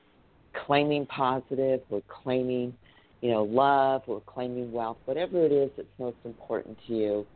claiming 0.54 1.08
positive, 1.08 1.82
we're 1.90 2.02
claiming, 2.02 2.78
you 3.22 3.32
know, 3.32 3.44
love, 3.44 4.04
we're 4.06 4.20
claiming 4.22 4.72
wealth, 4.72 4.98
whatever 5.06 5.44
it 5.44 5.52
is 5.52 5.72
that's 5.76 5.88
most 5.98 6.18
important 6.24 6.78
to 6.86 6.94
you, 6.94 7.28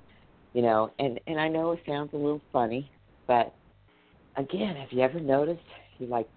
you 0.53 0.61
know. 0.61 0.91
And 0.99 1.19
and 1.25 1.39
I 1.39 1.47
know 1.47 1.71
it 1.71 1.79
sounds 1.87 2.13
a 2.13 2.17
little 2.17 2.41
funny, 2.53 2.91
but 3.27 3.55
again, 4.35 4.75
have 4.75 4.91
you 4.91 5.01
ever 5.01 5.19
noticed? 5.19 5.63
You 5.97 6.05
like, 6.05 6.27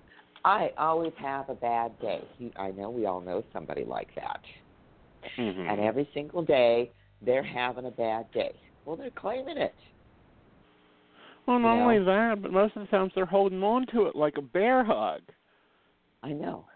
I 0.47 0.71
always 0.79 1.13
have 1.19 1.51
a 1.51 1.55
bad 1.55 1.99
day. 2.01 2.23
You, 2.39 2.51
I 2.57 2.71
know 2.71 2.89
we 2.89 3.05
all 3.05 3.21
know 3.21 3.45
somebody 3.53 3.85
like 3.85 4.09
that, 4.15 4.41
Mhm. 5.39 5.69
and 5.71 5.81
every 5.81 6.09
single 6.15 6.43
day 6.43 6.91
they're 7.21 7.43
having 7.43 7.85
a 7.85 7.91
bad 7.91 8.31
day. 8.33 8.55
Well, 8.87 8.97
they're 8.97 9.11
claiming 9.11 9.59
it. 9.59 9.75
Well, 11.47 11.59
not 11.59 11.75
you 11.75 11.83
only 11.83 12.05
that, 12.05 12.41
but 12.41 12.53
most 12.53 12.77
of 12.77 12.83
the 12.83 12.89
times 12.89 13.13
they're 13.15 13.27
holding 13.27 13.63
on 13.63 13.87
to 13.89 14.07
it 14.07 14.17
like 14.17 14.39
a 14.39 14.43
bear 14.43 14.85
hug. 14.85 15.21
I 16.23 16.33
know. 16.33 16.67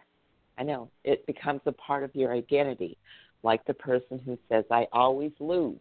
I 0.58 0.62
know. 0.62 0.88
It 1.04 1.26
becomes 1.26 1.60
a 1.66 1.72
part 1.72 2.04
of 2.04 2.14
your 2.14 2.32
identity, 2.32 2.96
like 3.42 3.64
the 3.66 3.74
person 3.74 4.20
who 4.24 4.38
says, 4.48 4.64
I 4.70 4.86
always 4.92 5.32
lose. 5.40 5.78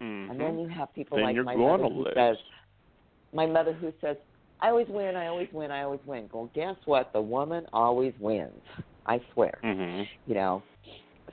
Mhm. 0.00 0.30
And 0.30 0.40
then 0.40 0.58
you 0.58 0.68
have 0.68 0.92
people 0.94 1.18
Then 1.18 1.26
like 1.26 1.44
my 1.44 1.54
mother 1.54 1.88
who 1.88 2.04
lose. 2.04 2.14
says, 2.14 2.36
my 3.32 3.46
mother 3.46 3.72
who 3.72 3.92
says, 4.00 4.16
I 4.60 4.68
always 4.68 4.88
win, 4.88 5.16
I 5.16 5.26
always 5.28 5.48
win, 5.52 5.70
I 5.70 5.82
always 5.82 6.00
win. 6.04 6.28
Well, 6.32 6.50
guess 6.54 6.76
what? 6.86 7.12
The 7.12 7.20
woman 7.20 7.66
always 7.72 8.14
wins. 8.18 8.62
I 9.06 9.20
swear. 9.32 9.58
Mhm. 9.62 10.08
You 10.26 10.34
know. 10.34 10.62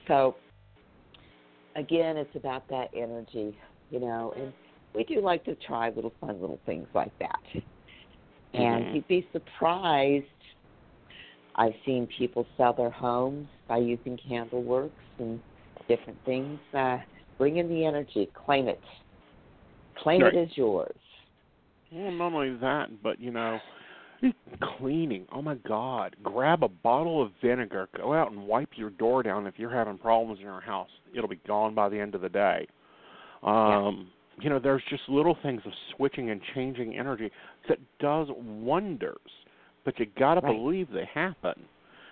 So 0.07 0.35
again, 1.75 2.17
it's 2.17 2.35
about 2.35 2.67
that 2.69 2.89
energy, 2.93 3.57
you 3.89 3.99
know, 3.99 4.33
and 4.35 4.53
we 4.93 5.03
do 5.03 5.21
like 5.21 5.43
to 5.45 5.55
try 5.55 5.89
little 5.89 6.13
fun 6.19 6.39
little 6.41 6.59
things 6.65 6.87
like 6.93 7.17
that. 7.19 7.63
And 8.53 8.85
Mhm. 8.85 8.93
you'd 8.95 9.07
be 9.07 9.27
surprised. 9.31 10.25
I've 11.57 11.73
seen 11.85 12.07
people 12.17 12.45
sell 12.55 12.73
their 12.73 12.89
homes 12.91 13.47
by 13.67 13.77
using 13.77 14.17
candle 14.27 14.63
works 14.63 14.93
and 15.19 15.39
different 15.87 16.19
things. 16.25 16.59
Uh, 16.73 16.97
bring 17.37 17.57
in 17.57 17.67
the 17.69 17.85
energy, 17.85 18.29
claim 18.33 18.67
it. 18.67 18.81
Claim 19.97 20.21
Right. 20.21 20.35
it 20.35 20.49
as 20.49 20.57
yours. 20.57 20.95
Well, 21.91 22.11
not 22.11 22.33
only 22.33 22.55
that, 22.57 23.01
but 23.01 23.19
you 23.19 23.31
know, 23.31 23.59
cleaning. 24.77 25.25
Oh 25.31 25.41
my 25.41 25.55
God! 25.55 26.15
Grab 26.21 26.63
a 26.63 26.67
bottle 26.67 27.21
of 27.21 27.31
vinegar. 27.41 27.87
Go 27.95 28.13
out 28.13 28.31
and 28.31 28.45
wipe 28.45 28.69
your 28.75 28.89
door 28.91 29.23
down 29.23 29.47
if 29.47 29.57
you're 29.57 29.73
having 29.73 29.97
problems 29.97 30.39
in 30.39 30.45
your 30.45 30.61
house. 30.61 30.89
It'll 31.15 31.29
be 31.29 31.39
gone 31.47 31.73
by 31.73 31.89
the 31.89 31.99
end 31.99 32.13
of 32.15 32.21
the 32.21 32.29
day. 32.29 32.67
Um, 33.43 34.09
You 34.39 34.51
know, 34.51 34.59
there's 34.59 34.83
just 34.89 35.01
little 35.09 35.35
things 35.41 35.61
of 35.65 35.71
switching 35.95 36.29
and 36.29 36.39
changing 36.53 36.95
energy 36.95 37.31
that 37.67 37.79
does 37.99 38.27
wonders. 38.37 39.17
But 39.87 39.97
you 39.99 40.05
got 40.19 40.33
to 40.33 40.41
Right. 40.41 40.53
believe 40.53 40.91
they 40.91 41.05
happen. 41.05 41.65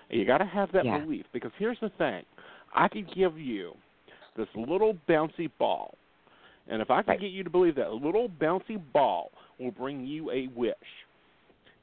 You 0.09 0.23
got 0.23 0.37
to 0.37 0.45
have 0.45 0.71
that 0.71 0.85
Yeah. 0.85 0.97
belief 0.97 1.25
because 1.33 1.51
here's 1.57 1.77
the 1.81 1.89
thing: 1.89 2.23
I 2.73 2.87
could 2.87 3.05
give 3.11 3.37
you 3.37 3.75
this 4.37 4.47
little 4.55 4.93
bouncy 5.09 5.51
ball, 5.57 5.97
and 6.69 6.81
if 6.81 6.89
I 6.89 7.01
could 7.01 7.09
Right. 7.09 7.19
get 7.19 7.31
you 7.31 7.43
to 7.43 7.49
believe 7.49 7.75
that 7.75 7.91
little 7.91 8.29
bouncy 8.29 8.81
ball 8.93 9.33
will 9.59 9.71
bring 9.71 10.05
you 10.05 10.31
a 10.31 10.47
wish, 10.47 11.05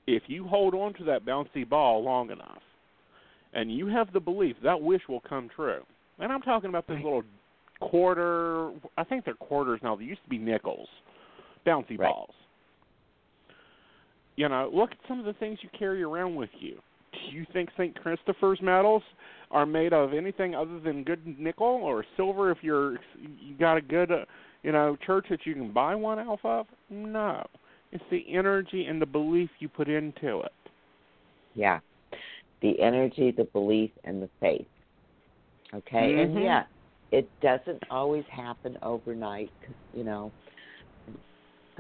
if 0.06 0.30
you 0.30 0.44
hold 0.48 0.74
on 0.74 0.94
to 0.94 1.04
that 1.04 1.26
bouncy 1.26 1.68
ball 1.68 2.02
long 2.02 2.30
enough, 2.30 2.62
and 3.52 3.70
you 3.70 3.86
have 3.88 4.14
the 4.14 4.20
belief 4.20 4.58
that 4.60 4.80
wish 4.80 5.06
will 5.08 5.20
come 5.20 5.50
true. 5.50 5.84
And 6.18 6.32
I'm 6.32 6.40
talking 6.40 6.70
about 6.70 6.86
this 6.86 6.94
Right. 6.94 7.04
little 7.04 7.24
quarter. 7.80 8.72
I 8.96 9.04
think 9.04 9.26
they're 9.26 9.34
quarters 9.34 9.82
now. 9.82 9.96
They 9.96 10.04
used 10.04 10.22
to 10.22 10.30
be 10.30 10.38
nickels, 10.38 10.88
bouncy 11.66 11.98
balls. 11.98 12.34
You 14.36 14.48
know, 14.48 14.70
look 14.72 14.92
at 14.92 14.98
some 15.08 15.18
of 15.18 15.26
the 15.26 15.34
things 15.34 15.58
you 15.62 15.68
carry 15.78 16.02
around 16.02 16.34
with 16.34 16.50
you. 16.58 16.78
Do 17.12 17.36
you 17.36 17.44
think 17.52 17.70
St. 17.76 17.94
Christopher's 18.00 18.60
medals 18.62 19.02
are 19.50 19.66
made 19.66 19.92
of 19.92 20.14
anything 20.14 20.54
other 20.54 20.80
than 20.80 21.04
good 21.04 21.38
nickel 21.38 21.66
or 21.66 22.04
silver? 22.16 22.50
If 22.50 22.58
you're 22.62 22.92
you 23.20 23.54
got 23.58 23.76
a 23.76 23.82
good, 23.82 24.10
uh, 24.10 24.24
you 24.62 24.72
know, 24.72 24.96
church 25.04 25.26
that 25.28 25.40
you 25.44 25.54
can 25.54 25.72
buy 25.72 25.94
one 25.94 26.18
off 26.18 26.40
of? 26.44 26.66
No, 26.88 27.44
it's 27.92 28.04
the 28.10 28.24
energy 28.32 28.86
and 28.86 29.00
the 29.00 29.06
belief 29.06 29.50
you 29.58 29.68
put 29.68 29.88
into 29.88 30.40
it. 30.40 30.52
Yeah. 31.54 31.80
The 32.62 32.80
energy, 32.80 33.30
the 33.30 33.44
belief, 33.44 33.90
and 34.04 34.22
the 34.22 34.28
faith. 34.40 34.66
Okay? 35.74 36.22
And 36.22 36.36
Mhm. 36.36 36.44
yeah, 36.44 36.64
it 37.10 37.28
doesn't 37.40 37.82
always 37.90 38.24
happen 38.26 38.78
overnight, 38.82 39.50
you 39.94 40.04
know, 40.04 40.32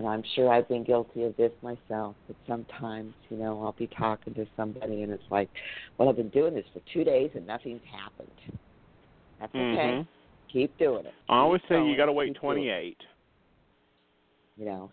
and 0.02 0.10
I'm 0.10 0.24
sure 0.34 0.50
I've 0.50 0.68
been 0.68 0.82
guilty 0.82 1.22
of 1.22 1.36
this 1.36 1.52
myself, 1.62 2.16
but 2.26 2.36
sometimes, 2.48 3.14
you 3.28 3.36
know, 3.36 3.62
I'll 3.62 3.76
be 3.78 3.86
talking 3.86 4.34
to 4.34 4.46
somebody 4.56 5.02
and 5.02 5.12
it's 5.12 5.22
like, 5.30 5.48
well, 5.96 6.08
I've 6.08 6.16
been 6.16 6.28
doing 6.30 6.54
this 6.54 6.64
for 6.72 6.80
two 6.92 7.04
days 7.04 7.30
and 7.36 7.46
nothing's 7.46 7.80
happened. 7.90 8.58
That's 9.38 9.54
okay. 9.54 9.92
Mhm. 9.94 10.06
Keep 10.52 10.76
doing 10.78 11.06
it. 11.06 11.14
I 11.28 11.38
always 11.38 11.60
Keep 11.62 11.68
say 11.68 11.84
you 11.86 11.96
got 11.96 12.06
to 12.06 12.12
wait 12.12 12.28
Keep 12.34 12.38
28. 12.38 12.96
you 14.56 14.66
know 14.66 14.90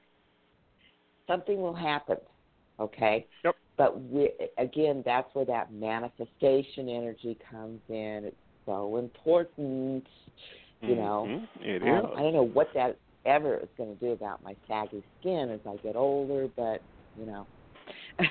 something 1.28 1.62
will 1.62 1.74
happen 1.74 2.18
okay 2.80 3.28
Yep. 3.44 3.56
but 3.78 4.02
we 4.02 4.32
again 4.58 5.04
that's 5.06 5.28
where 5.36 5.46
that 5.46 5.72
manifestation 5.74 6.88
energy 6.88 7.38
comes 7.50 7.82
in 7.90 8.24
it's 8.26 8.38
so 8.66 8.96
important 8.98 10.08
you 10.82 10.96
know 10.96 11.26
Mhm. 11.28 11.48
It 11.62 11.82
um, 11.84 11.88
is. 12.06 12.18
i 12.18 12.22
don't 12.22 12.34
know 12.34 12.44
what 12.48 12.74
that 12.74 12.98
ever 13.30 13.58
is 13.58 13.70
going 13.78 13.94
to 13.94 14.00
do 14.06 14.12
about 14.12 14.44
my 14.44 14.56
saggy 14.68 15.04
skin 15.20 15.50
as 15.52 15.60
i 15.68 15.76
get 15.78 15.96
older 15.96 16.48
but 16.58 16.82
you 17.18 17.26
know 17.26 17.48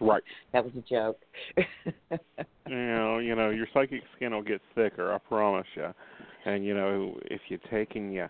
Right. 0.00 0.22
that 0.52 0.64
was 0.64 0.72
a 0.76 0.80
joke 0.88 1.18
you 2.66 2.76
know, 2.76 3.18
you 3.18 3.34
know, 3.34 3.50
your 3.50 3.66
psychic 3.74 4.02
skin 4.16 4.32
will 4.32 4.42
get 4.42 4.60
thicker. 4.74 5.12
I 5.12 5.18
promise 5.18 5.66
you. 5.74 5.88
And 6.44 6.64
you 6.64 6.74
know, 6.74 7.18
if 7.24 7.40
you 7.48 7.58
take 7.70 7.96
and 7.96 8.14
you 8.14 8.26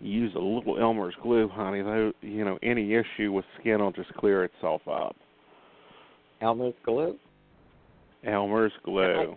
use 0.00 0.32
a 0.34 0.38
little 0.38 0.78
Elmer's 0.80 1.14
glue, 1.22 1.48
honey, 1.48 1.82
though, 1.82 2.12
you 2.22 2.44
know, 2.44 2.58
any 2.62 2.94
issue 2.94 3.32
with 3.32 3.44
skin 3.60 3.80
will 3.80 3.90
just 3.92 4.12
clear 4.14 4.44
itself 4.44 4.80
up. 4.88 5.16
elmer's 6.40 6.74
glue 6.84 7.16
Elmer's 8.24 8.72
glue. 8.84 9.36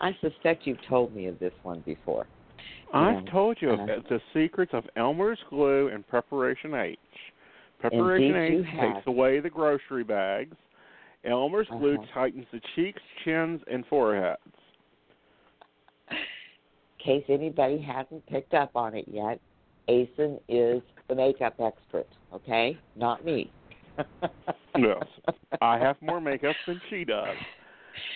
i 0.00 0.12
suspect 0.20 0.66
you've 0.66 0.78
told 0.88 1.14
me 1.14 1.26
of 1.26 1.38
this 1.38 1.52
one 1.62 1.82
before 1.84 2.26
I've 2.92 3.24
Yeah. 3.24 3.30
told 3.30 3.60
you 3.60 3.70
Uh, 3.72 4.00
the 4.08 4.20
secrets 4.32 4.72
of 4.72 4.88
Elmer's 4.96 5.42
glue 5.50 5.88
and 5.88 6.06
Preparation 6.06 6.74
H. 6.74 6.98
Preparation 7.78 8.34
H 8.34 8.66
takes 8.66 9.06
away 9.06 9.40
the 9.40 9.50
grocery 9.50 10.04
bags. 10.04 10.56
Elmer's 11.24 11.68
glue 11.68 11.94
Uh-huh. 11.94 12.06
tightens 12.12 12.46
the 12.50 12.60
cheeks, 12.74 13.02
chins, 13.24 13.62
and 13.66 13.86
foreheads. 13.86 14.40
in 16.10 16.16
case 16.98 17.24
anybody 17.28 17.78
hasn't 17.78 18.24
picked 18.26 18.54
up 18.54 18.74
on 18.74 18.94
it 18.94 19.06
yet, 19.06 19.40
Aeson 19.88 20.40
is 20.48 20.82
the 21.08 21.14
makeup 21.14 21.60
expert, 21.60 22.08
okay? 22.32 22.76
Not 22.96 23.24
me. 23.24 23.50
Yes. 24.76 25.02
I 25.60 25.76
have 25.78 26.00
more 26.00 26.20
makeup 26.30 26.54
than 26.66 26.80
she 26.88 27.04
does. 27.04 27.36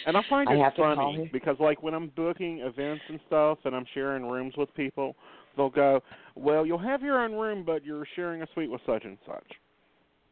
And 0.07 0.17
I 0.17 0.23
find 0.29 0.49
it 0.57 0.59
funny 0.77 1.17
because 1.33 1.57
like 1.61 1.83
when 1.83 1.95
I'm 1.95 2.09
booking 2.17 2.59
events 2.61 3.05
and 3.09 3.21
stuff 3.27 3.59
and 3.65 3.75
I'm 3.75 3.85
sharing 3.95 4.27
rooms 4.27 4.55
with 4.57 4.75
people, 4.75 5.17
they'll 5.57 5.71
go, 5.71 6.01
Well, 6.35 6.67
you'll 6.67 6.79
have 6.79 7.03
your 7.03 7.21
own 7.23 7.33
room 7.33 7.65
but 7.65 7.85
you're 7.85 8.07
sharing 8.17 8.43
a 8.43 8.47
suite 8.55 8.71
with 8.71 8.81
such 8.87 9.05
and 9.05 9.19
such. 9.27 9.47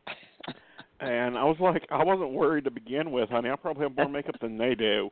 And 1.00 1.38
I 1.38 1.44
was 1.44 1.56
like, 1.60 1.86
I 1.90 2.04
wasn't 2.04 2.32
worried 2.32 2.64
to 2.64 2.70
begin 2.70 3.10
with, 3.10 3.30
honey. 3.30 3.48
I 3.48 3.56
probably 3.56 3.84
have 3.84 3.96
more 3.96 4.08
makeup 4.08 4.36
than 4.40 4.58
they 4.58 4.74
do. 4.74 5.08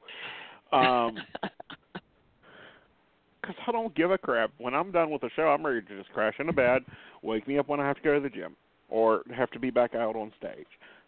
Um 0.73 1.23
'cause 3.43 3.55
I 3.67 3.73
don't 3.73 3.95
give 3.95 4.11
a 4.11 4.19
crap. 4.19 4.51
When 4.59 4.75
I'm 4.75 4.91
done 4.91 5.11
with 5.11 5.23
the 5.23 5.31
show, 5.35 5.49
I'm 5.49 5.65
ready 5.65 5.81
to 5.81 5.97
just 5.97 6.13
crash 6.13 6.35
into 6.39 6.53
bed, 6.53 6.83
wake 7.23 7.49
me 7.49 7.59
up 7.59 7.69
when 7.69 7.81
I 7.81 7.87
have 7.87 7.97
to 7.97 8.03
go 8.03 8.15
to 8.15 8.21
the 8.21 8.29
gym 8.29 8.55
or 8.91 9.23
have 9.35 9.51
to 9.53 9.59
be 9.59 9.71
back 9.71 9.95
out 9.95 10.17
on 10.17 10.33
stage. 10.37 10.67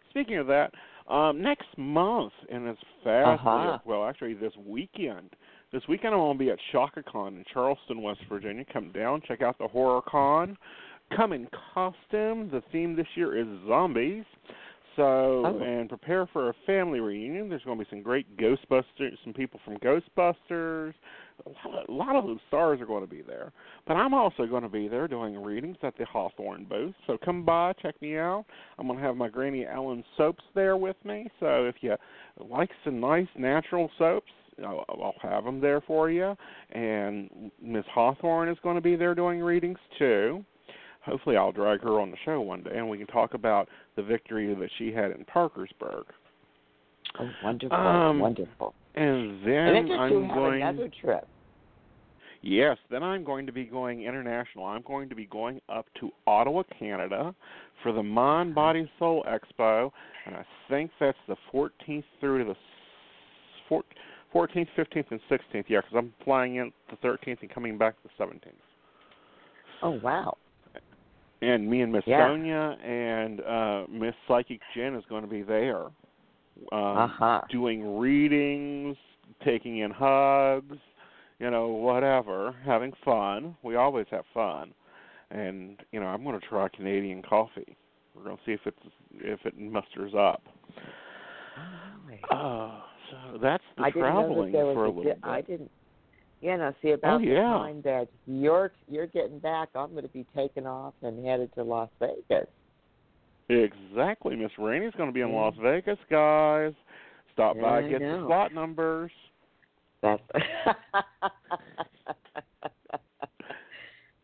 Speaking 0.09 0.37
of 0.37 0.47
that, 0.47 0.73
um, 1.11 1.41
next 1.41 1.67
month, 1.77 2.33
and 2.51 2.67
it's 2.67 2.79
fast. 3.03 3.41
Uh-huh. 3.41 3.79
Well, 3.85 4.05
actually, 4.05 4.33
this 4.33 4.53
weekend. 4.65 5.29
This 5.73 5.83
weekend, 5.87 6.13
I'm 6.13 6.19
going 6.19 6.37
to 6.37 6.43
be 6.43 6.51
at 6.51 6.57
ShockaCon 6.73 7.29
in 7.29 7.43
Charleston, 7.53 8.01
West 8.01 8.21
Virginia. 8.29 8.65
Come 8.71 8.91
down, 8.91 9.21
check 9.27 9.41
out 9.41 9.57
the 9.57 9.67
Horror 9.67 10.01
Con. 10.07 10.57
come 11.15 11.33
in 11.33 11.47
costume. 11.73 12.49
The 12.51 12.61
theme 12.71 12.95
this 12.95 13.07
year 13.15 13.37
is 13.37 13.47
zombies. 13.67 14.25
So, 14.95 15.45
Oh. 15.45 15.59
and 15.63 15.87
prepare 15.87 16.25
for 16.27 16.49
a 16.49 16.53
family 16.65 16.99
reunion. 16.99 17.47
There's 17.49 17.63
going 17.63 17.77
to 17.77 17.85
be 17.85 17.89
some 17.89 18.01
great 18.01 18.35
Ghostbusters, 18.37 19.17
some 19.23 19.33
people 19.33 19.59
from 19.63 19.77
Ghostbusters. 19.77 20.93
A 21.45 21.49
lot, 21.49 21.83
of, 21.83 21.89
a 21.89 21.91
lot 21.91 22.15
of 22.15 22.25
those 22.25 22.39
stars 22.49 22.79
are 22.81 22.85
going 22.85 23.03
to 23.03 23.09
be 23.09 23.21
there. 23.21 23.51
But 23.87 23.95
I'm 23.95 24.13
also 24.13 24.45
going 24.45 24.63
to 24.63 24.69
be 24.69 24.87
there 24.87 25.07
doing 25.07 25.41
readings 25.41 25.77
at 25.81 25.97
the 25.97 26.05
Hawthorne 26.05 26.65
booth. 26.65 26.93
So 27.07 27.17
come 27.23 27.43
by, 27.43 27.73
check 27.81 27.99
me 28.01 28.17
out. 28.17 28.45
I'm 28.77 28.85
going 28.87 28.99
to 28.99 29.05
have 29.05 29.15
my 29.15 29.29
Granny 29.29 29.65
Ellen 29.65 30.03
soaps 30.17 30.43
there 30.53 30.77
with 30.77 30.97
me. 31.03 31.29
So 31.39 31.65
if 31.65 31.75
you 31.81 31.95
like 32.37 32.69
some 32.83 32.99
nice 32.99 33.27
natural 33.37 33.89
soaps, 33.97 34.31
I'll, 34.63 34.85
I'll 34.89 35.15
have 35.21 35.45
them 35.45 35.59
there 35.61 35.81
for 35.81 36.11
you. 36.11 36.35
And 36.73 37.51
Miss 37.61 37.85
Hawthorne 37.91 38.49
is 38.49 38.57
going 38.61 38.75
to 38.75 38.81
be 38.81 38.95
there 38.95 39.15
doing 39.15 39.39
readings 39.39 39.79
too. 39.97 40.45
Hopefully, 41.03 41.35
I'll 41.35 41.51
drag 41.51 41.81
her 41.81 41.99
on 41.99 42.11
the 42.11 42.17
show 42.23 42.41
one 42.41 42.61
day, 42.61 42.73
and 42.75 42.87
we 42.87 42.99
can 42.99 43.07
talk 43.07 43.33
about 43.33 43.67
the 43.95 44.03
victory 44.03 44.53
that 44.53 44.69
she 44.77 44.91
had 44.91 45.11
in 45.11 45.25
Parkersburg. 45.25 46.05
Oh, 47.19 47.29
wonderful, 47.43 47.77
Um, 47.77 48.19
wonderful. 48.19 48.73
And 48.95 49.45
then 49.45 49.75
And 49.75 49.93
I'm 49.93 50.27
going. 50.27 50.61
another 50.61 50.89
trip. 51.01 51.27
Yes, 52.43 52.77
then 52.89 53.03
I'm 53.03 53.23
going 53.23 53.45
to 53.45 53.51
be 53.51 53.65
going 53.65 54.03
international. 54.03 54.65
I'm 54.65 54.81
going 54.81 55.09
to 55.09 55.15
be 55.15 55.25
going 55.25 55.61
up 55.69 55.85
to 55.99 56.09
Ottawa, 56.25 56.63
Canada 56.79 57.35
for 57.83 57.91
the 57.91 58.01
Mind 58.01 58.55
Body 58.55 58.89
Soul 58.97 59.23
Expo, 59.27 59.91
and 60.25 60.35
I 60.35 60.45
think 60.67 60.89
that's 60.99 61.17
the 61.27 61.35
14th 61.53 62.03
through 62.19 62.43
to 62.43 62.53
the 62.53 62.55
14th, 64.33 64.67
15th, 64.75 65.05
and 65.11 65.19
16th. 65.29 65.65
Yeah, 65.67 65.81
because 65.81 65.95
I'm 65.95 66.13
flying 66.23 66.55
in 66.55 66.71
the 66.89 66.95
13th 67.07 67.41
and 67.41 67.49
coming 67.49 67.77
back 67.77 67.95
the 68.03 68.23
17th. 68.23 68.39
Oh 69.83 69.91
wow. 69.91 70.37
And 71.41 71.69
me 71.69 71.81
and 71.81 71.91
Miss 71.91 72.03
Yeah. 72.05 72.27
Sonia 72.27 72.77
and 72.83 73.41
uh 73.41 73.85
Miss 73.89 74.13
Psychic 74.27 74.61
Jen 74.75 74.95
is 74.95 75.03
going 75.09 75.23
to 75.23 75.29
be 75.29 75.41
there. 75.41 75.85
Um, 76.71 76.97
Uh 76.97 77.07
huh. 77.07 77.41
doing 77.49 77.97
readings, 77.97 78.95
taking 79.43 79.79
in 79.79 79.89
hugs, 79.89 80.77
you 81.39 81.49
know, 81.49 81.69
whatever, 81.69 82.53
having 82.65 82.93
fun. 83.03 83.55
We 83.63 83.75
always 83.75 84.05
have 84.11 84.25
fun. 84.33 84.73
And, 85.31 85.79
you 85.91 85.99
know, 85.99 86.07
I'm 86.07 86.23
going 86.23 86.39
to 86.39 86.45
try 86.45 86.67
Canadian 86.67 87.21
coffee. 87.23 87.75
We're 88.13 88.23
going 88.23 88.37
to 88.37 88.43
see 88.45 88.51
if 88.51 88.59
it's 88.65 88.77
if 89.13 89.39
it 89.45 89.57
musters 89.57 90.13
up. 90.13 90.43
Uh, 92.29 92.79
so 93.09 93.37
that's 93.41 93.63
the 93.77 93.83
I 93.83 93.89
that 93.89 93.99
traveling 93.99 94.51
for 94.51 94.85
a 94.85 94.89
a 94.89 94.91
little 94.91 95.03
di- 95.03 95.09
bit. 95.09 95.19
I 95.23 95.41
didn't. 95.41 95.71
Yeah, 96.41 96.57
no. 96.57 96.73
See 96.81 96.91
about 96.91 97.21
Oh, 97.21 97.23
yeah. 97.23 97.35
the 97.35 97.41
time 97.41 97.81
that 97.83 98.07
you're 98.25 98.71
you're 98.87 99.07
getting 99.07 99.39
back, 99.39 99.69
I'm 99.75 99.91
going 99.91 100.03
to 100.03 100.09
be 100.09 100.25
taking 100.35 100.65
off 100.65 100.93
and 101.03 101.23
headed 101.25 101.53
to 101.55 101.63
Las 101.63 101.89
Vegas. 101.99 102.47
Exactly. 103.49 104.35
Miss 104.35 104.51
Rainey's 104.57 104.93
going 104.97 105.09
to 105.09 105.13
be 105.13 105.21
in 105.21 105.29
Yeah. 105.29 105.35
Las 105.35 105.55
Vegas, 105.61 105.99
guys. 106.09 106.73
Stop 107.33 107.55
Yeah, 107.55 107.61
by, 107.61 107.77
I 107.79 107.89
get 107.89 107.99
the 107.99 108.23
slot 108.25 108.53
numbers. 108.53 109.11
That's. 110.01 110.21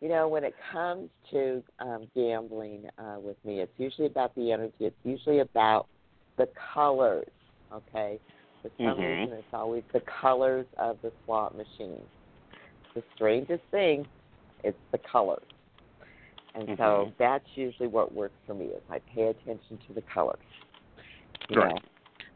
you 0.01 0.09
know, 0.09 0.27
when 0.27 0.43
it 0.43 0.55
comes 0.71 1.09
to 1.31 1.63
um, 1.79 2.07
gambling 2.15 2.87
uh, 2.97 3.17
with 3.19 3.37
me, 3.45 3.59
it's 3.59 3.71
usually 3.77 4.07
about 4.07 4.33
the 4.35 4.51
energy. 4.51 4.73
It's 4.79 4.95
usually 5.03 5.39
about 5.39 5.87
the 6.37 6.47
colors. 6.73 7.27
Okay. 7.71 8.19
For 8.67 8.83
some 8.83 8.97
Mhm. 8.97 9.19
reason, 9.21 9.37
it's 9.37 9.53
always 9.53 9.83
the 9.93 10.01
colors 10.01 10.65
of 10.77 11.01
the 11.01 11.11
slot 11.25 11.55
machine. 11.55 12.05
The 12.93 13.03
strangest 13.15 13.63
thing, 13.71 14.07
it's 14.63 14.77
the 14.91 14.97
colors. 14.97 15.45
And 16.55 16.67
so 16.77 17.05
Mhm. 17.05 17.17
that's 17.17 17.55
usually 17.55 17.87
what 17.87 18.11
works 18.13 18.37
for 18.45 18.53
me 18.55 18.65
is 18.65 18.81
I 18.89 18.99
pay 18.99 19.27
attention 19.27 19.77
to 19.87 19.93
the 19.93 20.01
colors. 20.01 20.39
You 21.49 21.57
Right. 21.57 21.73
know, 21.75 21.81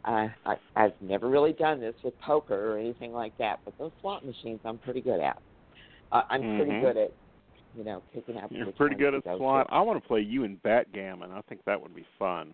uh, 0.05 0.29
I, 0.45 0.59
I've 0.75 1.01
never 1.01 1.27
really 1.27 1.53
done 1.53 1.81
this 1.81 1.95
with 2.03 2.17
poker 2.19 2.71
or 2.71 2.77
anything 2.77 3.13
like 3.13 3.35
that, 3.37 3.59
but 3.65 3.77
those 3.77 3.91
slot 4.01 4.23
machines 4.23 4.61
I'm 4.63 4.77
pretty 4.77 5.01
good 5.01 5.19
at. 5.19 5.41
Uh, 6.11 6.23
I'm 6.29 6.43
pretty 6.55 6.71
Mhm. 6.71 6.81
good 6.81 6.97
at, 6.97 7.13
you 7.73 7.83
know, 7.83 8.01
picking 8.13 8.37
up. 8.37 8.51
You're 8.51 8.71
pretty 8.73 8.95
good 8.95 9.15
at 9.15 9.23
slot. 9.23 9.67
to. 9.67 9.73
I 9.73 9.81
want 9.81 10.01
to 10.01 10.07
play 10.07 10.21
you 10.21 10.43
in 10.43 10.57
backgammon. 10.57 11.31
I 11.31 11.41
think 11.41 11.63
that 11.65 11.81
would 11.81 11.95
be 11.95 12.03
fun. 12.17 12.53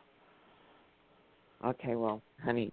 Okay, 1.64 1.96
well, 1.96 2.22
honey, 2.44 2.72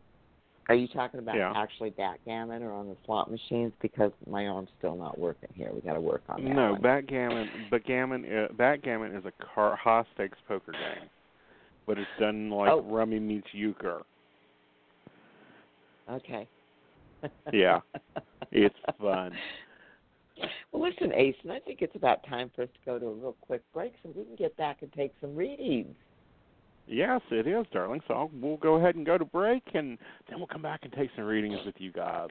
are 0.68 0.74
you 0.74 0.88
talking 0.88 1.20
about 1.20 1.36
Yeah. 1.36 1.52
actually 1.54 1.90
backgammon 1.90 2.62
or 2.62 2.72
on 2.72 2.88
the 2.88 2.96
slot 3.04 3.30
machines? 3.30 3.72
Because 3.82 4.12
my 4.26 4.46
arm's 4.48 4.70
still 4.78 4.96
not 4.96 5.18
working 5.18 5.50
here. 5.54 5.70
We 5.72 5.80
got 5.80 5.94
to 5.94 6.00
work 6.00 6.22
on 6.28 6.42
that. 6.42 6.54
No, 6.54 6.72
one. 6.72 6.80
backgammon. 6.80 7.48
Backgammon. 7.70 8.24
Uh, 8.24 8.52
backgammon 8.54 9.14
is 9.14 9.24
a 9.26 9.32
car, 9.54 9.76
high 9.76 10.04
stakes 10.14 10.38
poker 10.48 10.72
game, 10.72 11.08
but 11.86 11.98
it's 11.98 12.08
done 12.18 12.50
like 12.50 12.70
Oh. 12.70 12.80
rummy 12.82 13.20
meets 13.20 13.52
euchre. 13.52 14.02
Okay. 16.10 16.46
Yeah. 17.52 17.80
It's 18.52 18.74
fun. 19.00 19.32
Well, 20.72 20.82
listen, 20.82 21.10
Ace, 21.14 21.34
I 21.50 21.58
think 21.60 21.80
it's 21.80 21.96
about 21.96 22.22
time 22.26 22.50
for 22.54 22.62
us 22.62 22.68
to 22.74 22.78
go 22.84 22.98
to 22.98 23.06
a 23.06 23.12
real 23.14 23.36
quick 23.40 23.62
break 23.72 23.94
so 24.02 24.10
we 24.14 24.24
can 24.24 24.36
get 24.36 24.54
back 24.58 24.82
and 24.82 24.92
take 24.92 25.12
some 25.20 25.34
readings. 25.34 25.94
Yes, 26.86 27.20
it 27.30 27.46
is, 27.46 27.66
darling. 27.72 28.00
So 28.06 28.30
we'll 28.40 28.56
go 28.58 28.74
ahead 28.74 28.94
and 28.94 29.04
go 29.04 29.18
to 29.18 29.24
break, 29.24 29.62
and 29.74 29.98
then 30.28 30.38
we'll 30.38 30.46
come 30.46 30.62
back 30.62 30.80
and 30.82 30.92
take 30.92 31.10
some 31.16 31.24
readings 31.24 31.58
with 31.64 31.74
you 31.78 31.90
guys. 31.92 32.28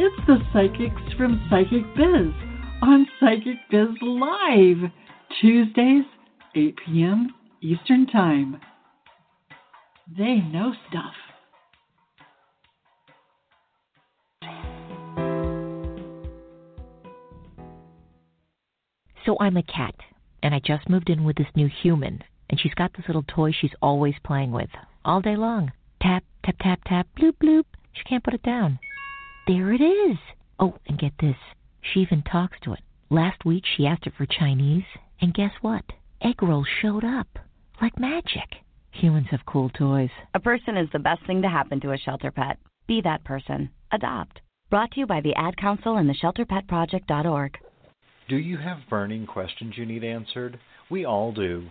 It's 0.00 0.14
the 0.28 0.38
psychics 0.52 1.12
from 1.16 1.44
Psychic 1.50 1.82
Biz 1.96 2.32
on 2.82 3.04
Psychic 3.18 3.56
Biz 3.68 3.88
Live, 4.00 4.92
Tuesdays, 5.40 6.04
8 6.54 6.76
p.m. 6.86 7.34
Eastern 7.60 8.06
Time. 8.06 8.60
They 10.16 10.36
know 10.36 10.72
stuff. 10.88 11.14
So 19.26 19.36
I'm 19.40 19.56
a 19.56 19.64
cat, 19.64 19.96
and 20.44 20.54
I 20.54 20.60
just 20.64 20.88
moved 20.88 21.10
in 21.10 21.24
with 21.24 21.34
this 21.34 21.48
new 21.56 21.68
human, 21.82 22.22
and 22.48 22.60
she's 22.60 22.74
got 22.74 22.92
this 22.96 23.08
little 23.08 23.24
toy 23.26 23.50
she's 23.50 23.74
always 23.82 24.14
playing 24.24 24.52
with, 24.52 24.70
all 25.04 25.20
day 25.20 25.34
long. 25.34 25.72
Tap, 26.00 26.22
tap, 26.44 26.54
tap, 26.60 26.78
tap, 26.86 27.08
bloop, 27.18 27.34
bloop. 27.42 27.64
She 27.94 28.04
can't 28.04 28.22
put 28.22 28.34
it 28.34 28.44
down. 28.44 28.78
There 29.48 29.72
it 29.72 29.80
is. 29.80 30.18
Oh, 30.60 30.74
and 30.86 30.98
get 30.98 31.14
this. 31.18 31.36
She 31.80 32.00
even 32.00 32.22
talks 32.22 32.58
to 32.64 32.74
it. 32.74 32.80
Last 33.08 33.46
week 33.46 33.64
she 33.64 33.86
asked 33.86 34.06
it 34.06 34.12
for 34.14 34.26
Chinese, 34.26 34.84
and 35.22 35.32
guess 35.32 35.52
what? 35.62 35.84
Egg 36.20 36.42
rolls 36.42 36.68
showed 36.82 37.02
up. 37.02 37.26
Like 37.80 37.98
magic. 37.98 38.56
Humans 38.90 39.28
have 39.30 39.46
cool 39.46 39.70
toys. 39.70 40.10
A 40.34 40.38
person 40.40 40.76
is 40.76 40.90
the 40.92 40.98
best 40.98 41.24
thing 41.26 41.40
to 41.40 41.48
happen 41.48 41.80
to 41.80 41.92
a 41.92 41.96
shelter 41.96 42.30
pet. 42.30 42.58
Be 42.86 43.00
that 43.00 43.24
person. 43.24 43.70
Adopt. 43.90 44.38
Brought 44.68 44.90
to 44.90 45.00
you 45.00 45.06
by 45.06 45.22
the 45.22 45.34
Ad 45.34 45.56
Council 45.56 45.96
and 45.96 46.06
the 46.06 46.18
ShelterPetProject.org. 46.22 47.56
Do 48.28 48.36
you 48.36 48.58
have 48.58 48.90
burning 48.90 49.24
questions 49.24 49.78
you 49.78 49.86
need 49.86 50.04
answered? 50.04 50.58
We 50.90 51.06
all 51.06 51.32
do. 51.32 51.70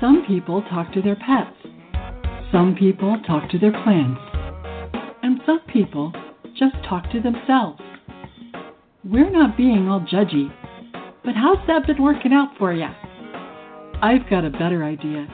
Some 0.00 0.24
people 0.26 0.62
talk 0.62 0.90
to 0.94 1.02
their 1.02 1.16
pets. 1.16 1.54
Some 2.50 2.74
people 2.78 3.20
talk 3.26 3.50
to 3.50 3.58
their 3.58 3.72
plants. 3.72 4.22
And 5.22 5.38
some 5.44 5.60
people 5.72 6.14
just 6.56 6.76
talk 6.88 7.10
to 7.12 7.20
themselves. 7.20 7.81
We're 9.04 9.30
not 9.30 9.56
being 9.56 9.88
all 9.88 9.98
judgy, 10.00 10.48
but 11.24 11.34
how's 11.34 11.58
that 11.66 11.88
been 11.88 12.00
working 12.00 12.32
out 12.32 12.50
for 12.56 12.72
you? 12.72 12.86
I've 14.00 14.30
got 14.30 14.44
a 14.44 14.50
better 14.50 14.84
idea. 14.84 15.26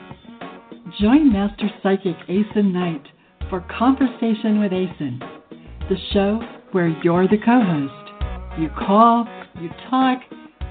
Join 0.99 1.31
Master 1.31 1.69
Psychic 1.83 2.15
Aeson 2.27 2.73
Knight 2.73 3.03
for 3.47 3.63
Conversation 3.77 4.59
with 4.59 4.73
Aeson, 4.73 5.19
the 5.87 5.97
show 6.13 6.41
where 6.71 6.87
you're 7.03 7.27
the 7.27 7.37
co 7.37 7.61
host. 7.61 8.59
You 8.59 8.69
call, 8.69 9.27
you 9.61 9.69
talk, 9.91 10.21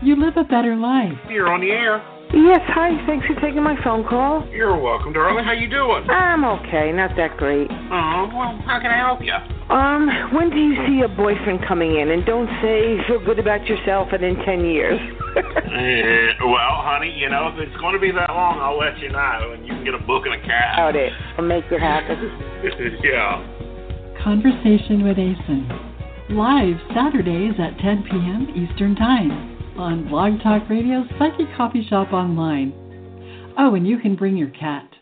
you 0.02 0.16
live 0.16 0.36
a 0.36 0.42
better 0.42 0.74
life. 0.74 1.12
You're 1.28 1.52
on 1.52 1.60
the 1.60 1.70
air. 1.70 2.17
Yes, 2.32 2.60
hi. 2.68 2.92
Thanks 3.06 3.26
for 3.26 3.34
taking 3.40 3.62
my 3.62 3.74
phone 3.82 4.04
call. 4.06 4.46
You're 4.52 4.76
welcome, 4.78 5.14
darling. 5.14 5.44
How 5.44 5.52
you 5.52 5.68
doing? 5.68 6.04
I'm 6.10 6.44
okay, 6.44 6.92
not 6.92 7.16
that 7.16 7.38
great. 7.38 7.68
Oh, 7.70 8.28
well, 8.28 8.60
how 8.68 8.78
can 8.80 8.90
I 8.90 8.98
help 8.98 9.20
you? 9.24 9.32
Um, 9.72 10.34
when 10.36 10.50
do 10.50 10.56
you 10.60 10.76
see 10.86 11.00
your 11.00 11.08
boyfriend 11.08 11.64
coming 11.66 11.96
in? 11.96 12.10
And 12.10 12.26
don't 12.26 12.48
say 12.60 13.00
feel 13.08 13.24
good 13.24 13.38
about 13.38 13.64
yourself 13.66 14.08
and 14.12 14.22
in 14.22 14.36
ten 14.44 14.60
years. 14.66 15.00
uh, 15.36 15.40
well, 16.44 16.84
honey, 16.84 17.16
you 17.16 17.30
know, 17.30 17.48
if 17.48 17.56
it's 17.66 17.76
going 17.80 17.94
to 17.94 18.00
be 18.00 18.10
that 18.12 18.28
long, 18.28 18.60
I'll 18.60 18.78
let 18.78 18.98
you 18.98 19.08
know, 19.08 19.52
and 19.56 19.64
you 19.66 19.72
can 19.72 19.84
get 19.84 19.94
a 19.94 20.04
book 20.04 20.24
and 20.26 20.34
a 20.34 20.40
cab. 20.44 20.78
Out 20.78 20.96
it. 20.96 21.12
I'll 21.38 21.44
make 21.44 21.64
it 21.72 21.80
happen. 21.80 22.18
yeah. 23.04 23.40
Conversation 24.22 25.02
with 25.02 25.16
Aeson. 25.16 25.64
Live 26.30 26.76
Saturdays 26.92 27.54
at 27.58 27.78
10 27.80 28.04
p.m. 28.04 28.52
Eastern 28.52 28.94
Time 28.96 29.47
on 29.78 30.08
Blog 30.08 30.42
Talk 30.42 30.68
Radio's 30.68 31.06
Psychic 31.18 31.46
Coffee 31.56 31.86
Shop 31.88 32.12
Online. 32.12 32.72
Oh, 33.56 33.76
and 33.76 33.86
you 33.86 33.98
can 33.98 34.16
bring 34.16 34.36
your 34.36 34.50
cat. 34.50 34.97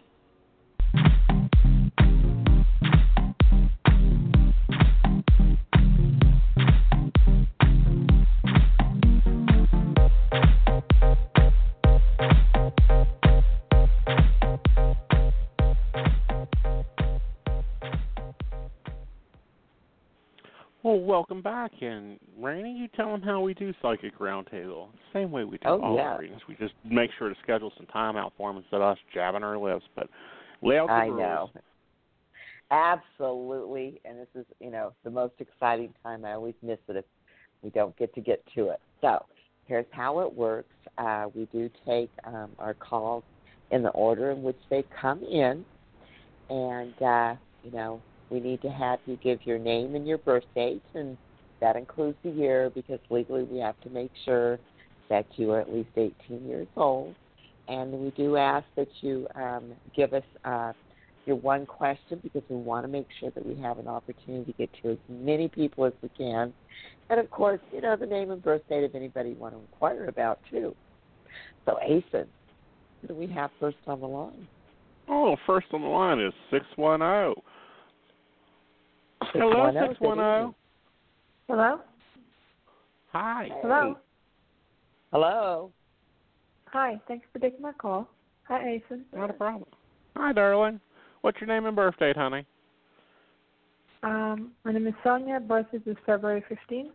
Welcome 21.16 21.40
back, 21.40 21.72
and 21.80 22.18
Rainey, 22.38 22.76
you 22.76 22.88
tell 22.88 23.10
them 23.10 23.22
how 23.22 23.40
we 23.40 23.54
do 23.54 23.72
Psychic 23.80 24.18
Roundtable. 24.18 24.88
Same 25.14 25.30
way 25.30 25.44
we 25.44 25.56
do 25.56 25.66
Oh, 25.66 25.80
all 25.80 25.96
yeah. 25.96 26.02
our 26.02 26.20
readings. 26.20 26.42
We 26.46 26.56
just 26.56 26.74
make 26.84 27.10
sure 27.18 27.30
to 27.30 27.34
schedule 27.42 27.72
some 27.74 27.86
time 27.86 28.18
out 28.18 28.34
for 28.36 28.50
them 28.52 28.58
instead 28.58 28.82
of 28.82 28.92
us 28.92 28.98
jabbing 29.14 29.42
our 29.42 29.56
lips. 29.56 29.86
But 29.94 30.10
lay 30.60 30.76
out 30.76 30.88
the 30.88 30.92
I 30.92 31.06
rules. 31.06 31.18
know. 31.18 31.60
Absolutely. 32.70 33.98
And 34.04 34.18
this 34.18 34.28
is, 34.34 34.44
you 34.60 34.70
know, 34.70 34.92
the 35.04 35.10
most 35.10 35.32
exciting 35.38 35.94
time. 36.02 36.26
I 36.26 36.32
always 36.32 36.54
miss 36.60 36.76
it 36.86 36.96
if 36.96 37.06
we 37.62 37.70
don't 37.70 37.96
get 37.96 38.14
to 38.16 38.20
get 38.20 38.44
to 38.54 38.68
it. 38.68 38.80
So 39.00 39.24
here's 39.64 39.86
how 39.92 40.20
it 40.20 40.30
works. 40.30 40.74
Uh, 40.98 41.28
we 41.34 41.48
do 41.50 41.70
take 41.86 42.10
um, 42.24 42.50
our 42.58 42.74
calls 42.74 43.24
in 43.70 43.82
the 43.82 43.88
order 43.90 44.32
in 44.32 44.42
which 44.42 44.60
they 44.68 44.84
come 45.00 45.22
in. 45.22 45.64
And, 46.50 47.02
uh, 47.02 47.36
you 47.64 47.70
know, 47.70 48.02
we 48.30 48.40
need 48.40 48.60
to 48.62 48.70
have 48.70 48.98
you 49.06 49.18
give 49.22 49.40
your 49.44 49.58
name 49.58 49.94
and 49.94 50.06
your 50.06 50.18
birth 50.18 50.44
date, 50.54 50.82
and 50.94 51.16
that 51.60 51.76
includes 51.76 52.16
the 52.22 52.30
year 52.30 52.70
because 52.74 52.98
legally 53.10 53.44
we 53.44 53.58
have 53.58 53.80
to 53.82 53.90
make 53.90 54.10
sure 54.24 54.58
that 55.08 55.26
you 55.36 55.52
are 55.52 55.60
at 55.60 55.72
least 55.72 55.90
18 55.96 56.14
years 56.46 56.66
old. 56.76 57.14
And 57.68 57.92
we 57.92 58.10
do 58.10 58.36
ask 58.36 58.66
that 58.76 58.88
you 59.00 59.26
um, 59.34 59.72
give 59.94 60.12
us 60.12 60.22
uh, 60.44 60.72
your 61.26 61.36
one 61.36 61.66
question 61.66 62.20
because 62.22 62.42
we 62.48 62.56
want 62.56 62.84
to 62.84 62.88
make 62.88 63.08
sure 63.18 63.30
that 63.30 63.44
we 63.44 63.60
have 63.60 63.78
an 63.78 63.88
opportunity 63.88 64.52
to 64.52 64.58
get 64.58 64.70
to 64.82 64.92
as 64.92 64.98
many 65.08 65.48
people 65.48 65.84
as 65.84 65.92
we 66.02 66.08
can. 66.16 66.52
And 67.10 67.20
of 67.20 67.30
course, 67.30 67.60
you 67.72 67.80
know, 67.80 67.96
the 67.96 68.06
name 68.06 68.30
and 68.30 68.42
birth 68.42 68.62
date 68.68 68.84
of 68.84 68.94
anybody 68.94 69.30
you 69.30 69.36
want 69.36 69.54
to 69.54 69.60
inquire 69.60 70.06
about, 70.06 70.38
too. 70.50 70.74
So, 71.64 71.78
who 71.82 73.08
do 73.08 73.14
we 73.14 73.26
have 73.28 73.50
first 73.60 73.76
on 73.86 74.00
the 74.00 74.06
line? 74.06 74.46
Oh, 75.08 75.36
first 75.46 75.66
on 75.72 75.82
the 75.82 75.88
line 75.88 76.20
is 76.20 76.32
six 76.50 76.64
one 76.76 77.00
zero. 77.00 77.34
Hello, 79.32 79.70
610, 79.72 79.88
six 79.88 80.00
one 80.00 80.16
zero. 80.16 80.54
Hello? 81.48 81.80
Hi. 83.12 83.48
Hello? 83.62 83.96
Hello. 85.12 85.72
Hi, 86.68 87.00
thanks 87.08 87.26
for 87.32 87.38
taking 87.38 87.62
my 87.62 87.72
call. 87.72 88.08
Hi, 88.48 88.74
Aeson. 88.74 89.04
Not 89.14 89.30
a 89.30 89.32
problem. 89.32 89.68
Hi, 90.16 90.32
darling. 90.32 90.80
What's 91.22 91.40
your 91.40 91.48
name 91.48 91.66
and 91.66 91.76
birth 91.76 91.96
date, 91.98 92.16
honey? 92.16 92.44
Um, 94.02 94.52
my 94.64 94.72
name 94.72 94.86
is 94.86 94.94
Sonia. 95.02 95.40
Birth 95.40 95.66
is 95.72 95.82
February 96.04 96.44
15, 96.48 96.90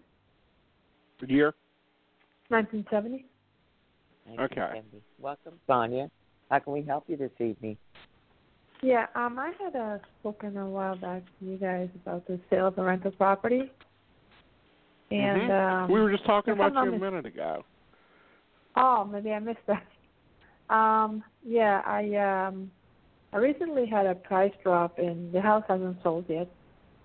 Year? 1.28 1.54
1970. 2.50 3.26
Okay. 4.40 4.82
Welcome, 5.20 5.60
Sonia. 5.68 6.10
How 6.50 6.60
can 6.60 6.74
we 6.74 6.84
help 6.84 7.06
you 7.08 7.18
this 7.18 7.32
evening? 7.40 7.78
Yeah, 8.84 9.06
um, 9.16 9.38
I 9.38 9.52
had 9.64 9.76
uh, 9.76 10.00
spoken 10.20 10.58
a 10.58 10.68
while 10.68 10.96
back 10.96 11.22
to 11.40 11.46
you 11.46 11.58
guys 11.58 11.90
about 11.96 12.26
the 12.26 12.40
sale 12.50 12.68
of 12.68 12.76
the 12.76 12.84
rental 12.84 13.12
property. 13.12 13.72
And 15.12 15.42
Mhm. 15.42 15.84
um, 15.84 15.92
we 15.92 16.02
were 16.02 16.12
just 16.12 16.26
talking 16.26 16.54
about 16.54 16.74
you 16.74 16.90
a 16.90 16.92
mis- 16.92 17.02
minute 17.02 17.26
ago. 17.26 17.64
Oh, 18.76 19.04
maybe 19.04 19.32
I 19.34 19.40
missed 19.40 19.66
that. 19.68 19.86
Um, 20.70 21.24
yeah, 21.44 21.82
I 21.86 22.16
um 22.16 22.72
I 23.34 23.38
recently 23.38 23.86
had 23.86 24.06
a 24.06 24.16
price 24.16 24.54
drop, 24.64 24.98
and 24.98 25.32
the 25.34 25.42
house 25.42 25.66
hasn't 25.68 26.02
sold 26.02 26.26
yet. 26.30 26.48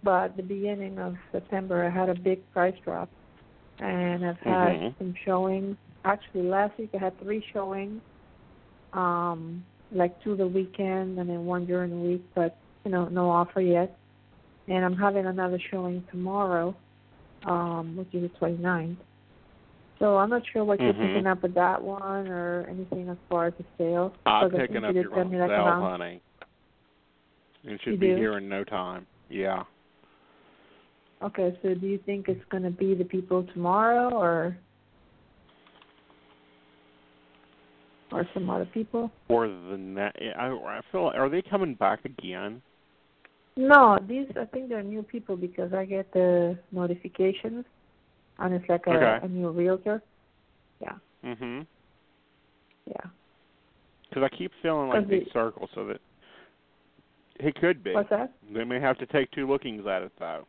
But 0.03 0.31
at 0.31 0.37
the 0.37 0.43
beginning 0.45 0.99
of 0.99 1.17
September, 1.33 1.85
I 1.85 1.91
had 1.91 2.09
a 2.09 2.15
big 2.15 2.49
price 2.53 2.77
drop, 2.85 3.09
and 3.81 4.25
I've 4.25 4.39
had 4.39 4.77
Mhm. 4.77 4.95
some 4.99 5.15
showings. 5.25 5.77
Actually, 6.05 6.45
last 6.45 6.79
week 6.79 6.91
I 6.95 6.99
had 6.99 7.19
three 7.19 7.45
showings, 7.53 8.01
um, 8.93 9.67
like 9.93 10.21
two 10.23 10.37
the 10.37 10.47
weekend 10.47 11.19
and 11.19 11.29
then 11.29 11.45
one 11.47 11.67
during 11.67 11.91
the 11.91 11.97
week, 11.97 12.25
but 12.35 12.57
you 12.85 12.91
know, 12.91 13.07
no 13.09 13.31
offer 13.31 13.61
yet. 13.61 13.97
And 14.69 14.85
I'm 14.85 14.97
having 14.97 15.27
another 15.27 15.59
showing 15.71 16.03
tomorrow, 16.11 16.75
um, 17.45 17.97
which 17.97 18.09
is 18.13 18.31
the 18.31 18.39
29th. 18.47 18.97
So 19.99 20.17
I'm 20.19 20.29
not 20.29 20.43
sure 20.53 20.65
what 20.65 20.81
you're 20.81 20.93
Mhm. 20.93 20.99
picking 21.07 21.27
up 21.27 21.43
with 21.43 21.55
that 21.55 21.83
one 21.83 22.29
or 22.29 22.67
anything 22.69 23.09
as 23.09 23.17
far 23.29 23.47
as 23.47 23.55
the 23.55 23.65
sale. 23.79 24.13
I'm 24.27 24.51
picking 24.51 24.85
up 24.85 24.95
you 24.95 25.03
your 25.03 25.05
did 25.05 25.15
tell 25.15 25.25
me 25.25 25.41
own 25.41 25.49
sale, 25.49 25.67
around- 25.67 25.83
honey. 25.83 26.21
It 27.65 27.81
should 27.81 27.95
You 27.95 27.99
be 27.99 28.09
do? 28.11 28.17
here 28.17 28.37
in 28.39 28.49
no 28.49 28.63
time. 28.65 29.07
Yeah. 29.31 29.65
Okay, 31.23 31.57
so 31.63 31.75
do 31.75 31.87
you 31.87 31.99
think 31.99 32.29
it's 32.29 32.45
going 32.47 32.63
to 32.63 32.71
be 32.71 32.95
the 32.95 33.05
people 33.05 33.43
tomorrow 33.45 34.11
or 34.11 34.57
or 38.13 38.27
some 38.35 38.49
other 38.51 38.67
people? 38.67 39.11
Or 39.29 39.49
the 39.49 39.77
net. 39.77 40.15
I, 40.39 40.47
I 40.49 40.81
feel. 40.93 41.13
Are 41.15 41.29
they 41.29 41.43
coming 41.43 41.75
back 41.75 42.05
again? 42.05 42.63
No, 43.57 43.99
these 44.07 44.27
I 44.41 44.45
think 44.45 44.69
they're 44.69 44.83
new 44.83 45.03
people 45.03 45.37
because 45.37 45.73
I 45.73 45.85
get 45.87 46.13
the 46.13 46.59
notifications 46.73 47.65
and 48.39 48.55
it's 48.55 48.69
like 48.69 48.87
a, 48.87 48.91
Okay. 48.91 49.27
a 49.27 49.29
new 49.29 49.49
realtor. 49.51 50.03
Yeah, 50.81 50.93
Mhm. 51.25 51.67
yeah. 52.87 53.11
Because 54.09 54.23
I 54.31 54.37
keep 54.37 54.53
feeling 54.63 54.89
like 54.89 55.09
the- 55.09 55.25
circles, 55.33 55.71
so 55.75 55.87
that 55.87 56.01
it 57.41 57.55
could 57.57 57.83
be. 57.83 57.95
What's 57.95 58.11
that? 58.11 58.33
They 58.53 58.65
may 58.65 58.79
have 58.79 58.99
to 58.99 59.07
take 59.07 59.31
two 59.31 59.47
lookings 59.47 59.87
at 59.87 60.03
it, 60.03 60.13
though. 60.19 60.47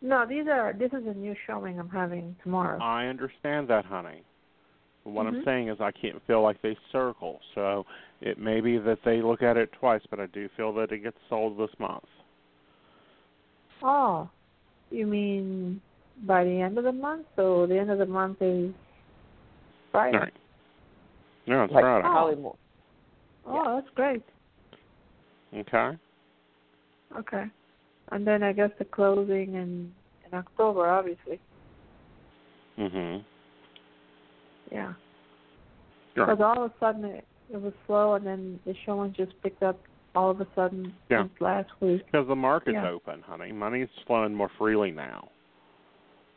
No, 0.00 0.24
these 0.26 0.46
are 0.46 0.72
this 0.72 0.92
is 0.92 1.06
a 1.06 1.12
new 1.14 1.34
showing 1.46 1.78
I'm 1.78 1.88
having 1.90 2.36
tomorrow. 2.42 2.78
I 2.80 3.06
understand 3.06 3.68
that, 3.68 3.84
honey. 3.84 4.22
But 5.04 5.10
what 5.10 5.26
I'm 5.26 5.40
Mhm. 5.40 5.44
saying 5.44 5.68
is 5.68 5.80
I 5.80 5.90
can't 5.90 6.22
feel 6.26 6.42
like 6.42 6.60
they 6.62 6.76
circle. 6.92 7.40
So 7.54 7.86
it 8.20 8.38
may 8.38 8.60
be 8.60 8.78
that 8.78 9.02
they 9.02 9.22
look 9.22 9.42
at 9.42 9.56
it 9.56 9.72
twice, 9.72 10.04
but 10.06 10.20
I 10.20 10.26
do 10.26 10.48
feel 10.50 10.72
that 10.74 10.92
it 10.92 10.98
gets 10.98 11.18
sold 11.28 11.56
this 11.56 11.76
month. 11.78 12.06
Oh, 13.82 14.28
you 14.90 15.06
mean 15.06 15.80
by 16.26 16.44
the 16.44 16.60
end 16.60 16.76
of 16.76 16.84
the 16.84 16.92
month? 16.92 17.26
So 17.36 17.66
the 17.66 17.78
end 17.78 17.90
of 17.90 17.98
the 17.98 18.06
month 18.06 18.42
is 18.42 18.74
Friday. 19.90 20.18
Right. 20.18 20.34
No, 21.46 21.64
it's 21.64 21.72
Like 21.72 21.82
Friday. 21.82 22.08
probably 22.08 22.36
more. 22.36 22.56
Oh, 23.46 23.76
that's 23.76 23.90
great. 23.94 24.22
Okay. 25.54 25.96
Okay. 27.16 27.50
And 28.12 28.26
then 28.26 28.42
I 28.42 28.52
guess 28.52 28.70
the 28.78 28.84
closing 28.84 29.54
in 29.54 29.94
in 30.26 30.34
October, 30.34 30.88
obviously. 30.88 31.40
Mhm. 32.78 33.24
Yeah. 34.70 34.92
Right. 36.16 36.36
Because 36.36 36.40
all 36.40 36.64
of 36.64 36.70
a 36.70 36.74
sudden 36.80 37.04
it, 37.04 37.24
it 37.52 37.60
was 37.60 37.72
slow, 37.86 38.14
and 38.14 38.26
then 38.26 38.60
the 38.64 38.74
showing 38.84 39.12
just 39.12 39.32
picked 39.42 39.62
up 39.62 39.78
all 40.14 40.30
of 40.30 40.40
a 40.40 40.46
sudden 40.54 40.92
Yeah. 41.08 41.22
since 41.22 41.40
last 41.40 41.70
week. 41.80 42.04
Because 42.06 42.26
the 42.26 42.36
market's 42.36 42.74
Yeah. 42.74 42.90
open, 42.90 43.22
honey. 43.22 43.52
Money's 43.52 43.88
flowing 44.06 44.34
more 44.34 44.50
freely 44.58 44.90
now. 44.90 45.28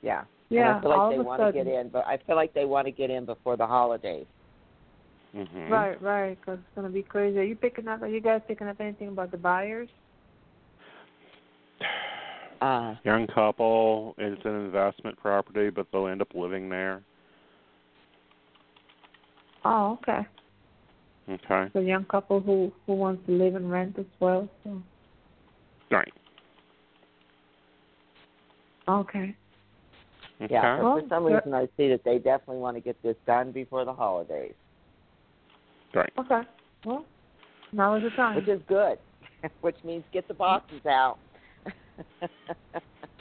Yeah. 0.01 0.23
Yeah, 0.49 0.69
And 0.69 0.77
I 0.77 0.81
feel 0.81 0.89
like 0.89 0.99
all 0.99 1.09
they 1.09 1.15
of 1.15 1.21
a 1.21 1.23
want 1.23 1.41
to 1.41 1.51
get 1.51 1.67
in, 1.67 1.89
but 1.89 2.05
I 2.05 2.17
feel 2.17 2.35
like 2.35 2.53
they 2.53 2.65
want 2.65 2.85
to 2.85 2.91
get 2.91 3.09
in 3.09 3.25
before 3.25 3.57
the 3.57 3.65
holidays. 3.65 4.27
Mhm. 5.35 5.69
Right, 5.69 5.99
right. 6.01 6.39
Because 6.39 6.59
it's 6.59 6.75
gonna 6.75 6.89
be 6.89 7.01
crazy. 7.01 7.39
Are 7.39 7.43
you 7.43 7.55
picking 7.55 7.87
up? 7.87 8.03
Are 8.03 8.07
you 8.07 8.21
guys 8.21 8.41
picking 8.47 8.67
up 8.67 8.79
anything 8.79 9.07
about 9.07 9.31
the 9.31 9.37
buyers? 9.37 9.89
Uh, 12.61 12.95
Young 13.03 13.27
couple. 13.27 14.13
It's 14.17 14.45
an 14.45 14.65
investment 14.65 15.17
property, 15.17 15.69
but 15.69 15.87
they'll 15.91 16.07
end 16.07 16.21
up 16.21 16.33
living 16.35 16.69
there. 16.69 17.01
Oh, 19.65 19.97
okay. 20.01 20.25
Okay. 21.29 21.69
So 21.73 21.79
young 21.79 22.05
couple 22.05 22.41
who 22.41 22.73
who 22.85 22.93
wants 22.93 23.25
to 23.27 23.31
live 23.31 23.55
and 23.55 23.71
rent 23.71 23.97
as 23.97 24.05
well. 24.19 24.49
So 24.63 24.81
Right. 25.91 26.11
okay. 28.87 29.35
Okay. 30.41 30.53
yeah. 30.53 30.75
'cause 30.77 30.83
Well, 30.83 30.99
for 31.01 31.07
some 31.09 31.25
reason, 31.25 31.53
I 31.53 31.67
see 31.77 31.87
that 31.89 32.03
they 32.03 32.17
definitely 32.17 32.57
want 32.57 32.75
to 32.75 32.81
get 32.81 33.01
this 33.01 33.15
done 33.25 33.51
before 33.51 33.85
the 33.85 33.93
holidays, 33.93 34.55
Right. 35.93 36.11
Okay. 36.17 36.41
Well, 36.85 37.05
now 37.71 37.93
is 37.95 38.03
the 38.03 38.09
time. 38.11 38.35
which 38.35 38.47
is 38.47 38.61
good. 38.67 38.99
which 39.61 39.77
means 39.83 40.03
get 40.11 40.27
the 40.27 40.33
boxes 40.33 40.85
out. 40.85 41.19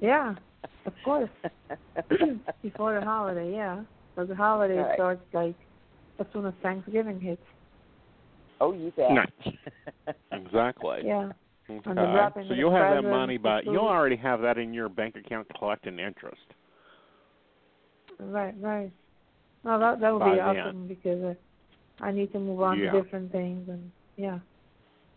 Yeah, 0.00 0.34
of 0.86 0.94
course. 1.04 1.30
Before 2.62 2.98
the 2.98 3.04
holiday, 3.04 3.52
yeah. 3.52 3.84
Because 4.14 4.28
the 4.28 4.34
holiday 4.34 4.78
Right. 4.78 4.94
starts 4.94 5.22
like 5.32 5.56
as 6.18 6.26
soon 6.32 6.46
as 6.46 6.54
Thanksgiving 6.62 7.20
hits. 7.20 7.42
oh, 8.60 8.72
you 8.72 8.92
bet. 8.96 9.10
Right. 9.10 9.32
Exactly. 10.32 11.02
Yeah. 11.04 11.30
Okay. 11.70 11.80
And 11.86 12.48
So 12.48 12.54
you'll 12.54 12.72
have 12.74 12.90
that 12.90 13.08
money, 13.08 13.36
the 13.36 13.42
but 13.42 13.64
food. 13.64 13.72
you'll 13.72 13.86
already 13.86 14.16
have 14.16 14.40
that 14.42 14.58
in 14.58 14.74
your 14.74 14.88
bank 14.88 15.16
account 15.16 15.46
collecting 15.58 15.98
interest. 15.98 16.42
Right, 18.18 18.54
right. 18.60 18.90
No, 19.64 19.78
that 19.78 20.00
that 20.00 20.12
would 20.12 20.18
By 20.20 20.32
be 20.32 20.36
then. 20.36 20.56
awesome 20.58 20.88
because 20.88 21.22
uh, 21.22 21.34
I 22.04 22.10
need 22.12 22.32
to 22.32 22.38
move 22.38 22.60
on 22.62 22.78
Yeah. 22.78 22.92
to 22.92 23.02
different 23.02 23.30
things 23.32 23.68
and 23.68 23.90
yeah. 24.16 24.38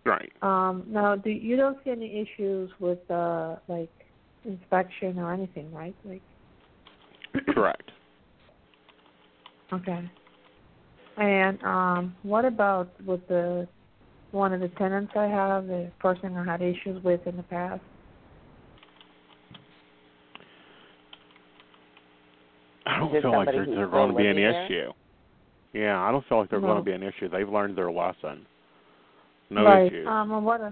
Right. 0.05 0.31
Um 0.41 0.83
now 0.87 1.15
do 1.15 1.29
you 1.29 1.57
don't 1.57 1.77
see 1.83 1.89
any 1.91 2.19
issues 2.21 2.69
with 2.79 2.99
uh 3.09 3.55
like 3.67 3.89
inspection 4.43 5.17
or 5.19 5.33
anything, 5.33 5.71
right? 5.73 5.95
Like 6.03 6.21
Correct. 7.53 7.91
okay. 9.73 10.09
And 11.17 11.61
um 11.63 12.15
what 12.23 12.45
about 12.45 12.89
with 13.05 13.25
the 13.27 13.67
one 14.31 14.51
of 14.53 14.59
the 14.59 14.67
tenants 14.69 15.13
I 15.15 15.25
have, 15.27 15.67
the 15.67 15.91
person 15.99 16.35
I 16.35 16.43
had 16.43 16.61
issues 16.61 17.01
with 17.03 17.25
in 17.25 17.37
the 17.37 17.43
past? 17.43 17.81
I 22.85 22.99
don't 22.99 23.11
feel 23.11 23.31
like 23.31 23.47
somebody 23.47 23.57
there's 23.57 23.67
there's 23.67 23.91
going 23.91 24.11
to 24.11 24.17
be 24.17 24.27
any 24.27 24.41
there? 24.41 24.65
issue. 24.65 24.91
Yeah, 25.73 25.99
I 26.01 26.11
don't 26.11 26.25
feel 26.27 26.39
like 26.39 26.49
there's 26.49 26.61
No. 26.61 26.67
going 26.67 26.79
to 26.79 26.83
be 26.83 26.91
an 26.93 27.03
issue. 27.03 27.29
They've 27.29 27.49
learned 27.49 27.77
their 27.77 27.91
lesson. 27.91 28.45
No 29.49 29.65
right. 29.65 29.87
issues. 29.87 30.07
Um 30.07 30.31
and 30.31 30.45
what 30.45 30.61
uh, 30.61 30.71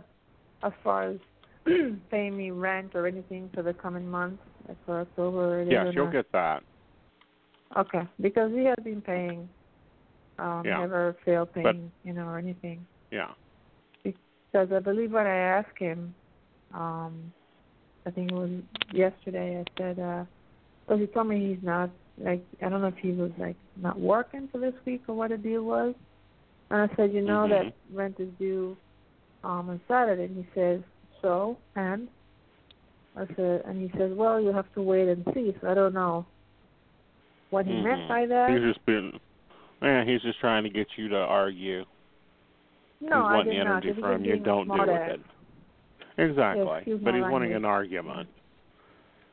as 0.64 0.72
far 0.84 1.10
as 1.12 1.18
paying 2.12 2.36
me 2.38 2.52
rent 2.52 2.91
or 2.96 3.08
anything 3.08 3.50
for 3.54 3.64
the 3.64 3.74
coming 3.74 4.08
month, 4.08 4.39
like 4.68 4.78
for 4.86 5.02
October 5.02 5.62
or 5.62 5.64
Yes, 5.64 5.88
you'll 5.94 6.06
not? 6.06 6.14
get 6.14 6.32
that. 6.34 6.64
Okay, 7.78 8.02
because 8.22 8.52
he 8.52 8.66
has 8.66 8.76
been 8.84 9.02
paying, 9.02 9.50
um, 10.40 10.64
Yeah. 10.66 10.80
never 10.80 11.14
failed 11.26 11.50
But- 11.54 11.76
you 12.04 12.14
know, 12.14 12.28
or 12.28 12.38
anything. 12.38 12.86
Yeah. 13.12 13.32
Because 14.04 14.72
I 14.72 14.80
believe 14.80 15.12
when 15.12 15.26
I 15.28 15.36
asked 15.36 15.78
him, 15.78 16.14
um, 16.74 17.32
I 18.06 18.12
think 18.12 18.32
it 18.32 18.36
was 18.36 18.52
yesterday, 18.92 19.60
I 19.62 19.66
said, 19.78 20.00
uh, 20.00 20.26
because 20.86 21.00
he 21.00 21.08
told 21.08 21.28
me 21.28 21.54
he's 21.54 21.64
not, 21.64 21.90
like, 22.18 22.44
I 22.62 22.70
don't 22.70 22.82
know 22.82 22.88
if 22.88 22.98
he 22.98 23.12
was, 23.14 23.32
like, 23.38 23.56
not 23.78 24.00
working 24.00 24.48
for 24.50 24.58
this 24.60 24.74
week 24.86 25.04
or 25.08 25.16
what 25.16 25.30
the 25.30 25.38
deal 25.38 25.64
was. 25.64 25.96
And 26.70 26.82
I 26.92 26.96
said, 26.96 27.14
you 27.14 27.22
know 27.22 27.46
Mhm. 27.46 27.50
that 27.50 27.74
rent 27.92 28.20
is 28.20 28.30
due 28.40 28.76
um, 29.44 29.70
on 29.70 29.82
Saturday. 29.88 30.26
And 30.26 30.38
he 30.38 30.50
says, 30.54 30.82
so, 31.22 31.58
and? 31.76 32.08
I 33.16 33.26
said, 33.36 33.62
and 33.66 33.80
he 33.82 33.96
says, 33.98 34.12
well, 34.14 34.40
you 34.42 34.52
have 34.52 34.72
to 34.74 34.82
wait 34.82 35.08
and 35.08 35.24
see. 35.34 35.56
So 35.62 35.70
I 35.70 35.74
don't 35.74 35.94
know 35.94 36.26
what 37.52 37.66
he 37.66 37.74
meant 37.74 38.02
Mhm. 38.02 38.08
by 38.08 38.26
that. 38.26 38.50
He's 38.50 38.62
just 38.62 38.86
been. 38.86 39.20
Yeah, 39.84 40.06
he's 40.06 40.22
just 40.22 40.40
trying 40.40 40.64
to 40.64 40.70
get 40.70 40.88
you 40.96 41.10
to 41.10 41.18
argue. 41.18 41.84
No, 43.02 43.28
he's 43.28 43.42
I 43.42 43.44
did 43.44 43.58
not. 43.58 43.68
energy 43.68 43.88
He 43.88 43.94
was 43.94 44.00
from 44.02 44.24
you. 44.24 44.32
being 44.34 44.44
Don't 44.44 44.68
do 44.68 44.74
smart 44.74 44.88
with 44.90 45.20
it. 45.20 45.22
Exactly. 46.18 46.64
Yes, 46.86 47.00
but 47.04 47.12
my 47.12 47.18
he's 47.18 47.22
wanting 47.24 47.32
language. 47.52 47.56
an 47.58 47.66
argument. 47.66 48.30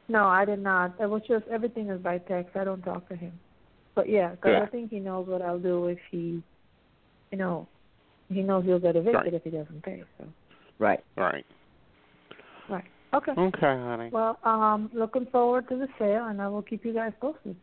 No, 0.09 0.25
I 0.27 0.45
did 0.45 0.59
not. 0.59 0.95
It 1.01 1.09
was 1.09 1.23
just 1.29 1.47
everything 1.49 1.89
is 1.89 2.01
by 2.01 2.19
text. 2.19 2.57
I 2.57 2.65
don't 2.65 2.83
talk 2.83 3.09
to 3.11 3.17
him. 3.17 3.33
But 3.95 4.09
yeah, 4.09 4.31
because 4.31 4.55
Good. 4.55 4.63
I 4.63 4.67
think 4.67 4.91
he 4.91 4.99
knows 4.99 5.29
what 5.29 5.41
I'll 5.43 5.59
do 5.59 5.87
if 5.87 5.99
he, 6.11 6.43
you 7.31 7.39
know, 7.39 7.69
he 8.29 8.43
knows 8.43 8.65
he'll 8.65 8.79
get 8.81 8.97
evicted 8.97 9.15
Right. 9.15 9.35
if 9.35 9.45
he 9.45 9.51
doesn't 9.51 9.83
pay. 9.85 10.03
So 10.19 10.27
Right. 10.79 11.01
Right. 11.17 11.45
right, 12.69 12.85
okay. 13.15 13.33
Okay, 13.37 13.61
honey. 13.61 14.09
Well, 14.13 14.39
um, 14.45 14.91
looking 14.95 15.27
forward 15.27 15.69
to 15.69 15.77
the 15.77 15.89
sale, 15.99 16.25
and 16.27 16.41
I 16.41 16.49
will 16.49 16.63
keep 16.63 16.85
you 16.85 16.95
guys 16.95 17.13
posted. 17.21 17.55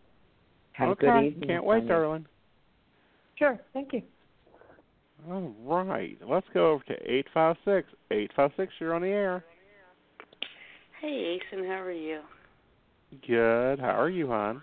Have 0.74 0.90
okay. 0.90 1.08
a 1.08 1.12
good 1.12 1.24
evening. 1.26 1.50
Can't 1.50 1.64
wait, 1.66 1.80
Sonia. 1.80 1.88
darling. 1.94 2.26
Sure. 3.38 3.60
Thank 3.74 3.94
you. 3.94 4.02
All 5.30 5.84
right. 5.84 6.18
Let's 6.28 6.48
go 6.54 6.72
over 6.72 6.84
to 6.86 6.94
eight 7.12 7.28
five 7.34 7.56
six. 7.66 7.88
Eight 8.12 8.32
five 8.36 8.52
six. 8.58 8.74
You're 8.80 8.94
on 8.94 9.02
the 9.02 9.10
air. 9.10 9.44
Hey, 11.02 11.38
Aeson, 11.52 11.66
how 11.66 11.82
are 11.82 11.92
you? 11.92 12.22
Good. 13.28 13.80
How 13.80 14.00
are 14.00 14.10
you, 14.10 14.28
hon? 14.28 14.62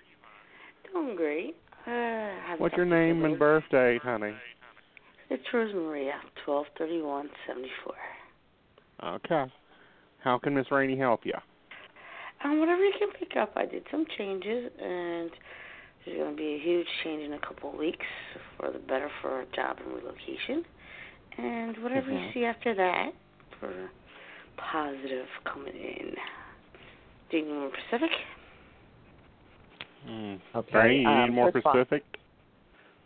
Doing 0.92 1.16
great. 1.16 1.56
Uh, 1.86 2.56
What's 2.58 2.76
your 2.76 2.86
name 2.86 3.24
and 3.24 3.34
siblings. 3.34 3.38
birth 3.38 3.64
date, 3.70 4.02
honey? 4.02 4.32
It's 5.30 5.44
Rosemaria, 5.52 6.12
twelve 6.44 6.66
thirty 6.78 7.00
one 7.02 7.28
seventy 7.46 7.70
four. 7.84 7.94
Okay. 9.16 9.52
How 10.22 10.38
can 10.38 10.54
Miss 10.54 10.70
Rainey 10.70 10.96
help 10.96 11.20
you? 11.24 11.34
Um, 12.44 12.60
whatever 12.60 12.82
you 12.84 12.92
can 12.98 13.08
pick 13.18 13.36
up, 13.36 13.52
I 13.56 13.66
did 13.66 13.84
some 13.90 14.04
changes, 14.16 14.70
and 14.80 15.30
there's 16.04 16.18
going 16.18 16.30
to 16.30 16.36
be 16.36 16.54
a 16.54 16.58
huge 16.58 16.86
change 17.02 17.22
in 17.22 17.32
a 17.32 17.38
couple 17.38 17.70
of 17.72 17.78
weeks 17.78 18.04
for 18.58 18.70
the 18.70 18.78
better 18.78 19.08
for 19.22 19.40
a 19.42 19.46
job 19.54 19.78
and 19.84 19.94
relocation. 19.94 20.64
And 21.38 21.76
whatever 21.82 22.10
Mhm. 22.10 22.26
you 22.26 22.32
see 22.32 22.44
after 22.44 22.74
that 22.74 23.12
for 23.58 23.90
positive 24.56 25.26
coming 25.44 25.74
in. 25.74 26.14
Do 27.30 27.38
you 27.38 27.44
need 27.46 27.52
more 27.54 27.70
specific? 27.88 28.10
Mm. 30.06 30.40
Okay, 30.54 30.78
Rainey, 30.78 31.00
you 31.02 31.08
um, 31.08 31.28
need 31.30 31.34
more 31.34 31.46
first 31.52 31.56
of 31.56 31.66
all- 31.66 31.72
specific? 31.72 32.04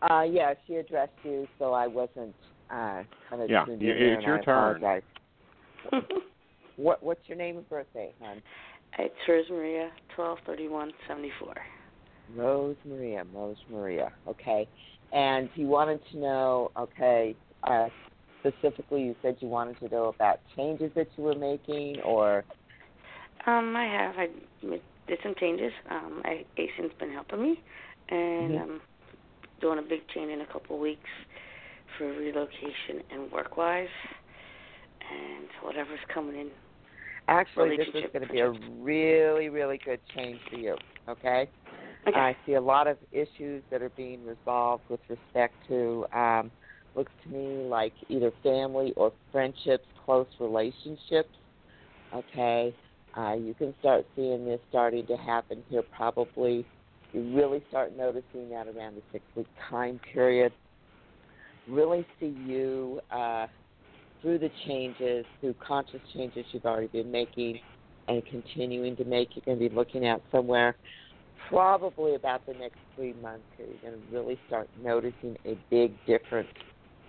Uh, 0.03 0.26
yeah, 0.28 0.55
she 0.66 0.76
addressed 0.76 1.12
you, 1.24 1.46
so 1.59 1.72
I 1.72 1.86
wasn't 1.86 2.34
uh, 2.70 3.03
kind 3.30 3.40
of 3.42 3.49
Yeah, 3.49 3.64
tuned 3.64 3.80
you- 3.80 3.92
in 3.92 3.99
there, 3.99 4.14
it's 4.14 4.26
your 4.26 4.38
I 4.38 4.42
turn. 4.42 4.76
apologize. 4.76 5.03
What 6.76 7.03
What's 7.03 7.28
your 7.28 7.36
name 7.36 7.57
and 7.57 7.68
birthday, 7.68 8.12
hon? 8.20 8.40
It's 9.01 9.14
Rosemaria, 9.26 9.90
twelve 10.14 10.38
thirty 10.46 10.68
one 10.68 10.92
seventy 11.09 11.30
four. 11.40 11.55
Rose 12.35 12.76
Maria, 12.85 13.24
Rose 13.33 13.57
Maria. 13.70 14.12
Okay, 14.26 14.68
and 15.12 15.49
you 15.55 15.66
wanted 15.66 16.01
to 16.12 16.18
know, 16.18 16.70
okay, 16.79 17.37
uh, 17.64 17.89
specifically, 18.41 19.03
you 19.03 19.16
said 19.22 19.37
you 19.41 19.49
wanted 19.49 19.79
to 19.81 19.89
know 19.89 20.07
about 20.07 20.41
changes 20.57 20.91
that 20.95 21.09
you 21.16 21.24
were 21.24 21.35
making, 21.35 22.01
or 22.01 22.45
Um, 23.47 23.74
I 23.76 23.85
have. 23.85 24.14
I 24.18 24.29
did 25.07 25.18
some 25.22 25.35
changes. 25.41 25.72
Um, 25.91 26.22
I, 26.24 26.45
Aeson's 26.57 26.93
been 26.99 27.12
helping 27.12 27.43
me, 27.43 27.62
and 28.11 28.53
Mhm. 28.53 28.61
I'm 28.62 28.81
doing 29.61 29.79
a 29.79 29.83
big 29.83 30.07
change 30.09 30.31
in 30.31 30.41
a 30.41 30.47
couple 30.47 30.76
of 30.76 30.83
weeks 30.83 31.09
for 31.97 32.07
relocation 32.12 33.03
and 33.11 33.31
work-wise, 33.33 33.89
and 35.11 35.49
whatever's 35.62 36.05
coming 36.12 36.37
in. 36.37 36.51
actually, 37.29 37.76
this 37.76 37.89
is 37.89 38.11
going 38.12 38.26
to 38.26 38.33
be 38.33 38.41
a 38.41 38.51
really, 38.51 39.49
really 39.49 39.79
good 39.79 40.01
change 40.14 40.41
for 40.49 40.57
you. 40.57 40.76
Okay. 41.09 41.51
I 42.07 42.36
see 42.46 42.55
a 42.55 42.61
lot 42.61 42.86
of 42.86 42.96
issues 43.12 43.62
that 43.70 43.82
are 43.82 43.90
being 43.90 44.24
resolved 44.24 44.84
with 44.88 45.01
respect 45.09 45.55
to 45.68 46.07
um, 46.12 46.51
looks 46.94 47.12
to 47.24 47.28
me 47.30 47.68
like 47.68 47.92
either 48.09 48.32
family 48.42 48.92
or 48.96 49.12
friendships, 49.30 49.84
close 50.05 50.26
relationships. 50.40 51.28
Okay, 52.14 52.74
uh, 53.16 53.34
you 53.34 53.55
can 53.55 53.74
start 53.80 54.07
seeing 54.16 54.44
this 54.44 54.61
starting 54.70 55.07
to 55.07 55.16
happen 55.16 55.62
here. 55.68 55.82
Probably, 55.94 56.64
you 57.12 57.36
really 57.36 57.62
start 57.68 57.96
noticing 57.96 58.49
that 58.51 58.66
around 58.66 58.96
the 58.96 59.03
six-week 59.12 59.46
time 59.68 60.01
period. 60.12 60.53
Really 61.68 62.07
see 62.18 62.34
you 62.46 63.01
uh, 63.11 63.46
through 64.22 64.38
the 64.38 64.51
changes, 64.66 65.26
through 65.40 65.55
conscious 65.55 66.01
changes 66.14 66.46
you've 66.53 66.64
already 66.64 66.86
been 66.86 67.11
making 67.11 67.61
and 68.09 68.24
continuing 68.24 68.96
to 68.96 69.05
make. 69.05 69.28
You're 69.34 69.44
going 69.44 69.59
to 69.59 69.68
be 69.68 69.74
looking 69.74 70.07
at 70.07 70.22
somewhere 70.32 70.76
probably 71.49 72.14
about 72.14 72.45
the 72.47 72.55
next 72.55 72.78
three 72.95 73.14
months 73.22 73.45
here, 73.57 73.66
you're 73.66 73.91
going 73.91 74.03
to 74.03 74.14
really 74.16 74.39
start 74.47 74.68
noticing 74.82 75.36
a 75.47 75.57
big 75.70 75.93
difference 76.07 76.49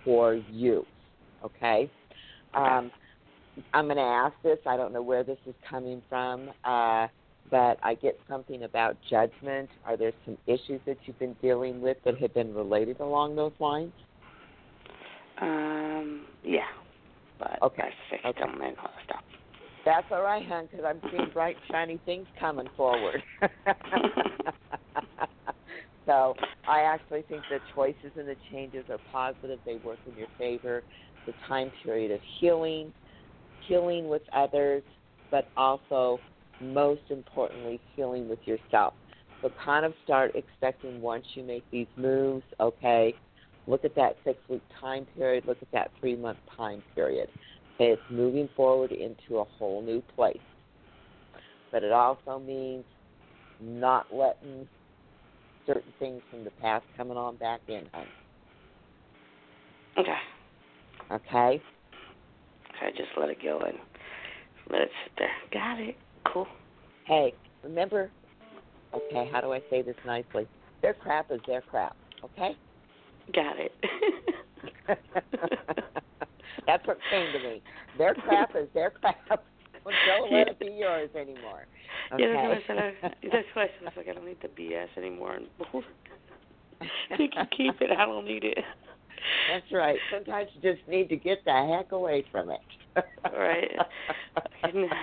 for 0.04 0.34
you. 0.50 0.86
Okay? 1.44 1.90
Um, 2.54 2.90
I'm 3.74 3.86
going 3.86 3.96
to 3.96 4.02
ask 4.02 4.34
this. 4.42 4.58
I 4.66 4.76
don't 4.76 4.92
know 4.92 5.02
where 5.02 5.24
this 5.24 5.38
is 5.46 5.54
coming 5.68 6.02
from, 6.08 6.50
uh, 6.64 7.08
but 7.50 7.78
I 7.82 7.94
get 8.00 8.18
something 8.28 8.62
about 8.64 8.96
judgment. 9.08 9.68
Are 9.84 9.96
there 9.96 10.12
some 10.24 10.38
issues 10.46 10.80
that 10.86 10.96
you've 11.04 11.18
been 11.18 11.36
dealing 11.42 11.80
with 11.80 11.96
that 12.04 12.18
have 12.18 12.34
been 12.34 12.54
related 12.54 13.00
along 13.00 13.36
those 13.36 13.52
lines? 13.58 13.92
Um, 15.40 16.26
yeah, 16.44 16.60
but 17.38 17.58
Okay. 17.62 17.82
I 17.82 17.90
fixed 18.10 18.26
Okay. 18.26 18.40
them 18.40 18.60
and 18.62 18.76
all 18.78 18.90
stuff. 19.04 19.22
That's 19.84 20.06
all 20.10 20.22
right, 20.22 20.46
hon, 20.46 20.68
because 20.70 20.84
I'm 20.86 21.00
seeing 21.10 21.30
bright, 21.32 21.56
shiny 21.70 21.98
things 22.04 22.26
coming 22.38 22.68
forward. 22.76 23.22
so 26.06 26.34
I 26.68 26.80
actually 26.80 27.22
think 27.22 27.42
the 27.50 27.58
choices 27.74 28.12
and 28.16 28.28
the 28.28 28.36
changes 28.50 28.84
are 28.90 28.98
positive. 29.10 29.58
They 29.64 29.76
work 29.76 29.98
in 30.06 30.16
your 30.16 30.28
favor. 30.38 30.82
The 31.26 31.32
time 31.48 31.70
period 31.82 32.10
of 32.10 32.20
healing, 32.38 32.92
healing 33.66 34.08
with 34.08 34.22
others, 34.32 34.82
but 35.30 35.48
also, 35.56 36.18
most 36.60 37.02
importantly, 37.10 37.80
healing 37.94 38.28
with 38.28 38.40
yourself. 38.46 38.94
So 39.42 39.50
kind 39.64 39.86
of 39.86 39.94
start 40.04 40.32
expecting 40.34 41.00
once 41.00 41.24
you 41.34 41.42
make 41.42 41.64
these 41.70 41.86
moves, 41.96 42.44
okay, 42.58 43.14
look 43.66 43.84
at 43.84 43.94
that 43.94 44.16
six 44.24 44.38
week 44.48 44.62
time 44.80 45.06
period, 45.16 45.44
look 45.46 45.58
at 45.62 45.72
that 45.72 45.90
three 46.00 46.16
month 46.16 46.38
time 46.56 46.82
period. 46.94 47.28
Okay, 47.80 47.92
it's 47.92 48.02
moving 48.10 48.46
forward 48.54 48.92
into 48.92 49.38
a 49.38 49.44
whole 49.44 49.80
new 49.80 50.02
place. 50.14 50.36
But 51.72 51.82
it 51.82 51.92
also 51.92 52.38
means 52.38 52.84
not 53.58 54.06
letting 54.12 54.68
certain 55.66 55.90
things 55.98 56.20
from 56.30 56.44
the 56.44 56.50
past 56.60 56.84
coming 56.94 57.16
on 57.16 57.36
back 57.36 57.60
in. 57.68 57.84
Okay. 59.98 60.12
Okay? 61.10 61.62
So 62.78 62.86
just 62.94 63.08
let 63.18 63.30
it 63.30 63.38
go 63.42 63.60
and 63.60 63.78
let 64.70 64.82
it 64.82 64.90
sit 65.04 65.12
there. 65.16 65.30
Got 65.50 65.80
it. 65.80 65.96
Cool. 66.30 66.46
Hey, 67.06 67.32
remember 67.64 68.10
okay, 68.92 69.30
how 69.32 69.40
do 69.40 69.54
I 69.54 69.60
say 69.70 69.80
this 69.80 69.96
nicely? 70.04 70.46
Their 70.82 70.92
crap 70.92 71.30
is 71.30 71.40
their 71.46 71.62
crap, 71.62 71.96
okay? 72.24 72.54
Got 73.32 73.56
it. 73.58 73.72
That's 76.66 76.86
what 76.86 76.98
came 77.10 77.32
to 77.32 77.38
me. 77.38 77.62
Their 77.98 78.14
crap 78.14 78.50
is 78.56 78.68
their 78.74 78.90
crap. 78.90 79.16
Don't 79.84 80.32
let 80.32 80.48
it 80.48 80.58
be 80.58 80.76
yours 80.78 81.10
anymore. 81.14 81.66
Okay? 82.12 82.24
Yeah, 82.24 82.48
that's 82.48 82.68
what 82.68 82.78
I 82.78 82.92
said. 82.92 82.94
I, 83.02 83.08
that's 83.30 83.46
I 83.54 83.66
said. 83.66 83.92
I 83.94 83.98
like, 83.98 84.08
I 84.08 84.12
don't 84.14 84.26
need 84.26 84.38
the 84.42 84.48
BS 84.48 84.88
anymore. 84.96 85.38
You 87.18 87.28
can 87.28 87.46
keep 87.56 87.80
it. 87.80 87.90
I 87.96 88.04
don't 88.04 88.24
need 88.24 88.42
it. 88.42 88.58
That's 89.52 89.72
right. 89.72 89.98
Sometimes 90.12 90.48
you 90.54 90.74
just 90.74 90.86
need 90.88 91.08
to 91.08 91.16
get 91.16 91.44
the 91.44 91.52
heck 91.52 91.92
away 91.92 92.24
from 92.32 92.50
it. 92.50 92.60
Right. 93.32 93.70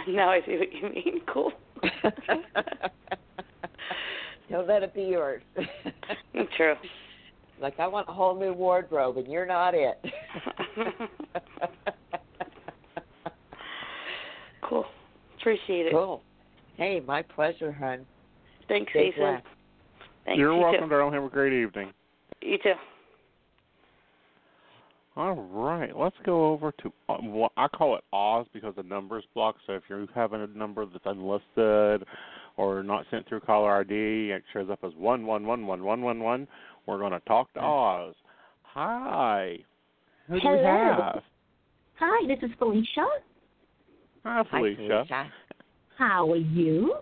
now 0.07 0.29
I 0.31 0.41
see 0.45 0.57
what 0.57 0.73
you 0.73 0.89
mean. 0.89 1.21
Cool. 1.31 1.51
Don't 4.49 4.67
let 4.67 4.83
it 4.83 4.93
be 4.93 5.03
yours. 5.03 5.41
True. 6.55 6.75
Like 7.59 7.79
I 7.79 7.87
want 7.87 8.07
a 8.07 8.13
whole 8.13 8.39
new 8.39 8.53
wardrobe, 8.53 9.17
and 9.17 9.27
you're 9.27 9.45
not 9.45 9.73
it. 9.73 9.99
cool. 14.61 14.85
Appreciate 15.39 15.87
it. 15.87 15.91
Cool. 15.91 16.21
Hey, 16.75 16.99
my 17.05 17.23
pleasure, 17.23 17.71
hon. 17.71 18.05
Thanks, 18.67 18.91
Stay 18.91 19.09
Ethan. 19.09 19.41
Thanks. 20.25 20.39
You're 20.39 20.53
you 20.53 20.59
welcome, 20.59 20.81
Too. 20.81 20.89
darling. 20.89 21.13
Have 21.13 21.23
a 21.23 21.29
great 21.29 21.53
evening. 21.53 21.91
You 22.41 22.57
too. 22.61 22.73
All 25.15 25.33
right, 25.33 25.97
let's 25.97 26.15
go 26.23 26.51
over 26.51 26.71
to 26.83 26.93
uh, 27.09 27.17
well, 27.23 27.51
I 27.57 27.67
call 27.69 27.95
it 27.95 28.03
Oz 28.13 28.45
because 28.53 28.75
the 28.75 28.83
number's 28.83 29.23
blocked. 29.33 29.61
So 29.65 29.73
if 29.73 29.81
you're 29.89 30.05
having 30.13 30.41
a 30.41 30.47
number 30.47 30.85
that's 30.85 31.03
unlisted 31.07 32.07
or 32.55 32.83
not 32.83 33.05
sent 33.09 33.27
through 33.27 33.39
caller 33.39 33.79
ID, 33.79 34.29
it 34.31 34.43
shows 34.53 34.69
up 34.69 34.77
as 34.83 34.91
one 34.95 35.25
one 35.25 35.47
one 35.47 35.65
one 35.65 35.83
one 35.83 36.01
one 36.03 36.19
one. 36.19 36.47
We're 36.87 36.97
going 36.97 37.11
to 37.11 37.19
talk 37.21 37.53
to 37.53 37.59
Oz. 37.59 38.15
Hi. 38.63 39.57
Who 40.27 40.39
do 40.39 40.47
we 40.49 40.57
Hello. 40.57 40.95
have? 41.13 41.23
Hi, 41.99 42.27
this 42.27 42.37
is 42.41 42.55
Felicia. 42.57 43.05
Hi, 44.23 44.43
Felicia. 44.49 45.05
How 45.97 46.31
are 46.31 46.35
you? 46.37 46.95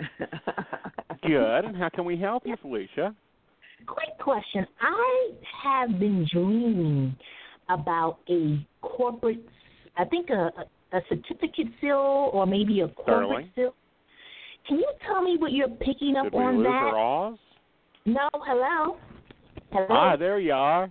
Good. 1.26 1.64
And 1.64 1.76
how 1.76 1.90
can 1.90 2.04
we 2.04 2.16
help 2.16 2.44
you, 2.46 2.56
Felicia? 2.62 3.14
Quick 3.86 4.18
question. 4.18 4.66
I 4.80 5.30
have 5.62 5.98
been 5.98 6.26
dreaming 6.32 7.14
about 7.68 8.18
a 8.30 8.64
corporate, 8.80 9.44
I 9.96 10.04
think 10.04 10.30
a, 10.30 10.50
a 10.96 11.00
certificate 11.08 11.66
seal 11.80 12.30
or 12.32 12.46
maybe 12.46 12.80
a 12.80 12.88
corporate 12.88 13.28
Sterling. 13.28 13.50
seal. 13.54 13.74
Can 14.68 14.78
you 14.78 14.92
tell 15.06 15.20
me 15.22 15.36
what 15.38 15.52
you're 15.52 15.68
picking 15.68 16.16
up 16.16 16.24
Did 16.24 16.34
we 16.34 16.38
on 16.44 16.56
lose 16.58 16.66
that? 16.66 16.90
her 16.92 16.96
Oz? 16.98 17.38
No, 18.04 18.28
hello. 18.32 18.96
Hello. 19.70 19.86
Ah, 19.90 20.16
there 20.16 20.38
you 20.38 20.52
are. 20.52 20.90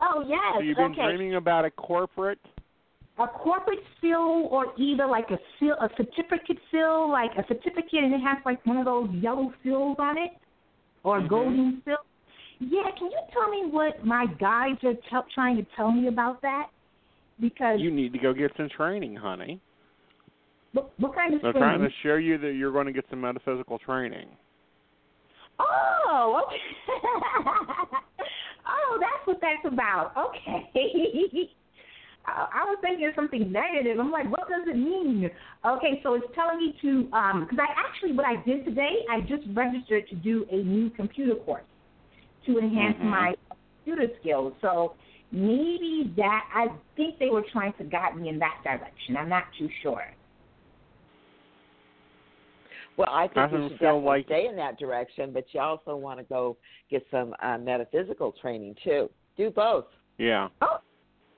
Oh 0.00 0.24
yes. 0.28 0.38
So 0.56 0.62
you've 0.62 0.76
been 0.76 0.92
okay. 0.92 1.06
dreaming 1.06 1.36
about 1.36 1.64
a 1.64 1.70
corporate 1.70 2.38
a 3.18 3.26
corporate 3.26 3.78
seal 4.00 4.48
or 4.50 4.72
either 4.78 5.06
like 5.06 5.30
a 5.30 5.38
seal, 5.58 5.76
a 5.80 5.88
certificate 5.96 6.58
seal, 6.70 7.10
like 7.10 7.30
a 7.32 7.46
certificate, 7.46 8.04
and 8.04 8.14
it 8.14 8.20
has 8.20 8.38
like 8.44 8.64
one 8.66 8.78
of 8.78 8.86
those 8.86 9.08
yellow 9.12 9.52
seals 9.62 9.96
on 9.98 10.16
it, 10.16 10.30
or 11.04 11.18
a 11.18 11.22
Mhm. 11.22 11.28
golden 11.28 11.82
seal. 11.84 11.98
Yeah, 12.58 12.90
can 12.96 13.10
you 13.10 13.18
tell 13.32 13.48
me 13.48 13.66
what 13.66 14.04
my 14.04 14.26
guides 14.26 14.82
are 14.84 14.94
t- 14.94 15.30
trying 15.34 15.56
to 15.56 15.64
tell 15.76 15.92
me 15.92 16.08
about 16.08 16.40
that? 16.42 16.70
Because 17.38 17.80
You 17.80 17.90
need 17.90 18.12
to 18.12 18.18
go 18.18 18.32
get 18.32 18.56
some 18.56 18.68
training, 18.68 19.14
honey. 19.16 19.60
what, 20.72 20.90
what 20.98 21.14
kind 21.14 21.34
of 21.34 21.42
They're 21.42 21.52
trying 21.52 21.80
to 21.80 21.90
show 22.02 22.14
you 22.14 22.38
that 22.38 22.54
you're 22.54 22.72
going 22.72 22.86
to 22.86 22.92
get 22.92 23.04
some 23.10 23.20
metaphysical 23.20 23.78
training. 23.78 24.28
Oh, 25.62 26.42
okay. 26.46 26.56
Oh, 28.64 28.98
that's 29.00 29.26
what 29.26 29.40
that's 29.40 29.72
about. 29.72 30.12
Okay. 30.16 30.70
I 32.24 32.62
was 32.64 32.78
thinking 32.80 33.06
of 33.06 33.14
something 33.16 33.50
negative. 33.50 33.98
I'm 33.98 34.12
like, 34.12 34.30
what 34.30 34.48
does 34.48 34.68
it 34.68 34.76
mean? 34.76 35.28
Okay, 35.66 36.00
so 36.04 36.14
it's 36.14 36.24
telling 36.34 36.58
me 36.58 36.74
to, 36.82 37.08
um, 37.16 37.40
because 37.44 37.58
I 37.60 37.72
actually, 37.76 38.12
what 38.12 38.24
I 38.24 38.36
did 38.44 38.64
today, 38.64 39.04
I 39.10 39.20
just 39.22 39.42
registered 39.52 40.08
to 40.08 40.14
do 40.14 40.46
a 40.52 40.56
new 40.62 40.90
computer 40.90 41.34
course 41.34 41.64
to 42.46 42.58
enhance 42.58 42.96
Mm-hmm. 42.98 43.08
my 43.08 43.34
computer 43.84 44.12
skills. 44.20 44.52
So 44.60 44.94
maybe 45.32 46.12
that, 46.16 46.44
I 46.54 46.68
think 46.96 47.18
they 47.18 47.30
were 47.30 47.42
trying 47.52 47.72
to 47.78 47.84
guide 47.84 48.16
me 48.16 48.28
in 48.28 48.38
that 48.38 48.60
direction. 48.62 49.16
I'm 49.18 49.28
not 49.28 49.44
too 49.58 49.68
sure. 49.82 50.04
Well, 52.96 53.08
I 53.10 53.22
think 53.22 53.34
Doesn't 53.34 53.62
you 53.62 53.68
should 53.70 53.78
feel 53.78 54.00
definitely 54.00 54.06
like- 54.18 54.26
stay 54.26 54.46
in 54.48 54.56
that 54.56 54.78
direction, 54.78 55.32
but 55.32 55.44
you 55.52 55.60
also 55.60 55.96
want 55.96 56.18
to 56.18 56.24
go 56.24 56.56
get 56.90 57.04
some 57.10 57.34
uh, 57.42 57.58
metaphysical 57.58 58.32
training 58.32 58.76
too. 58.84 59.08
Do 59.36 59.50
both. 59.50 59.86
Yeah. 60.18 60.48
Oh, 60.60 60.78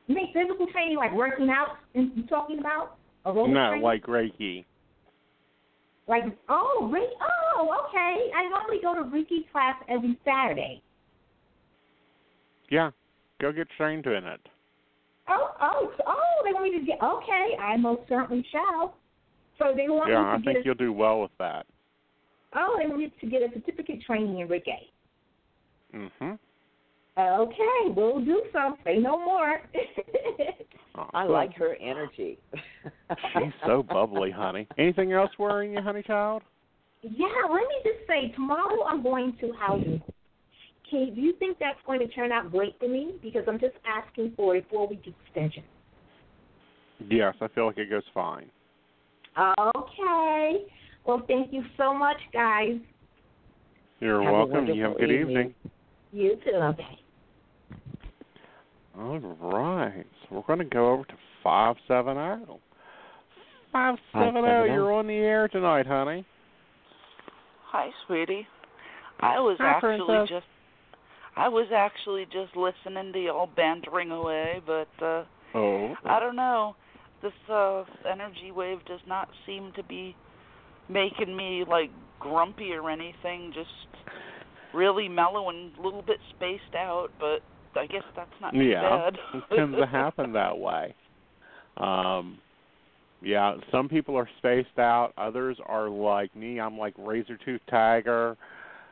you 0.09 0.17
mean 0.17 0.33
physical 0.33 0.67
training, 0.67 0.97
like 0.97 1.13
working 1.15 1.49
out 1.49 1.77
and 1.95 2.11
you 2.17 2.25
talking 2.27 2.59
about? 2.59 2.97
Aerobic 3.25 3.53
No, 3.53 3.69
training? 3.69 3.83
like 3.83 4.03
Reiki. 4.07 4.65
Like, 6.09 6.25
oh, 6.49 6.91
Reiki. 6.93 7.09
Oh, 7.57 7.87
okay. 7.89 8.31
I 8.37 8.49
normally 8.51 8.79
go 8.83 8.95
to 8.95 9.03
Reiki 9.09 9.51
class 9.51 9.77
every 9.89 10.19
Saturday. 10.25 10.83
Yeah. 12.69 12.91
Go 13.41 13.53
get 13.53 13.69
trained 13.77 14.07
in 14.07 14.25
it. 14.25 14.41
Oh, 15.29 15.51
oh, 15.61 15.93
oh, 16.07 16.43
they 16.45 16.53
want 16.53 16.65
me 16.65 16.79
to 16.79 16.85
get. 16.85 17.03
Okay, 17.03 17.57
I 17.59 17.77
most 17.79 18.03
certainly 18.09 18.45
shall. 18.53 18.97
So 19.59 19.73
they 19.77 19.89
want 19.89 20.09
to 20.09 20.13
get 20.13 20.21
Yeah, 20.21 20.33
I 20.33 20.37
to 20.39 20.43
think. 20.45 20.59
A, 20.59 20.65
you'll 20.65 20.75
do 20.75 20.93
well 20.93 21.21
with 21.23 21.31
that. 21.39 21.67
oh, 22.55 22.79
they 22.81 22.87
want 22.89 23.01
me 23.01 23.13
to 23.21 23.27
get 23.27 23.43
a 23.43 23.49
certificate 23.53 24.03
training 24.03 24.39
in 24.41 24.49
Reiki. 24.49 24.89
Mhm. 25.95 26.39
Okay, 27.17 27.95
we'll 27.95 28.25
do 28.25 28.43
so. 28.53 28.77
Say 28.85 28.99
no 28.99 29.19
more. 29.19 29.63
Oh, 30.97 31.11
I 31.13 31.25
like 31.25 31.53
her 31.55 31.75
energy. 31.81 32.39
She's 33.33 33.53
so 33.67 33.83
bubbly, 33.83 34.31
honey. 34.31 34.69
Anything 34.79 35.11
else 35.11 35.33
worrying 35.41 35.73
you, 35.75 35.83
honey 35.83 36.05
child? 36.05 36.43
yeah, 37.03 37.27
let 37.51 37.63
me 37.63 37.75
just 37.83 38.07
say, 38.07 38.29
tomorrow 38.37 38.85
I'm 38.85 39.03
going 39.03 39.37
to 39.41 39.53
housing. 39.59 40.01
Can 40.89 41.13
do 41.13 41.21
you 41.21 41.33
think 41.41 41.59
that's 41.59 41.81
going 41.85 41.99
to 41.99 42.07
turn 42.07 42.31
out 42.31 42.53
great 42.53 42.79
for 42.79 42.87
me? 42.89 43.15
Because 43.23 43.43
I'm 43.49 43.59
just 43.59 43.75
asking 43.85 44.35
for 44.37 44.55
a 44.57 44.63
four 44.71 44.87
week 44.87 45.03
extension. 45.05 45.65
Yes, 47.11 47.35
I 47.41 47.49
feel 47.49 47.67
like 47.67 47.79
it 47.79 47.91
goes 47.91 48.05
fine. 48.15 48.49
Okay. 49.39 50.65
Well, 51.07 51.23
thank 51.27 51.53
you 51.53 51.63
so 51.77 51.93
much, 51.95 52.17
guys. 52.33 52.77
You're 54.01 54.23
Have 54.23 54.33
welcome. 54.33 54.67
You 54.67 54.83
have 54.83 54.93
a 54.93 54.95
wonderful 54.95 55.07
good 55.07 55.11
evening. 55.13 55.37
evening. 55.37 55.55
You 56.13 56.37
too. 56.45 56.57
Okay. 56.57 56.99
All 58.99 59.19
right. 59.19 60.07
So 60.23 60.37
we're 60.37 60.43
going 60.43 60.61
to 60.61 60.65
go 60.65 60.93
over 60.93 61.05
to 61.05 61.15
570. 61.43 62.61
570, 63.73 64.41
570. 64.41 64.73
you're 64.73 64.93
on 64.93 65.07
the 65.09 65.15
air 65.15 65.49
tonight, 65.49 65.87
honey. 65.87 66.25
Hi, 67.73 67.91
sweetie. 68.07 68.47
I 69.21 69.41
was 69.41 69.57
Hi, 69.59 69.73
actually 69.73 69.99
princess. 70.07 70.29
just 70.29 70.47
I 71.37 71.49
was 71.49 71.67
actually 71.75 72.25
just 72.27 72.57
listening 72.57 73.13
to 73.13 73.19
y'all 73.19 73.49
bantering 73.57 74.13
away, 74.13 74.61
but 74.65 74.89
uh 75.05 75.25
Oh. 75.57 75.95
I 76.05 76.19
don't 76.19 76.37
know. 76.37 76.75
This 77.25 77.33
uh 77.51 77.85
energy 78.09 78.53
wave 78.55 78.85
does 78.87 79.01
not 79.09 79.29
seem 79.47 79.73
to 79.77 79.83
be 79.83 80.15
making 80.89 81.35
me 81.35 81.65
like 81.67 81.91
grumpy 82.21 82.73
or 82.73 82.91
anything, 82.91 83.51
just 83.55 83.69
really 84.75 85.09
mellow 85.09 85.49
and 85.49 85.73
a 85.79 85.83
little 85.83 86.03
bit 86.03 86.19
spaced 86.37 86.75
out, 86.77 87.09
but 87.19 87.39
I 87.81 87.87
guess 87.87 88.03
that's 88.15 88.31
not 88.41 88.53
too 88.53 88.61
Yeah, 88.61 88.83
bad. 89.11 89.15
it 89.35 89.57
tends 89.57 89.77
to 89.79 89.87
happen 89.87 90.35
that 90.35 90.59
way. 90.59 90.95
Um, 91.79 92.39
yeah, 93.23 93.55
some 93.73 93.89
people 93.89 94.17
are 94.17 94.29
spaced 94.39 94.79
out. 94.79 95.13
Others 95.17 95.57
are 95.67 95.89
like 95.89 96.35
me. 96.37 96.61
I'm 96.61 96.77
like 96.77 96.95
razor 96.99 97.39
tooth 97.43 97.63
tiger. 97.71 98.37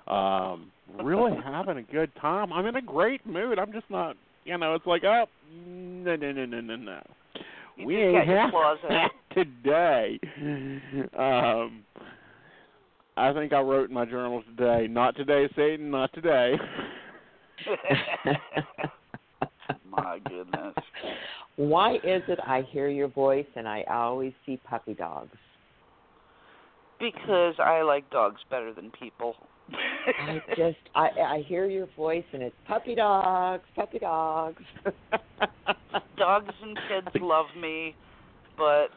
Um, 0.08 0.70
really 1.02 1.32
having 1.44 1.76
a 1.78 1.82
good 1.82 2.10
time. 2.20 2.52
I'm 2.52 2.66
in 2.66 2.76
a 2.76 2.82
great 2.82 3.26
mood. 3.26 3.58
I'm 3.58 3.72
just 3.72 3.90
not. 3.90 4.16
You 4.44 4.58
know, 4.58 4.74
it's 4.74 4.86
like, 4.86 5.04
oh, 5.04 5.26
no, 5.66 6.16
no, 6.16 6.32
no, 6.32 6.46
no, 6.46 6.60
no, 6.60 6.76
no. 6.76 7.02
You 7.82 7.86
we 7.86 7.94
just 7.94 8.04
ain't 8.04 8.14
got 8.14 8.26
your 8.26 8.38
having 8.38 8.88
that 8.88 9.10
today. 9.34 10.20
Um, 11.18 11.84
I 13.16 13.32
think 13.32 13.52
I 13.52 13.60
wrote 13.60 13.88
in 13.88 13.94
my 13.94 14.04
journal 14.04 14.42
today, 14.56 14.86
not 14.88 15.16
today, 15.16 15.48
Satan, 15.56 15.90
not 15.90 16.12
today. 16.12 16.54
My 19.90 20.18
goodness. 20.28 20.74
Why 21.56 21.96
is 21.96 22.22
it 22.28 22.38
I 22.46 22.62
hear 22.70 22.88
your 22.88 23.08
voice 23.08 23.46
and 23.56 23.68
I 23.68 23.84
always 23.90 24.32
see 24.46 24.58
puppy 24.68 24.94
dogs? 24.94 25.36
Because 26.98 27.54
I 27.58 27.82
like 27.82 28.08
dogs 28.10 28.40
better 28.48 28.72
than 28.72 28.90
people. 28.92 29.34
I 30.18 30.42
just 30.56 30.78
I 30.94 31.08
I 31.20 31.44
hear 31.46 31.66
your 31.66 31.88
voice 31.96 32.24
and 32.32 32.42
it's 32.42 32.56
puppy 32.66 32.94
dogs, 32.94 33.64
puppy 33.74 33.98
dogs. 33.98 34.62
dogs 36.16 36.54
and 36.62 36.76
kids 36.88 37.08
love 37.20 37.46
me, 37.60 37.94
but 38.56 38.88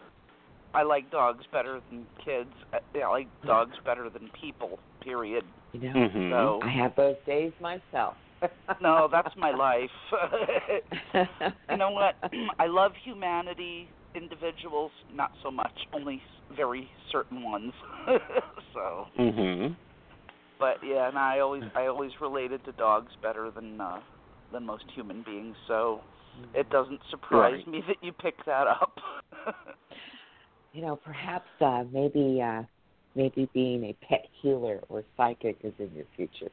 I 0.74 0.84
like 0.84 1.10
dogs 1.12 1.46
better 1.52 1.80
than 1.90 2.06
kids. 2.24 2.52
I 2.74 3.00
I 3.00 3.10
like 3.10 3.28
dogs 3.46 3.76
better 3.86 4.10
than 4.10 4.30
people. 4.40 4.80
Period. 5.02 5.44
You 5.74 5.82
know, 5.82 5.94
Mhm. 5.94 6.30
So 6.32 6.60
I 6.64 6.70
have 6.72 6.96
those 6.96 7.16
days 7.26 7.54
myself. 7.60 8.16
no, 8.82 9.08
that's 9.12 9.36
my 9.38 9.52
life. 9.52 9.90
you 11.70 11.78
know 11.78 11.92
what? 11.92 12.16
I 12.60 12.68
love 12.68 12.92
humanity, 13.04 13.90
individuals, 14.16 14.92
not 15.14 15.32
so 15.42 15.52
much. 15.52 15.72
Only 15.94 16.22
very 16.56 16.90
certain 17.12 17.44
ones. 17.44 17.74
so, 18.74 19.08
Mhm. 19.18 19.76
But 20.60 20.78
yeah, 20.84 21.08
and 21.08 21.18
I 21.18 21.40
always 21.40 21.64
I 21.76 21.88
always 21.88 22.12
related 22.22 22.64
to 22.66 22.72
dogs 22.74 23.12
better 23.22 23.52
than 23.52 23.80
uh 23.82 24.00
than 24.54 24.66
most 24.66 24.86
human 24.94 25.24
beings. 25.24 25.56
So 25.68 26.02
it 26.54 26.70
doesn't 26.70 27.02
surprise 27.10 27.60
Right. 27.66 27.68
me 27.68 27.82
that 27.88 27.98
you 28.02 28.12
picked 28.14 28.46
that 28.46 28.68
up. 28.68 28.94
you 30.74 30.82
know, 30.82 30.96
perhaps 30.96 31.50
uh 31.62 31.84
maybe 31.92 32.42
uh 32.42 32.64
maybe 33.16 33.50
being 33.54 33.84
a 33.86 33.96
pet 34.08 34.26
healer 34.42 34.80
or 34.90 35.04
psychic 35.18 35.58
is 35.64 35.74
in 35.80 35.90
your 35.96 36.06
future. 36.16 36.52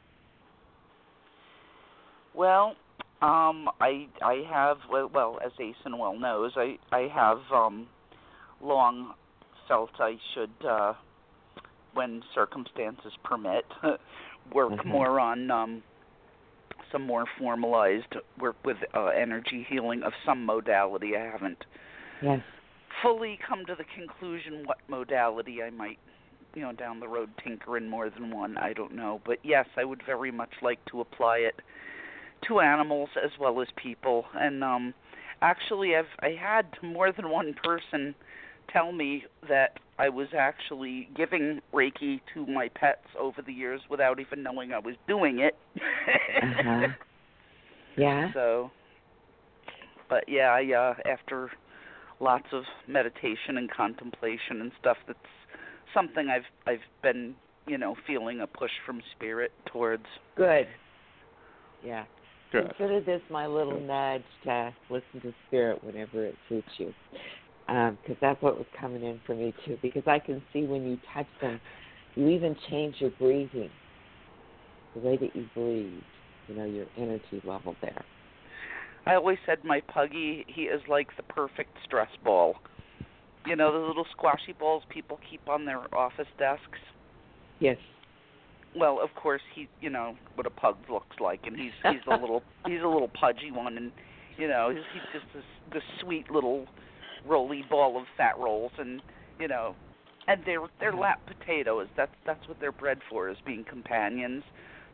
Well, 2.35 2.75
um, 3.21 3.69
I 3.81 4.07
I 4.23 4.43
have 4.51 4.79
well, 4.91 5.11
well 5.13 5.39
as 5.45 5.53
Aeson 5.61 5.99
well 5.99 6.19
knows, 6.19 6.53
I 6.57 6.77
I 6.91 7.09
have 7.15 7.39
um, 7.53 7.87
long 8.63 9.15
felt 9.69 9.91
I 9.99 10.17
should, 10.35 10.67
uh, 10.69 10.95
when 11.95 12.23
circumstances 12.35 13.13
permit, 13.25 13.65
work 14.55 14.75
Mhm. 14.75 14.85
more 14.85 15.21
on 15.21 15.51
um, 15.51 15.83
some 16.91 17.03
more 17.03 17.25
formalized 17.39 18.15
work 18.39 18.57
with 18.65 18.77
uh, 18.95 19.07
energy 19.07 19.67
healing 19.69 20.03
of 20.03 20.13
some 20.25 20.45
modality. 20.45 21.17
I 21.17 21.25
haven't 21.25 21.65
Yes. 22.21 22.43
fully 23.03 23.39
come 23.47 23.65
to 23.67 23.75
the 23.75 23.85
conclusion 23.85 24.63
what 24.67 24.79
modality 24.89 25.63
I 25.63 25.71
might, 25.71 25.99
you 26.55 26.63
know, 26.63 26.73
down 26.73 27.01
the 27.01 27.09
road 27.09 27.31
tinker 27.43 27.77
in 27.77 27.89
more 27.89 28.11
than 28.11 28.31
one. 28.35 28.57
I 28.59 28.73
don't 28.73 28.95
know, 28.95 29.21
but 29.25 29.39
yes, 29.43 29.67
I 29.77 29.85
would 29.85 30.03
very 30.05 30.31
much 30.31 30.53
like 30.63 30.85
to 30.87 31.01
apply 31.01 31.39
it 31.39 31.55
to 32.49 32.61
animals 32.61 33.11
as 33.23 33.31
well 33.39 33.61
as 33.61 33.69
people. 33.77 34.25
And 34.35 34.63
um 34.65 34.95
actually, 35.41 35.97
I've 35.97 36.07
I 36.21 36.31
had 36.41 36.67
more 36.83 37.13
than 37.13 37.31
one 37.31 37.55
person 37.63 38.15
tell 38.73 38.93
me 38.93 39.25
that 39.49 39.79
I 39.99 40.09
was 40.09 40.29
actually 40.37 41.09
giving 41.17 41.61
Reiki 41.73 42.21
to 42.35 42.47
my 42.47 42.69
pets 42.75 43.07
over 43.19 43.43
the 43.43 43.53
years 43.53 43.81
without 43.91 44.21
even 44.21 44.43
knowing 44.43 44.73
I 44.73 44.79
was 44.79 44.95
doing 45.07 45.41
it. 45.41 45.57
Uh-huh. 46.43 46.89
Yeah. 47.97 48.33
So, 48.33 48.71
but 50.09 50.25
yeah, 50.29 50.49
I, 50.49 50.73
uh, 50.73 50.95
after 51.11 51.51
lots 52.21 52.47
of 52.53 52.65
meditation 52.89 53.59
and 53.59 53.71
contemplation 53.71 54.61
and 54.61 54.73
stuff, 54.81 54.97
that's 55.07 55.19
something 55.93 56.29
I've 56.29 56.47
I've 56.67 56.81
been 57.03 57.35
you 57.67 57.79
know 57.79 57.95
feeling 58.07 58.41
a 58.41 58.47
push 58.47 58.71
from 58.87 59.03
spirit 59.15 59.53
towards. 59.67 60.07
Good. 60.37 60.67
Yeah. 61.85 62.05
Good. 62.51 62.69
Consider 62.69 63.01
this 63.01 63.23
my 63.31 63.47
little 63.47 63.81
nudge 63.81 64.23
to 64.45 64.75
listen 64.91 65.21
to 65.23 65.35
spirit 65.49 65.83
whenever 65.83 66.27
it 66.27 66.35
suits 66.49 66.69
you. 66.79 66.93
Um, 67.69 67.97
because 68.03 68.17
that's 68.21 68.43
what 68.43 68.57
was 68.57 68.67
coming 68.79 69.03
in 69.03 69.21
for 69.25 69.35
me 69.35 69.55
too. 69.65 69.79
Because 69.81 70.03
I 70.07 70.19
can 70.19 70.43
see 70.53 70.65
when 70.65 70.83
you 70.85 70.99
touch 71.15 71.27
them, 71.41 71.61
you 72.17 72.29
even 72.29 72.57
change 72.69 72.97
your 72.99 73.11
breathing, 73.11 73.71
the 74.95 75.01
way 75.01 75.17
that 75.17 75.35
you 75.35 75.47
breathe. 75.55 76.03
You 76.49 76.57
know 76.57 76.65
your 76.65 76.87
energy 76.99 77.41
level 77.45 77.77
there. 77.81 78.05
I 79.07 79.15
always 79.15 79.39
said 79.47 79.59
my 79.65 79.81
puggy, 79.81 80.45
he 80.49 80.63
is 80.63 80.81
like 80.89 81.09
the 81.17 81.23
perfect 81.23 81.77
stress 81.85 82.11
ball. 82.25 82.57
You 83.47 83.57
know 83.57 83.73
the 83.73 83.87
little 83.87 84.07
squashy 84.13 84.53
balls 84.53 84.83
people 84.89 85.19
keep 85.29 85.49
on 85.49 85.65
their 85.65 85.83
office 85.95 86.27
desks. 86.39 86.79
Yes. 87.61 87.77
well, 88.75 88.99
of 89.01 89.15
course 89.15 89.43
he, 89.55 89.69
you 89.81 89.89
know, 89.89 90.17
what 90.35 90.47
a 90.47 90.51
pug 90.51 90.77
looks 90.91 91.17
like, 91.21 91.41
and 91.45 91.57
he's 91.57 91.73
he's 91.85 92.01
a 92.11 92.17
little 92.17 92.43
he's 92.67 92.83
a 92.83 92.89
little 92.89 93.09
pudgy 93.09 93.51
one, 93.53 93.77
and 93.77 93.93
you 94.37 94.49
know 94.49 94.71
he's, 94.71 94.83
he's 94.93 95.21
just 95.21 95.33
this 95.35 95.45
this 95.73 95.83
sweet 96.01 96.31
little 96.31 96.67
roly 97.27 97.65
ball 97.69 97.99
of 97.99 98.05
fat 98.17 98.39
rolls, 98.39 98.73
and 98.79 99.01
you 99.39 99.49
know, 99.49 99.75
and 100.29 100.41
they're 100.45 100.67
they're 100.81 100.95
lap 100.95 101.21
potatoes. 101.27 101.89
That's 101.97 102.13
that's 102.27 102.47
what 102.49 102.59
they're 102.61 102.73
bred 102.73 102.99
for, 103.11 103.29
is 103.29 103.37
being 103.45 103.65
companions. 103.65 104.43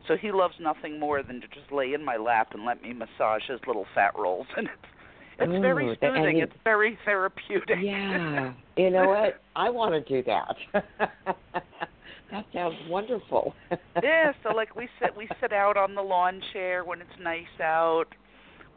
So 0.07 0.15
he 0.15 0.31
loves 0.31 0.55
nothing 0.59 0.99
more 0.99 1.21
than 1.21 1.41
to 1.41 1.47
just 1.47 1.71
lay 1.71 1.93
in 1.93 2.03
my 2.03 2.15
lap 2.15 2.49
and 2.53 2.65
let 2.65 2.81
me 2.81 2.93
massage 2.93 3.43
his 3.47 3.59
little 3.67 3.85
fat 3.93 4.13
rolls, 4.17 4.47
and 4.57 4.67
it's 4.67 4.91
it's 5.39 5.53
Ooh, 5.53 5.61
very 5.61 5.97
soothing. 6.01 6.39
It's 6.39 6.53
very 6.63 6.97
therapeutic. 7.05 7.77
Yeah. 7.81 8.53
You 8.77 8.89
know 8.91 9.09
what? 9.09 9.41
I 9.57 9.69
want 9.69 9.93
to 9.93 9.99
do 10.09 10.23
that. 10.23 10.55
that 12.31 12.45
sounds 12.53 12.75
wonderful. 12.87 13.53
yeah, 14.01 14.31
so 14.41 14.55
like 14.55 14.73
we 14.73 14.87
sit 15.01 15.17
we 15.17 15.27
sit 15.41 15.51
out 15.51 15.75
on 15.75 15.95
the 15.95 16.01
lawn 16.01 16.41
chair 16.53 16.85
when 16.85 17.01
it's 17.01 17.09
nice 17.21 17.43
out 17.61 18.05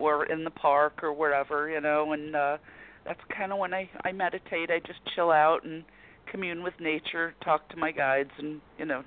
or 0.01 0.27
in 0.27 0.43
the 0.43 0.51
park 0.51 1.05
or 1.05 1.13
wherever, 1.13 1.71
you 1.71 1.81
know, 1.81 2.15
and 2.15 2.35
uh 2.35 2.57
that's 3.05 3.21
kind 3.37 3.53
of 3.53 3.59
when 3.59 3.75
I 3.75 3.89
I 4.05 4.13
meditate. 4.13 4.71
I 4.71 4.79
just 4.87 5.01
chill 5.15 5.31
out 5.31 5.65
and 5.65 5.85
commune 6.31 6.63
with 6.63 6.75
nature, 6.81 7.35
talk 7.45 7.69
to 7.71 7.77
my 7.77 7.91
guides 7.93 8.31
and, 8.39 8.61
you 8.79 8.85
know, 8.85 9.03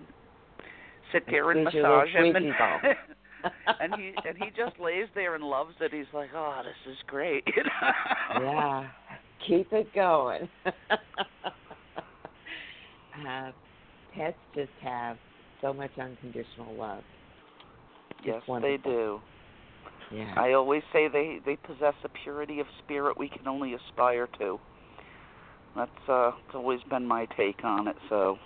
sit 1.12 1.24
there 1.28 1.52
and 1.52 1.64
massage 1.64 2.10
him 2.10 2.36
and 2.36 2.46
and 3.80 3.96
he 3.96 4.14
and 4.28 4.38
he 4.38 4.50
just 4.56 4.80
lays 4.80 5.08
there 5.14 5.36
and 5.36 5.43
loves 5.43 5.76
it. 5.80 5.93
He's 5.93 6.06
like, 6.14 6.30
"Oh, 6.36 6.62
this 6.64 6.91
is 6.91 6.98
great." 7.08 7.43
You 7.56 7.64
know? 7.64 7.91
yeah. 8.41 8.88
Keep 9.48 9.74
it 9.74 9.93
going. 9.93 10.50
uh, 13.28 13.52
pets 14.14 14.38
just 14.56 14.72
have 14.82 15.18
so 15.62 15.74
much 15.74 15.91
unconditional 16.00 16.74
love. 16.76 17.04
It's 18.10 18.20
Yes, 18.26 18.41
they 18.62 18.78
do. 18.84 19.22
Yeah. 20.12 20.34
I 20.38 20.53
always 20.53 20.84
say 20.93 21.08
they 21.08 21.39
they 21.45 21.56
possess 21.58 21.95
a 22.03 22.10
purity 22.24 22.60
of 22.60 22.68
spirit 22.84 23.18
we 23.18 23.30
can 23.30 23.47
only 23.47 23.74
aspire 23.74 24.28
to. 24.39 24.60
That's 25.76 25.91
uh 26.10 26.32
it's 26.45 26.56
always 26.56 26.80
been 26.89 27.06
my 27.06 27.26
take 27.38 27.64
on 27.64 27.88
it. 27.88 27.95
So 28.10 28.38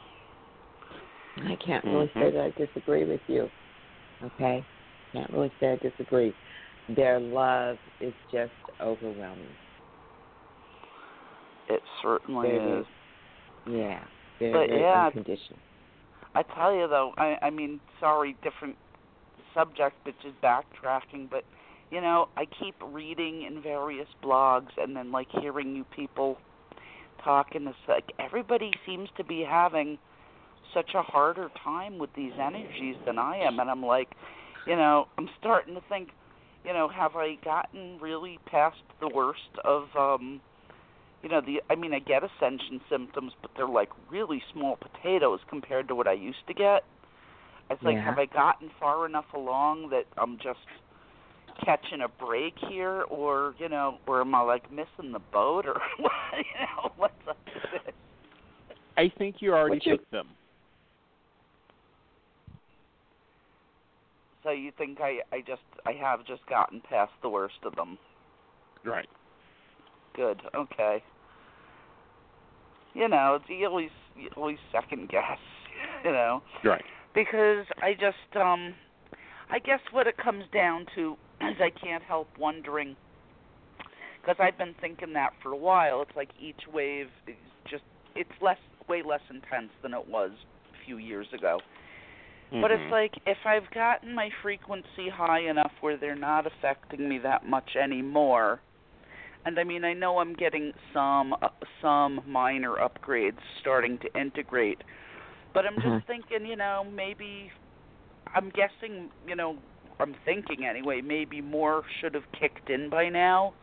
I 1.38 1.56
can't 1.66 1.84
really 1.86 2.08
Mm-hmm. 2.08 2.20
say 2.20 2.32
that 2.32 2.42
I 2.42 2.66
disagree 2.66 3.06
with 3.06 3.22
you. 3.28 3.48
Okay? 4.24 4.66
Can't 5.14 5.32
really 5.32 5.52
say 5.60 5.74
I 5.74 5.76
disagree. 5.78 6.34
Their 6.96 7.20
love 7.20 7.78
is 8.02 8.14
just 8.32 8.52
overwhelming. 8.82 9.56
it 11.70 11.82
certainly 12.02 12.48
Very, 12.50 12.80
is. 12.82 12.86
Yeah. 13.68 14.04
Very, 14.40 14.52
But 14.54 14.70
very 14.70 14.82
yeah, 14.82 15.06
unconditional. 15.06 15.60
I 16.36 16.44
tell 16.44 16.74
you 16.74 16.88
though, 16.88 17.14
I 17.18 17.38
I 17.44 17.50
mean, 17.50 17.80
sorry, 18.00 18.36
different 18.44 18.76
subject, 19.54 19.96
but 20.04 20.14
just 20.22 20.40
backtracking. 20.42 21.30
But 21.30 21.44
you 21.92 22.02
know, 22.02 22.30
I 22.38 22.46
keep 22.46 22.76
reading 22.84 23.44
in 23.44 23.62
various 23.62 24.08
blogs, 24.24 24.70
and 24.78 24.96
then 24.96 25.12
like 25.12 25.28
hearing 25.42 25.76
you 25.76 25.86
people 25.96 26.38
talking. 27.24 27.68
It's 27.68 27.78
like 27.88 28.12
everybody 28.20 28.72
seems 28.86 29.10
to 29.18 29.24
be 29.24 29.46
having 29.48 29.98
such 30.74 30.92
a 30.94 31.02
harder 31.02 31.50
time 31.64 31.98
with 31.98 32.14
these 32.16 32.34
energies 32.40 32.96
than 33.06 33.18
I 33.18 33.38
am, 33.38 33.60
and 33.60 33.70
I'm 33.70 33.84
like, 33.84 34.10
you 34.68 34.76
know, 34.76 35.08
I'm 35.18 35.30
starting 35.40 35.74
to 35.76 35.82
think, 35.90 36.10
you 36.64 36.74
know, 36.74 36.88
have 36.88 37.16
I 37.16 37.36
gotten 37.44 37.98
really 38.00 38.38
past 38.46 38.78
the 39.00 39.08
worst 39.08 39.58
of 39.66 39.88
um 39.98 40.42
you 41.24 41.30
know 41.30 41.42
the 41.42 41.62
i 41.70 41.76
mean 41.76 41.94
i 41.94 42.00
get 42.00 42.24
ascension 42.24 42.80
symptoms 42.90 43.34
but 43.42 43.52
they're 43.56 43.68
like 43.68 43.90
really 44.10 44.42
small 44.54 44.78
potatoes 44.78 45.40
compared 45.50 45.88
to 45.88 45.96
what 45.96 46.08
i 46.08 46.14
used 46.14 46.46
to 46.48 46.54
get 46.54 46.84
it's 47.70 47.82
like 47.84 47.96
Yeah. 47.96 48.04
have 48.06 48.18
i 48.20 48.26
gotten 48.26 48.70
far 48.80 49.06
enough 49.06 49.26
along 49.34 49.90
that 49.90 50.06
i'm 50.18 50.38
just 50.38 50.60
catching 51.66 52.02
a 52.02 52.08
break 52.08 52.54
here 52.70 53.02
or 53.10 53.54
you 53.60 53.68
know 53.70 53.98
or 54.08 54.22
am 54.22 54.34
i 54.34 54.42
like 54.42 54.72
missing 54.72 55.12
the 55.12 55.20
boat 55.32 55.66
or 55.66 55.80
you 56.00 56.06
know 56.60 56.92
what's 56.98 57.14
up 57.28 57.38
with 57.46 57.84
this 57.86 57.94
I 58.98 59.10
think 59.18 59.38
you 59.40 59.54
already 59.54 59.76
What's 59.78 59.86
your- 59.86 59.98
took 59.98 60.10
them. 60.10 60.28
so 64.44 64.52
you 64.52 64.72
think 64.78 65.00
i 65.02 65.20
i 65.32 65.40
just 65.40 65.62
i 65.86 65.92
have 65.94 66.26
just 66.26 66.46
gotten 66.48 66.82
past 66.82 67.12
the 67.22 67.30
worst 67.30 67.56
of 67.64 67.76
them 67.76 67.98
Right. 68.86 69.10
good 70.16 70.42
okay 70.56 71.04
you 72.94 73.08
know 73.10 73.36
it's 73.36 73.46
you 73.50 73.68
always 73.68 73.90
you 74.16 74.30
always 74.38 74.58
second 74.72 75.10
guess 75.10 75.38
you 76.06 76.12
know 76.12 76.42
Right. 76.64 76.84
Because 77.14 77.66
I 77.82 77.94
just 77.94 78.36
um 78.36 78.74
I 79.50 79.60
guess 79.60 79.80
what 79.92 80.08
it 80.08 80.18
comes 80.18 80.46
down 80.54 80.86
to 80.96 81.16
is 81.42 81.56
I 81.60 81.70
can't 81.70 82.04
help 82.04 82.28
wondering 82.38 82.96
because 84.22 84.36
I've 84.40 84.58
been 84.58 84.76
thinking 84.82 85.14
that 85.14 85.32
for 85.42 85.54
a 85.54 85.58
while. 85.58 86.02
It's 86.02 86.16
like 86.16 86.30
each 86.40 86.62
wave 86.72 87.08
is 87.28 87.36
just 87.70 87.84
it's 88.16 88.30
less 88.42 88.58
way 88.88 89.02
less 89.02 89.22
intense 89.30 89.72
than 89.82 89.94
it 89.94 90.08
was 90.08 90.32
a 90.74 90.86
few 90.86 90.98
years 90.98 91.28
ago. 91.34 91.60
But 92.52 92.72
it's 92.72 92.82
Mhm. 92.82 92.92
like 92.92 93.14
if 93.28 93.38
I've 93.46 93.70
gotten 93.72 94.14
my 94.14 94.30
frequency 94.42 95.08
high 95.08 95.42
enough 95.42 95.72
where 95.82 95.98
they're 95.98 96.16
not 96.16 96.48
affecting 96.48 97.08
me 97.08 97.20
that 97.20 97.46
much 97.46 97.76
anymore. 97.76 98.60
And 99.46 99.58
I 99.60 99.64
mean, 99.64 99.86
I 99.86 99.94
know 99.94 100.18
I'm 100.20 100.34
getting 100.34 100.74
some 100.92 101.34
uh, 101.42 101.50
some 101.82 102.22
minor 102.26 102.76
upgrades 102.76 103.40
starting 103.60 103.98
to 104.00 104.20
integrate. 104.20 104.84
But 105.54 105.66
I'm 105.66 105.76
just 105.76 105.88
Mhm. 105.88 106.06
thinking, 106.06 106.46
you 106.46 106.56
know, 106.56 106.84
maybe 106.84 107.52
I'm 108.34 108.50
guessing, 108.50 109.12
you 109.28 109.36
know, 109.36 109.58
I'm 110.00 110.14
thinking 110.26 110.66
anyway, 110.66 111.02
maybe 111.02 111.42
more 111.42 111.84
should 112.00 112.14
have 112.14 112.32
kicked 112.32 112.70
in 112.70 112.90
by 112.90 113.10
now. 113.10 113.54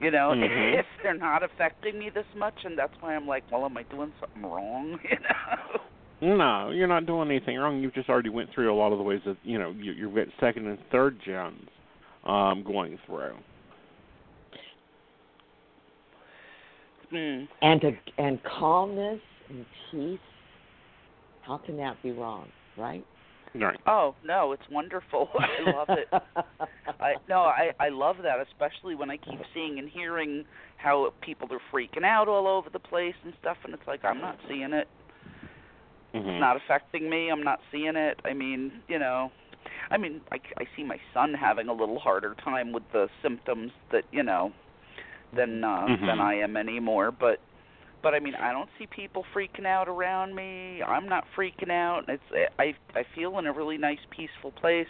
You 0.00 0.10
know, 0.10 0.30
Mhm. 0.34 0.78
if 0.78 0.86
they're 1.02 1.14
not 1.14 1.42
affecting 1.42 1.98
me 1.98 2.10
this 2.10 2.26
much 2.34 2.64
and 2.64 2.76
that's 2.76 2.94
why 3.00 3.14
I'm 3.14 3.28
like, 3.28 3.44
well, 3.50 3.64
am 3.64 3.76
I 3.76 3.84
doing 3.84 4.12
something 4.20 4.50
wrong, 4.50 4.98
you 5.10 5.18
know? 5.20 5.80
No, 6.36 6.70
you're 6.70 6.86
not 6.86 7.06
doing 7.06 7.28
anything 7.30 7.58
wrong. 7.58 7.80
You've 7.80 7.94
just 7.94 8.08
already 8.08 8.28
went 8.28 8.50
through 8.52 8.72
a 8.72 8.76
lot 8.76 8.92
of 8.92 8.98
the 8.98 9.04
ways 9.04 9.20
that 9.26 9.36
you 9.42 9.58
know 9.58 9.70
you, 9.70 9.92
you've 9.92 10.14
got 10.14 10.28
second 10.38 10.66
and 10.68 10.78
third 10.90 11.18
gens 11.24 11.68
um, 12.24 12.62
going 12.64 12.96
through. 13.06 13.34
Mm. 17.12 17.48
And 17.60 17.80
to, 17.80 17.92
and 18.18 18.40
calmness 18.44 19.20
and 19.50 19.66
peace. 19.90 20.18
How 21.42 21.58
can 21.58 21.76
that 21.78 22.00
be 22.02 22.12
wrong, 22.12 22.48
right? 22.76 23.04
Right. 23.54 23.78
Oh 23.86 24.14
no, 24.24 24.52
it's 24.52 24.62
wonderful. 24.70 25.28
I 25.38 25.70
love 25.70 25.88
it. 25.90 26.08
I 27.00 27.14
no, 27.28 27.40
I 27.40 27.72
I 27.78 27.90
love 27.90 28.16
that, 28.22 28.38
especially 28.40 28.94
when 28.94 29.10
I 29.10 29.18
keep 29.18 29.40
seeing 29.52 29.78
and 29.78 29.88
hearing 29.90 30.44
how 30.78 31.12
people 31.20 31.48
are 31.52 31.60
freaking 31.72 32.04
out 32.04 32.28
all 32.28 32.46
over 32.48 32.70
the 32.70 32.78
place 32.78 33.14
and 33.24 33.34
stuff, 33.40 33.58
and 33.64 33.74
it's 33.74 33.86
like 33.86 34.04
I'm 34.04 34.20
not 34.22 34.38
seeing 34.48 34.72
it. 34.72 34.88
Mhm. 36.14 36.20
It's 36.20 36.40
not 36.40 36.56
affecting 36.56 37.10
me. 37.10 37.28
I'm 37.30 37.42
not 37.42 37.60
seeing 37.70 37.94
it. 37.96 38.18
I 38.24 38.32
mean, 38.32 38.72
you 38.88 38.98
know, 38.98 39.30
I 39.90 39.98
mean, 39.98 40.22
I 40.32 40.36
I 40.58 40.64
see 40.74 40.82
my 40.82 40.98
son 41.12 41.34
having 41.34 41.68
a 41.68 41.74
little 41.74 41.98
harder 41.98 42.34
time 42.42 42.72
with 42.72 42.84
the 42.92 43.08
symptoms 43.20 43.70
that 43.90 44.04
you 44.12 44.22
know 44.22 44.50
than 45.34 45.62
uh, 45.62 45.86
Mhm. 45.88 46.06
than 46.06 46.20
I 46.20 46.34
am 46.36 46.56
anymore, 46.56 47.10
but. 47.10 47.38
But 48.02 48.14
I 48.14 48.20
mean, 48.20 48.34
I 48.34 48.52
don't 48.52 48.68
see 48.78 48.86
people 48.86 49.24
freaking 49.34 49.64
out 49.66 49.88
around 49.88 50.34
me. 50.34 50.82
I'm 50.82 51.08
not 51.08 51.24
freaking 51.36 51.70
out. 51.70 52.04
It's 52.08 52.50
I 52.58 52.74
I 52.94 53.04
feel 53.14 53.38
in 53.38 53.46
a 53.46 53.52
really 53.52 53.78
nice 53.78 54.00
peaceful 54.10 54.50
place. 54.50 54.88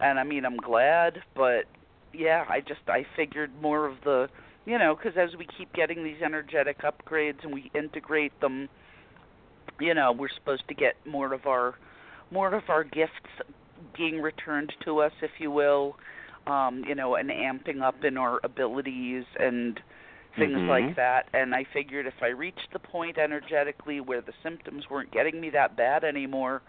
And 0.00 0.18
I 0.18 0.24
mean, 0.24 0.44
I'm 0.44 0.56
glad, 0.56 1.22
but 1.34 1.64
yeah, 2.12 2.44
I 2.48 2.60
just 2.60 2.80
I 2.88 3.06
figured 3.16 3.50
more 3.60 3.86
of 3.86 3.96
the, 4.04 4.28
you 4.66 4.78
know, 4.78 4.96
cuz 4.96 5.16
as 5.16 5.34
we 5.36 5.46
keep 5.58 5.72
getting 5.72 6.04
these 6.04 6.20
energetic 6.22 6.78
upgrades 6.82 7.42
and 7.42 7.54
we 7.54 7.70
integrate 7.74 8.38
them, 8.40 8.68
you 9.78 9.94
know, 9.94 10.12
we're 10.12 10.28
supposed 10.28 10.66
to 10.68 10.74
get 10.74 10.94
more 11.06 11.32
of 11.32 11.46
our 11.46 11.74
more 12.30 12.52
of 12.54 12.68
our 12.68 12.84
gifts 12.84 13.12
being 13.96 14.20
returned 14.20 14.72
to 14.84 15.00
us, 15.00 15.12
if 15.22 15.30
you 15.38 15.50
will. 15.50 15.96
Um, 16.46 16.84
you 16.86 16.94
know, 16.94 17.16
and 17.16 17.30
amping 17.30 17.82
up 17.82 18.02
in 18.02 18.16
our 18.16 18.40
abilities 18.42 19.24
and 19.38 19.78
things 20.36 20.56
Mhm. 20.58 20.68
like 20.68 20.94
that. 20.96 21.28
And 21.32 21.54
I 21.54 21.64
figured 21.64 22.06
if 22.06 22.22
I 22.22 22.28
reached 22.28 22.70
the 22.72 22.78
point 22.78 23.18
energetically 23.18 24.00
where 24.00 24.20
the 24.20 24.32
symptoms 24.42 24.88
weren't 24.88 25.10
getting 25.10 25.40
me 25.40 25.50
that 25.50 25.76
bad 25.76 26.04
anymore, 26.04 26.62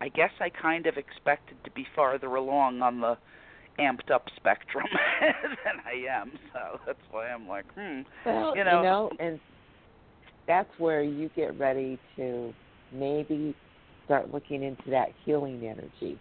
I 0.00 0.08
guess 0.08 0.32
I 0.40 0.50
kind 0.50 0.86
of 0.86 0.96
expected 0.96 1.62
to 1.64 1.70
be 1.70 1.84
farther 1.94 2.34
along 2.36 2.82
on 2.82 3.00
the 3.00 3.18
amped 3.78 4.10
up 4.10 4.28
spectrum 4.36 4.86
than 5.20 5.80
I 5.86 6.06
am. 6.08 6.32
So 6.52 6.80
that's 6.86 6.98
why 7.10 7.28
I'm 7.28 7.48
like, 7.48 7.66
hmm. 7.74 8.02
Well, 8.24 8.56
you 8.56 8.64
know, 8.64 9.10
and 9.18 9.40
that's 10.46 10.70
where 10.78 11.02
you 11.02 11.28
get 11.36 11.58
ready 11.58 11.98
to 12.16 12.54
maybe 12.92 13.54
start 14.04 14.32
looking 14.32 14.62
into 14.62 14.90
that 14.90 15.08
healing 15.24 15.66
energy. 15.66 16.18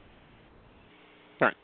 Right. 1.40 1.56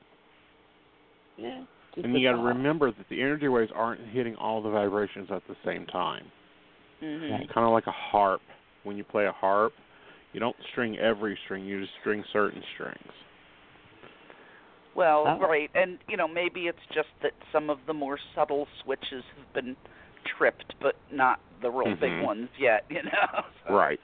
Yeah. 1.37 1.63
Just 1.95 2.05
And 2.05 2.19
you 2.19 2.27
got 2.27 2.37
to 2.37 2.43
remember 2.43 2.91
that 2.91 3.05
the 3.09 3.21
energy 3.21 3.47
waves 3.47 3.71
aren't 3.75 4.01
hitting 4.09 4.35
all 4.35 4.61
the 4.61 4.69
vibrations 4.69 5.29
at 5.31 5.41
the 5.47 5.55
same 5.65 5.85
time. 5.87 6.25
hmm 6.99 7.31
Right. 7.31 7.47
Kind 7.53 7.65
of 7.65 7.71
like 7.71 7.87
a 7.87 7.91
harp. 7.91 8.41
When 8.83 8.97
you 8.97 9.03
play 9.03 9.25
a 9.25 9.31
harp, 9.31 9.73
You 10.33 10.39
don't 10.39 10.55
string 10.71 10.97
every 10.97 11.37
string; 11.45 11.63
you 11.63 11.79
just 11.79 11.93
string 12.01 12.23
certain 12.33 12.63
strings. 12.73 13.11
Well, 14.95 15.25
Oh. 15.27 15.39
right, 15.39 15.69
and 15.73 15.99
you 16.07 16.17
know 16.17 16.27
maybe 16.27 16.67
it's 16.67 16.85
just 16.93 17.09
that 17.21 17.33
some 17.51 17.69
of 17.69 17.79
the 17.87 17.93
more 17.93 18.17
subtle 18.35 18.67
switches 18.83 19.23
have 19.37 19.53
been 19.53 19.75
tripped, 20.37 20.73
but 20.81 20.95
not 21.11 21.39
the 21.61 21.69
real 21.69 21.95
big 21.95 22.11
Mhm. 22.11 22.23
ones 22.23 22.49
yet. 22.57 22.85
You 22.89 23.03
know, 23.03 23.45
So 23.67 23.73
Right. 23.73 23.99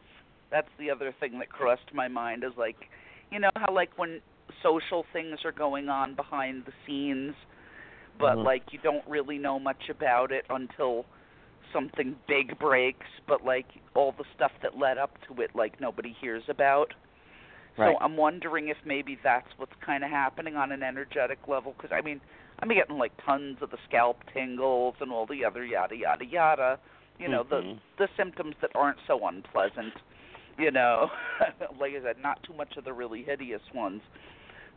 That's 0.51 0.69
the 0.79 0.89
other 0.89 1.11
thing 1.19 1.37
that 1.39 1.49
crossed 1.49 1.93
my 1.93 2.07
mind 2.07 2.43
is 2.43 2.55
like, 2.57 2.75
you 3.31 3.39
know 3.39 3.49
how 3.55 3.71
like 3.73 3.97
when 3.97 4.21
social 4.63 5.03
things 5.13 5.39
are 5.45 5.51
going 5.51 5.89
on 5.89 6.15
behind 6.15 6.65
the 6.65 6.73
scenes, 6.85 7.35
but 8.19 8.37
Mhm. 8.37 8.43
like 8.45 8.73
you 8.73 8.79
don't 8.79 9.07
really 9.07 9.37
know 9.37 9.59
much 9.59 9.89
about 9.89 10.31
it 10.31 10.45
until 10.49 11.05
something 11.73 12.15
big 12.27 12.57
breaks, 12.59 13.07
but 13.27 13.43
like 13.45 13.67
all 13.95 14.11
the 14.11 14.25
stuff 14.35 14.51
that 14.61 14.77
led 14.77 14.97
up 14.97 15.17
to 15.21 15.41
it, 15.41 15.55
like 15.55 15.79
nobody 15.79 16.11
hears 16.13 16.43
about. 16.49 16.93
Right. 17.77 17.93
So 17.93 18.03
I'm 18.03 18.17
wondering 18.17 18.67
if 18.67 18.77
maybe 18.85 19.15
that's 19.23 19.47
what's 19.57 19.75
kind 19.85 20.03
of 20.03 20.09
happening 20.09 20.55
on 20.55 20.71
an 20.71 20.83
energetic 20.83 21.47
level. 21.47 21.73
Because 21.77 21.91
I 21.93 22.01
mean, 22.01 22.19
I'm 22.59 22.69
getting 22.69 22.97
like 22.97 23.13
tons 23.25 23.61
of 23.61 23.71
the 23.71 23.77
scalp 23.87 24.17
tingles 24.33 24.95
and 24.99 25.11
all 25.11 25.25
the 25.25 25.45
other 25.45 25.63
yada 25.63 25.95
yada 25.95 26.25
yada. 26.25 26.79
You 27.17 27.29
know, 27.29 27.43
Mhm. 27.43 27.49
the 27.49 28.05
the 28.05 28.09
symptoms 28.17 28.55
that 28.61 28.71
aren't 28.75 28.99
so 29.07 29.25
unpleasant. 29.27 29.93
You 30.57 30.71
know, 30.71 31.09
like 31.79 31.93
I 31.95 32.01
said, 32.01 32.17
not 32.21 32.43
too 32.43 32.53
much 32.53 32.75
of 32.75 32.83
the 32.83 32.91
really 32.93 33.23
hideous 33.23 33.61
ones. 33.73 34.01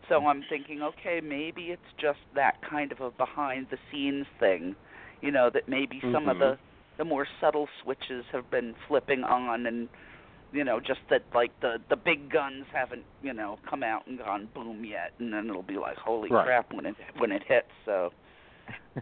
So 0.09 0.26
I'm 0.26 0.44
thinking, 0.48 0.82
okay, 0.82 1.20
maybe 1.22 1.66
it's 1.66 1.82
just 2.00 2.18
that 2.34 2.55
kind 2.68 2.92
of 2.92 3.00
a 3.00 3.11
behind 3.11 3.68
the 3.70 3.78
scenes 3.90 4.26
thing. 4.40 4.74
You 5.20 5.30
know, 5.30 5.50
that 5.55 5.68
maybe 5.68 6.00
some 6.12 6.28
of 6.28 6.38
the 6.38 6.59
the 6.98 7.05
more 7.05 7.26
subtle 7.40 7.68
switches 7.82 8.24
have 8.32 8.50
been 8.50 8.74
flipping 8.86 9.24
on 9.24 9.66
and 9.66 9.88
you 10.53 10.62
know 10.62 10.78
just 10.78 11.00
that 11.09 11.22
like 11.34 11.50
the 11.62 11.78
the 11.88 11.96
big 11.96 12.30
guns 12.30 12.66
haven't 12.72 13.05
you 13.22 13.32
know 13.32 13.59
come 13.68 13.82
out 13.82 14.07
and 14.07 14.18
gone 14.18 14.46
boom 14.55 14.84
yet 14.84 15.12
and 15.18 15.32
then 15.32 15.48
it'll 15.48 15.62
be 15.62 15.78
like 15.78 15.96
holy 15.96 16.30
Right. 16.30 16.44
crap 16.44 16.72
when 16.74 16.84
it 16.84 16.94
when 17.16 17.32
it 17.32 17.42
hits 17.48 17.66
so 17.86 18.11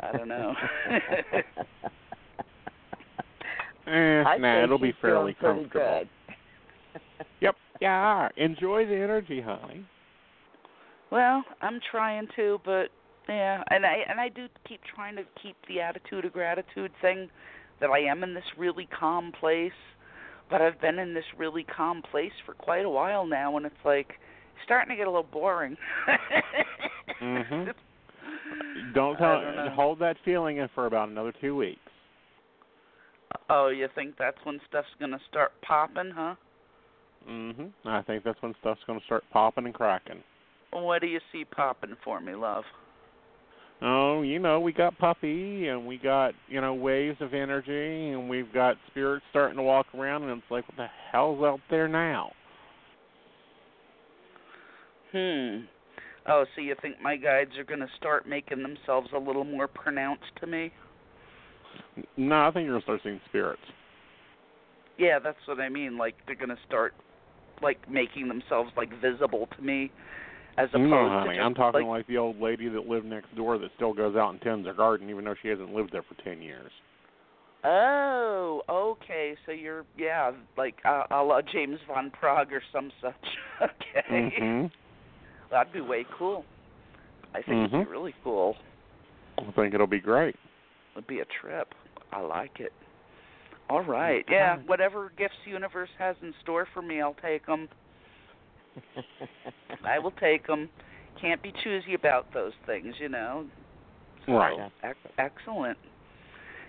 i 0.01 0.12
don't 0.12 0.28
know 0.28 0.55
Eh, 3.86 4.22
I 4.22 4.36
nah, 4.38 4.62
it'll 4.62 4.78
be 4.78 4.94
fairly 5.01 5.34
comfortable. 5.34 6.03
Yep. 7.40 7.57
Yeah. 7.80 8.28
Enjoy 8.36 8.86
the 8.86 8.94
energy, 8.94 9.40
honey. 9.40 9.84
Well 11.11 11.42
i'm 11.62 11.80
trying 11.90 12.26
to 12.36 12.61
but 12.64 12.88
yeah 13.28 13.62
and 13.70 13.84
i 13.86 13.96
and 14.08 14.20
i 14.20 14.28
do 14.28 14.46
keep 14.68 14.80
trying 14.94 15.16
to 15.16 15.22
keep 15.42 15.56
the 15.68 15.80
attitude 15.80 16.24
of 16.24 16.32
gratitude 16.32 16.90
thing 17.02 17.28
that 17.80 17.90
i 17.90 17.98
am 17.98 18.22
in 18.22 18.34
this 18.34 18.44
really 18.58 18.88
calm 18.98 19.32
place 19.38 19.72
but 20.50 20.61
i've 20.61 20.80
been 20.80 20.98
in 20.98 21.14
this 21.14 21.24
really 21.38 21.64
calm 21.64 22.02
place 22.11 22.32
for 22.46 22.54
quite 22.54 22.84
a 22.84 22.90
while 22.90 23.26
now 23.26 23.56
and 23.56 23.66
it's 23.66 23.74
like 23.84 24.14
starting 24.64 24.90
to 24.90 24.96
get 24.96 25.06
a 25.06 25.11
little 25.11 25.22
boring 25.30 25.76
Mhm. 27.20 27.74
Don't 28.94 29.16
tell. 29.18 29.40
don't 29.42 29.72
hold 29.72 29.98
that 29.98 30.16
feeling 30.24 30.56
in 30.58 30.68
for 30.74 30.86
about 30.86 31.08
another 31.11 31.32
two 31.40 31.54
weeks. 31.54 31.80
oh 33.50 33.68
you 33.68 33.88
think 33.94 34.14
that's 34.18 34.38
when 34.44 34.58
stuff's 34.68 34.88
going 34.98 35.11
to 35.11 35.20
start 35.28 35.52
popping 35.62 36.11
huh 36.14 36.34
Mhm. 37.28 37.72
I 37.84 38.00
think 38.02 38.24
that's 38.24 38.40
when 38.42 38.54
stuff's 38.61 38.80
going 38.86 38.98
to 38.98 39.04
start 39.04 39.22
popping 39.30 39.66
and 39.66 39.74
cracking. 39.74 40.22
What 40.72 41.00
do 41.00 41.08
you 41.08 41.20
see 41.32 41.44
popping 41.44 41.96
for 42.04 42.20
me, 42.20 42.34
love? 42.34 42.64
Oh, 43.82 44.22
you 44.22 44.38
know, 44.38 44.60
we 44.60 44.72
got 44.72 44.98
puppy 44.98 45.68
and 45.68 45.86
we 45.86 45.96
got, 45.96 46.34
you 46.48 46.60
know, 46.60 46.74
waves 46.74 47.16
of 47.20 47.32
energy 47.32 48.10
and 48.10 48.28
we've 48.28 48.52
got 48.52 48.76
spirits 48.90 49.24
starting 49.30 49.56
to 49.56 49.62
walk 49.62 49.86
around 49.94 50.24
and 50.24 50.32
it's 50.32 50.50
like 50.50 50.68
what 50.68 50.76
the 50.76 50.86
hell's 51.10 51.42
out 51.42 51.60
there 51.70 51.88
now? 51.88 52.30
Hmm. 55.12 55.64
Oh, 56.28 56.44
so 56.54 56.60
you 56.60 56.76
think 56.82 57.00
my 57.00 57.16
guides 57.16 57.52
are 57.58 57.64
going 57.64 57.80
to 57.80 57.88
start 57.96 58.28
making 58.28 58.62
themselves 58.62 59.08
a 59.14 59.18
little 59.18 59.44
more 59.44 59.66
pronounced 59.66 60.30
to 60.40 60.46
me? 60.46 60.70
No, 62.18 62.42
I 62.42 62.50
think 62.50 62.66
you're 62.66 62.74
going 62.74 62.82
to 62.82 62.84
start 62.84 63.00
seeing 63.02 63.20
spirits. 63.28 63.62
Yeah, 64.98 65.18
that's 65.18 65.38
what 65.46 65.58
I 65.58 65.70
mean. 65.70 65.96
Like 65.96 66.14
they're 66.26 66.36
going 66.36 66.50
to 66.50 66.58
start 66.66 66.92
like 67.62 67.90
making 67.90 68.28
themselves 68.28 68.70
like 68.76 68.90
visible 69.00 69.48
to 69.56 69.62
me 69.62 69.90
as 70.59 70.68
opposed 70.70 70.90
no, 70.90 71.05
to 71.05 71.09
honey, 71.09 71.36
just, 71.36 71.44
I'm 71.44 71.55
talking 71.55 71.86
like, 71.86 71.98
like 72.01 72.07
the 72.07 72.18
old 72.18 72.40
lady 72.40 72.68
that 72.68 72.86
lived 72.86 73.07
next 73.07 73.34
door 73.36 73.59
that 73.59 73.70
still 73.76 73.92
goes 73.92 74.16
out 74.16 74.30
and 74.30 74.40
tends 74.40 74.66
her 74.66 74.74
garden 74.74 75.09
even 75.11 75.24
though 75.24 75.34
she 75.40 75.48
hasn't 75.48 75.74
lived 75.74 75.92
there 75.92 76.03
for 76.03 76.14
10 76.22 76.42
years. 76.42 76.70
Oh, 77.62 78.62
okay. 78.68 79.36
So 79.44 79.53
you're 79.53 79.84
yeah, 79.96 80.32
like 80.57 80.76
uh, 80.84 81.05
a 81.11 81.22
la 81.22 81.42
James 81.42 81.78
Van 81.92 82.11
Praagh 82.11 82.51
or 82.53 82.62
some 82.72 82.90
such. 83.03 83.14
okay. 83.62 84.34
Mhm. 84.40 84.70
That'd 85.51 85.72
be 85.72 85.80
way 85.80 86.07
cool. 86.16 86.44
I 87.34 87.42
think 87.42 87.68
it'd 87.68 87.72
Mhm. 87.72 87.84
be 87.84 87.90
really 87.90 88.14
cool. 88.24 88.57
I 89.38 89.51
think 89.53 89.74
it'll 89.74 89.86
be 89.86 90.01
great. 90.01 90.36
It'd 90.94 91.07
be 91.07 91.20
a 91.20 91.24
trip. 91.26 91.74
I 92.12 92.20
like 92.20 92.61
it. 92.61 92.72
All 93.68 93.82
right. 93.82 94.24
Yeah, 94.28 94.57
whatever 94.66 95.12
gifts 95.16 95.36
the 95.44 95.53
universe 95.53 95.90
has 95.98 96.16
in 96.22 96.34
store 96.42 96.66
for 96.74 96.82
me, 96.82 97.01
I'll 97.01 97.14
take 97.14 97.46
them. 97.46 97.68
I 99.84 99.98
will 99.98 100.12
take 100.12 100.46
them. 100.46 100.68
Can't 101.20 101.42
be 101.42 101.52
choosy 101.62 101.94
about 101.94 102.32
those 102.32 102.52
things, 102.66 102.94
you 102.98 103.08
know. 103.08 103.46
So, 104.26 104.32
Right. 104.32 104.70
Excellent. 105.18 105.78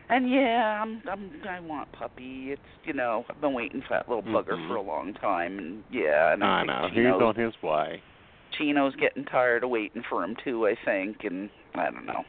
And 0.10 0.30
yeah, 0.30 0.82
I'm 0.82 1.02
I'm 1.10 1.32
I 1.47 1.62
want 1.62 1.89
puppy. 1.93 2.52
It's 2.52 2.62
you 2.84 2.91
know 2.91 3.24
I've 3.30 3.39
been 3.39 3.54
waiting 3.54 3.82
for 3.82 3.91
that 3.91 4.10
little 4.10 4.24
bugger 4.24 4.58
Mhm. 4.58 4.68
for 4.68 4.76
a 4.76 4.82
long 4.82 5.14
time, 5.14 5.58
and 5.58 5.84
yeah, 5.89 6.34
and 6.34 6.43
I, 6.43 6.47
I 6.47 6.64
know. 6.66 6.89
He's 6.91 7.06
on 7.08 7.36
his 7.36 7.54
way. 7.64 8.02
Chino's 8.58 8.93
getting 8.97 9.24
tired 9.24 9.64
of 9.64 9.70
waiting 9.70 10.04
for 10.10 10.22
him 10.24 10.36
too. 10.43 10.68
I 10.68 10.76
think, 10.84 11.24
and 11.24 11.49
I 11.76 11.89
don't 11.89 12.06
know. 12.06 12.26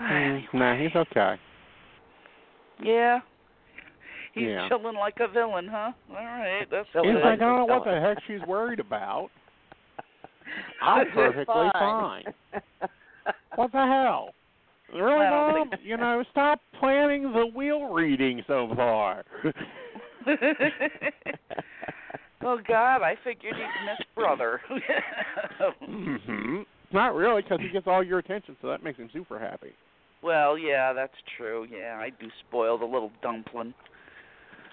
Mm, 0.00 0.54
nah, 0.54 0.76
he's 0.76 0.94
okay. 0.94 1.34
Yeah. 2.80 3.20
He's 4.38 4.48
Yeah. 4.48 4.68
chilling 4.68 4.94
like 4.96 5.18
a 5.20 5.28
villain, 5.28 5.68
huh? 5.68 5.92
All 6.10 6.16
right, 6.16 6.66
that's 6.70 6.88
He's 6.92 7.02
good. 7.02 7.14
like, 7.16 7.24
I 7.24 7.36
don't 7.36 7.56
know 7.56 7.64
what 7.66 7.84
the 7.84 8.00
heck 8.00 8.18
she's 8.26 8.40
worried 8.46 8.80
about. 8.80 9.30
I'm 10.82 11.10
perfectly 11.10 11.44
fine. 11.72 11.72
fine. 11.72 12.24
What 13.56 13.72
the 13.72 13.78
hell? 13.78 14.30
Really, 14.94 15.26
Mom? 15.28 15.70
You 15.82 15.96
know, 15.96 16.22
stop 16.30 16.60
planning 16.78 17.32
the 17.32 17.44
wheel 17.46 17.86
reading 17.92 18.42
so 18.46 18.72
far. 18.76 19.24
oh 22.44 22.58
God, 22.66 23.02
I 23.02 23.16
figured 23.24 23.54
he'd 23.56 23.84
miss 23.84 23.98
brother. 24.14 24.60
hmm 25.84 26.62
Not 26.92 27.14
really, 27.14 27.42
because 27.42 27.58
he 27.60 27.68
gets 27.68 27.86
all 27.86 28.02
your 28.02 28.18
attention, 28.18 28.56
so 28.62 28.68
that 28.68 28.82
makes 28.82 28.98
him 28.98 29.10
super 29.12 29.38
happy. 29.38 29.72
well, 30.22 30.56
yeah, 30.56 30.92
that's 30.92 31.12
true. 31.36 31.66
Yeah, 31.70 31.98
I 32.00 32.10
do 32.10 32.28
spoil 32.48 32.78
the 32.78 32.84
little 32.84 33.10
dumpling. 33.22 33.74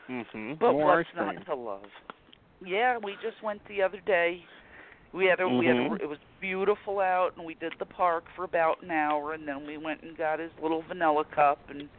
Hmm 0.07 0.53
But 0.59 0.73
More 0.73 0.97
what's 0.97 1.09
not 1.15 1.45
to 1.45 1.55
love? 1.55 1.81
Yeah, 2.65 2.97
we 2.97 3.13
just 3.21 3.41
went 3.43 3.61
the 3.67 3.81
other 3.81 4.01
day. 4.05 4.43
We 5.13 5.25
had 5.25 5.39
a 5.39 5.47
we 5.47 5.65
had 5.65 5.77
a, 5.77 5.79
Mhm. 5.79 6.01
it 6.01 6.09
was 6.09 6.17
beautiful 6.41 6.99
out, 6.99 7.35
and 7.37 7.45
we 7.45 7.53
did 7.55 7.73
the 7.79 7.85
park 7.85 8.25
for 8.35 8.43
about 8.43 8.81
an 8.81 8.91
hour, 8.91 9.33
and 9.33 9.47
then 9.47 9.65
we 9.65 9.77
went 9.77 10.01
and 10.03 10.17
got 10.17 10.39
his 10.39 10.51
little 10.61 10.81
vanilla 10.81 11.23
cup, 11.25 11.59
and 11.69 11.89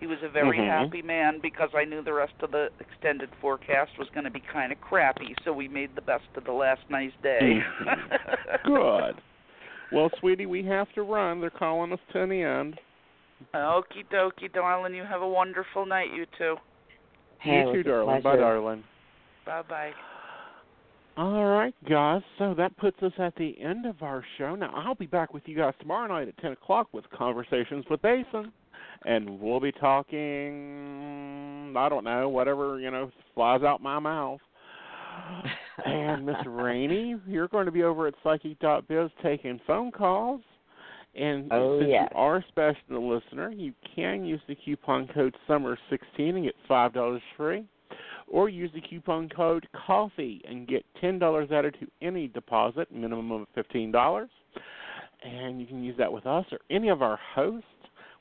he 0.00 0.06
was 0.06 0.22
a 0.22 0.28
very 0.28 0.58
Mhm. 0.58 0.66
happy 0.66 1.02
man 1.02 1.38
because 1.38 1.70
I 1.74 1.84
knew 1.84 2.02
the 2.02 2.12
rest 2.12 2.34
of 2.40 2.50
the 2.50 2.70
extended 2.80 3.30
forecast 3.40 3.96
was 3.98 4.08
going 4.10 4.24
to 4.24 4.30
be 4.30 4.40
kind 4.40 4.72
of 4.72 4.80
crappy, 4.80 5.34
so 5.44 5.52
we 5.52 5.68
made 5.68 5.94
the 5.94 6.02
best 6.02 6.26
of 6.36 6.44
the 6.44 6.52
last 6.52 6.88
nice 6.90 7.14
day. 7.22 7.62
Mhm. 7.80 8.62
Good. 8.64 9.22
Well, 9.90 10.10
sweetie, 10.18 10.46
we 10.46 10.64
have 10.64 10.90
to 10.94 11.02
run. 11.02 11.40
They're 11.40 11.50
calling 11.50 11.92
us 11.92 12.00
to 12.12 12.26
the 12.26 12.42
end. 12.42 12.80
Okie 13.54 14.06
dokie, 14.10 14.52
darling. 14.52 14.94
You 14.94 15.04
have 15.04 15.22
a 15.22 15.28
wonderful 15.28 15.86
night, 15.86 16.10
you 16.10 16.26
two. 16.26 16.58
Hey, 17.44 17.60
you 17.60 17.64
too, 17.64 17.70
was 17.70 17.78
a 17.78 17.82
darling. 17.88 18.16
Bye, 18.16 18.20
pleasure. 18.20 18.40
darling. 18.40 18.84
Bye 19.46 19.62
bye. 19.68 19.90
All 21.16 21.44
right, 21.44 21.74
guys. 21.88 22.22
So 22.38 22.54
that 22.54 22.76
puts 22.76 23.00
us 23.02 23.12
at 23.18 23.36
the 23.36 23.56
end 23.60 23.86
of 23.86 24.02
our 24.02 24.24
show. 24.36 24.56
Now 24.56 24.72
I'll 24.74 24.96
be 24.96 25.06
back 25.06 25.32
with 25.32 25.44
you 25.46 25.56
guys 25.56 25.74
tomorrow 25.78 26.08
night 26.08 26.28
at 26.28 26.36
ten 26.38 26.52
o'clock 26.52 26.88
with 26.92 27.08
conversations 27.10 27.84
with 27.88 28.04
Aeson, 28.04 28.52
and 29.04 29.40
we'll 29.40 29.60
be 29.60 29.72
talking. 29.72 31.74
I 31.76 31.88
don't 31.88 32.04
know, 32.04 32.28
whatever 32.28 32.80
you 32.80 32.90
know 32.90 33.10
flies 33.34 33.62
out 33.62 33.80
my 33.80 33.98
mouth. 33.98 34.40
And 35.84 36.26
Miss 36.26 36.36
Rainey, 36.46 37.16
you're 37.26 37.48
going 37.48 37.66
to 37.66 37.72
be 37.72 37.84
over 37.84 38.08
at 38.08 38.14
psychic.biz 38.24 39.10
taking 39.22 39.60
phone 39.66 39.92
calls. 39.92 40.40
And 41.16 41.52
Oh, 41.52 41.78
since 41.78 41.90
yes. 41.90 42.08
you 42.10 42.18
are 42.18 42.36
a 42.36 42.44
special 42.48 43.08
listener, 43.08 43.50
you 43.50 43.72
can 43.94 44.24
use 44.24 44.40
the 44.48 44.54
coupon 44.56 45.08
code 45.08 45.34
SUMMER16 45.48 46.00
and 46.18 46.44
get 46.44 46.54
five 46.66 46.92
dollars 46.92 47.22
free 47.36 47.64
or 48.26 48.48
use 48.48 48.70
the 48.74 48.80
coupon 48.80 49.28
code 49.28 49.66
coffee 49.86 50.42
and 50.48 50.66
get 50.66 50.84
ten 51.00 51.18
dollars 51.18 51.50
added 51.52 51.76
to 51.80 51.86
any 52.02 52.28
deposit 52.28 52.90
minimum 52.90 53.30
of 53.30 53.46
fifteen 53.54 53.92
dollars 53.92 54.30
and 55.22 55.60
you 55.60 55.66
can 55.66 55.82
use 55.82 55.96
that 55.98 56.12
with 56.12 56.26
us 56.26 56.44
or 56.50 56.58
any 56.70 56.88
of 56.88 57.00
our 57.02 57.18
hosts 57.34 57.66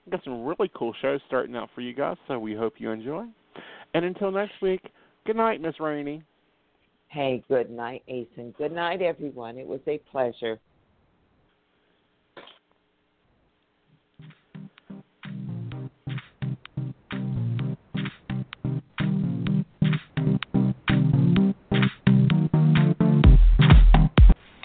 we've 0.05 0.11
got 0.11 0.23
some 0.23 0.45
really 0.45 0.69
cool 0.75 0.93
shows 1.01 1.19
starting 1.27 1.55
out 1.55 1.69
for 1.73 1.81
you 1.81 1.93
guys 1.93 2.17
so 2.27 2.37
we 2.37 2.53
hope 2.53 2.73
you 2.77 2.91
enjoy 2.91 3.23
and 3.93 4.05
until 4.05 4.29
next 4.29 4.61
week 4.61 4.91
Good 5.25 5.37
night, 5.37 5.61
Miss 5.61 5.79
Rainey. 5.79 6.21
Hey, 7.07 7.43
good 7.47 7.69
night, 7.69 8.03
Ace, 8.09 8.27
and 8.35 8.53
good 8.57 8.73
night, 8.73 9.01
everyone. 9.01 9.57
It 9.57 9.65
was 9.65 9.79
a 9.87 9.99
pleasure. 10.11 10.59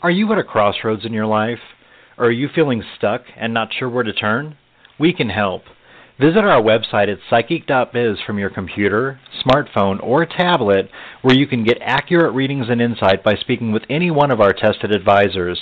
Are 0.09 0.21
you 0.21 0.33
at 0.33 0.39
a 0.39 0.43
crossroads 0.43 1.05
in 1.05 1.13
your 1.13 1.27
life? 1.27 1.59
Or 2.17 2.29
are 2.29 2.31
you 2.31 2.49
feeling 2.55 2.83
stuck 2.97 3.25
and 3.37 3.53
not 3.53 3.69
sure 3.79 3.91
where 3.91 4.05
to 4.05 4.13
turn? 4.15 4.57
We 4.99 5.13
can 5.13 5.29
help. 5.29 5.65
Visit 6.19 6.47
our 6.47 6.63
website 6.63 7.13
at 7.13 7.19
psychic.biz 7.29 8.17
from 8.27 8.39
your 8.39 8.49
computer, 8.49 9.21
smartphone, 9.45 10.03
or 10.03 10.25
tablet 10.25 10.89
where 11.21 11.37
you 11.37 11.47
can 11.47 11.63
get 11.63 11.77
accurate 11.83 12.35
readings 12.35 12.69
and 12.71 12.81
insight 12.81 13.23
by 13.23 13.35
speaking 13.35 13.71
with 13.71 13.83
any 13.91 14.11
one 14.11 14.31
of 14.31 14.41
our 14.41 14.55
tested 14.55 14.93
advisors. 14.93 15.61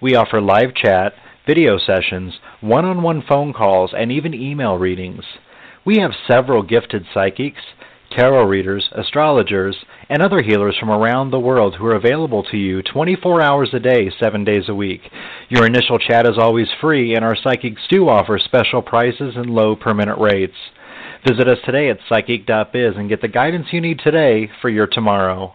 We 0.00 0.14
offer 0.14 0.40
live 0.40 0.72
chat, 0.72 1.14
video 1.44 1.76
sessions, 1.76 2.34
one 2.60 2.84
on 2.84 3.02
one 3.02 3.24
phone 3.28 3.52
calls, 3.52 3.90
and 3.92 4.12
even 4.12 4.34
email 4.34 4.78
readings. 4.78 5.24
We 5.84 5.98
have 5.98 6.12
several 6.30 6.62
gifted 6.62 7.06
psychics, 7.12 7.62
tarot 8.10 8.44
readers, 8.44 8.88
astrologers, 8.92 9.76
and 10.08 10.22
other 10.22 10.42
healers 10.42 10.76
from 10.78 10.90
around 10.90 11.30
the 11.30 11.38
world 11.38 11.76
who 11.76 11.86
are 11.86 11.94
available 11.94 12.42
to 12.44 12.56
you 12.56 12.82
24 12.82 13.42
hours 13.42 13.70
a 13.72 13.80
day, 13.80 14.10
7 14.20 14.44
days 14.44 14.68
a 14.68 14.74
week. 14.74 15.02
Your 15.48 15.66
initial 15.66 15.98
chat 15.98 16.26
is 16.26 16.38
always 16.38 16.68
free, 16.80 17.14
and 17.14 17.24
our 17.24 17.36
psychics 17.36 17.82
do 17.88 18.08
offer 18.08 18.38
special 18.38 18.82
prices 18.82 19.34
and 19.36 19.50
low 19.50 19.76
per 19.76 19.94
minute 19.94 20.18
rates. 20.18 20.56
Visit 21.26 21.48
us 21.48 21.58
today 21.64 21.90
at 21.90 21.98
psychic.biz 22.08 22.94
and 22.96 23.08
get 23.08 23.20
the 23.20 23.28
guidance 23.28 23.66
you 23.72 23.80
need 23.80 24.00
today 24.00 24.50
for 24.60 24.68
your 24.68 24.86
tomorrow. 24.86 25.54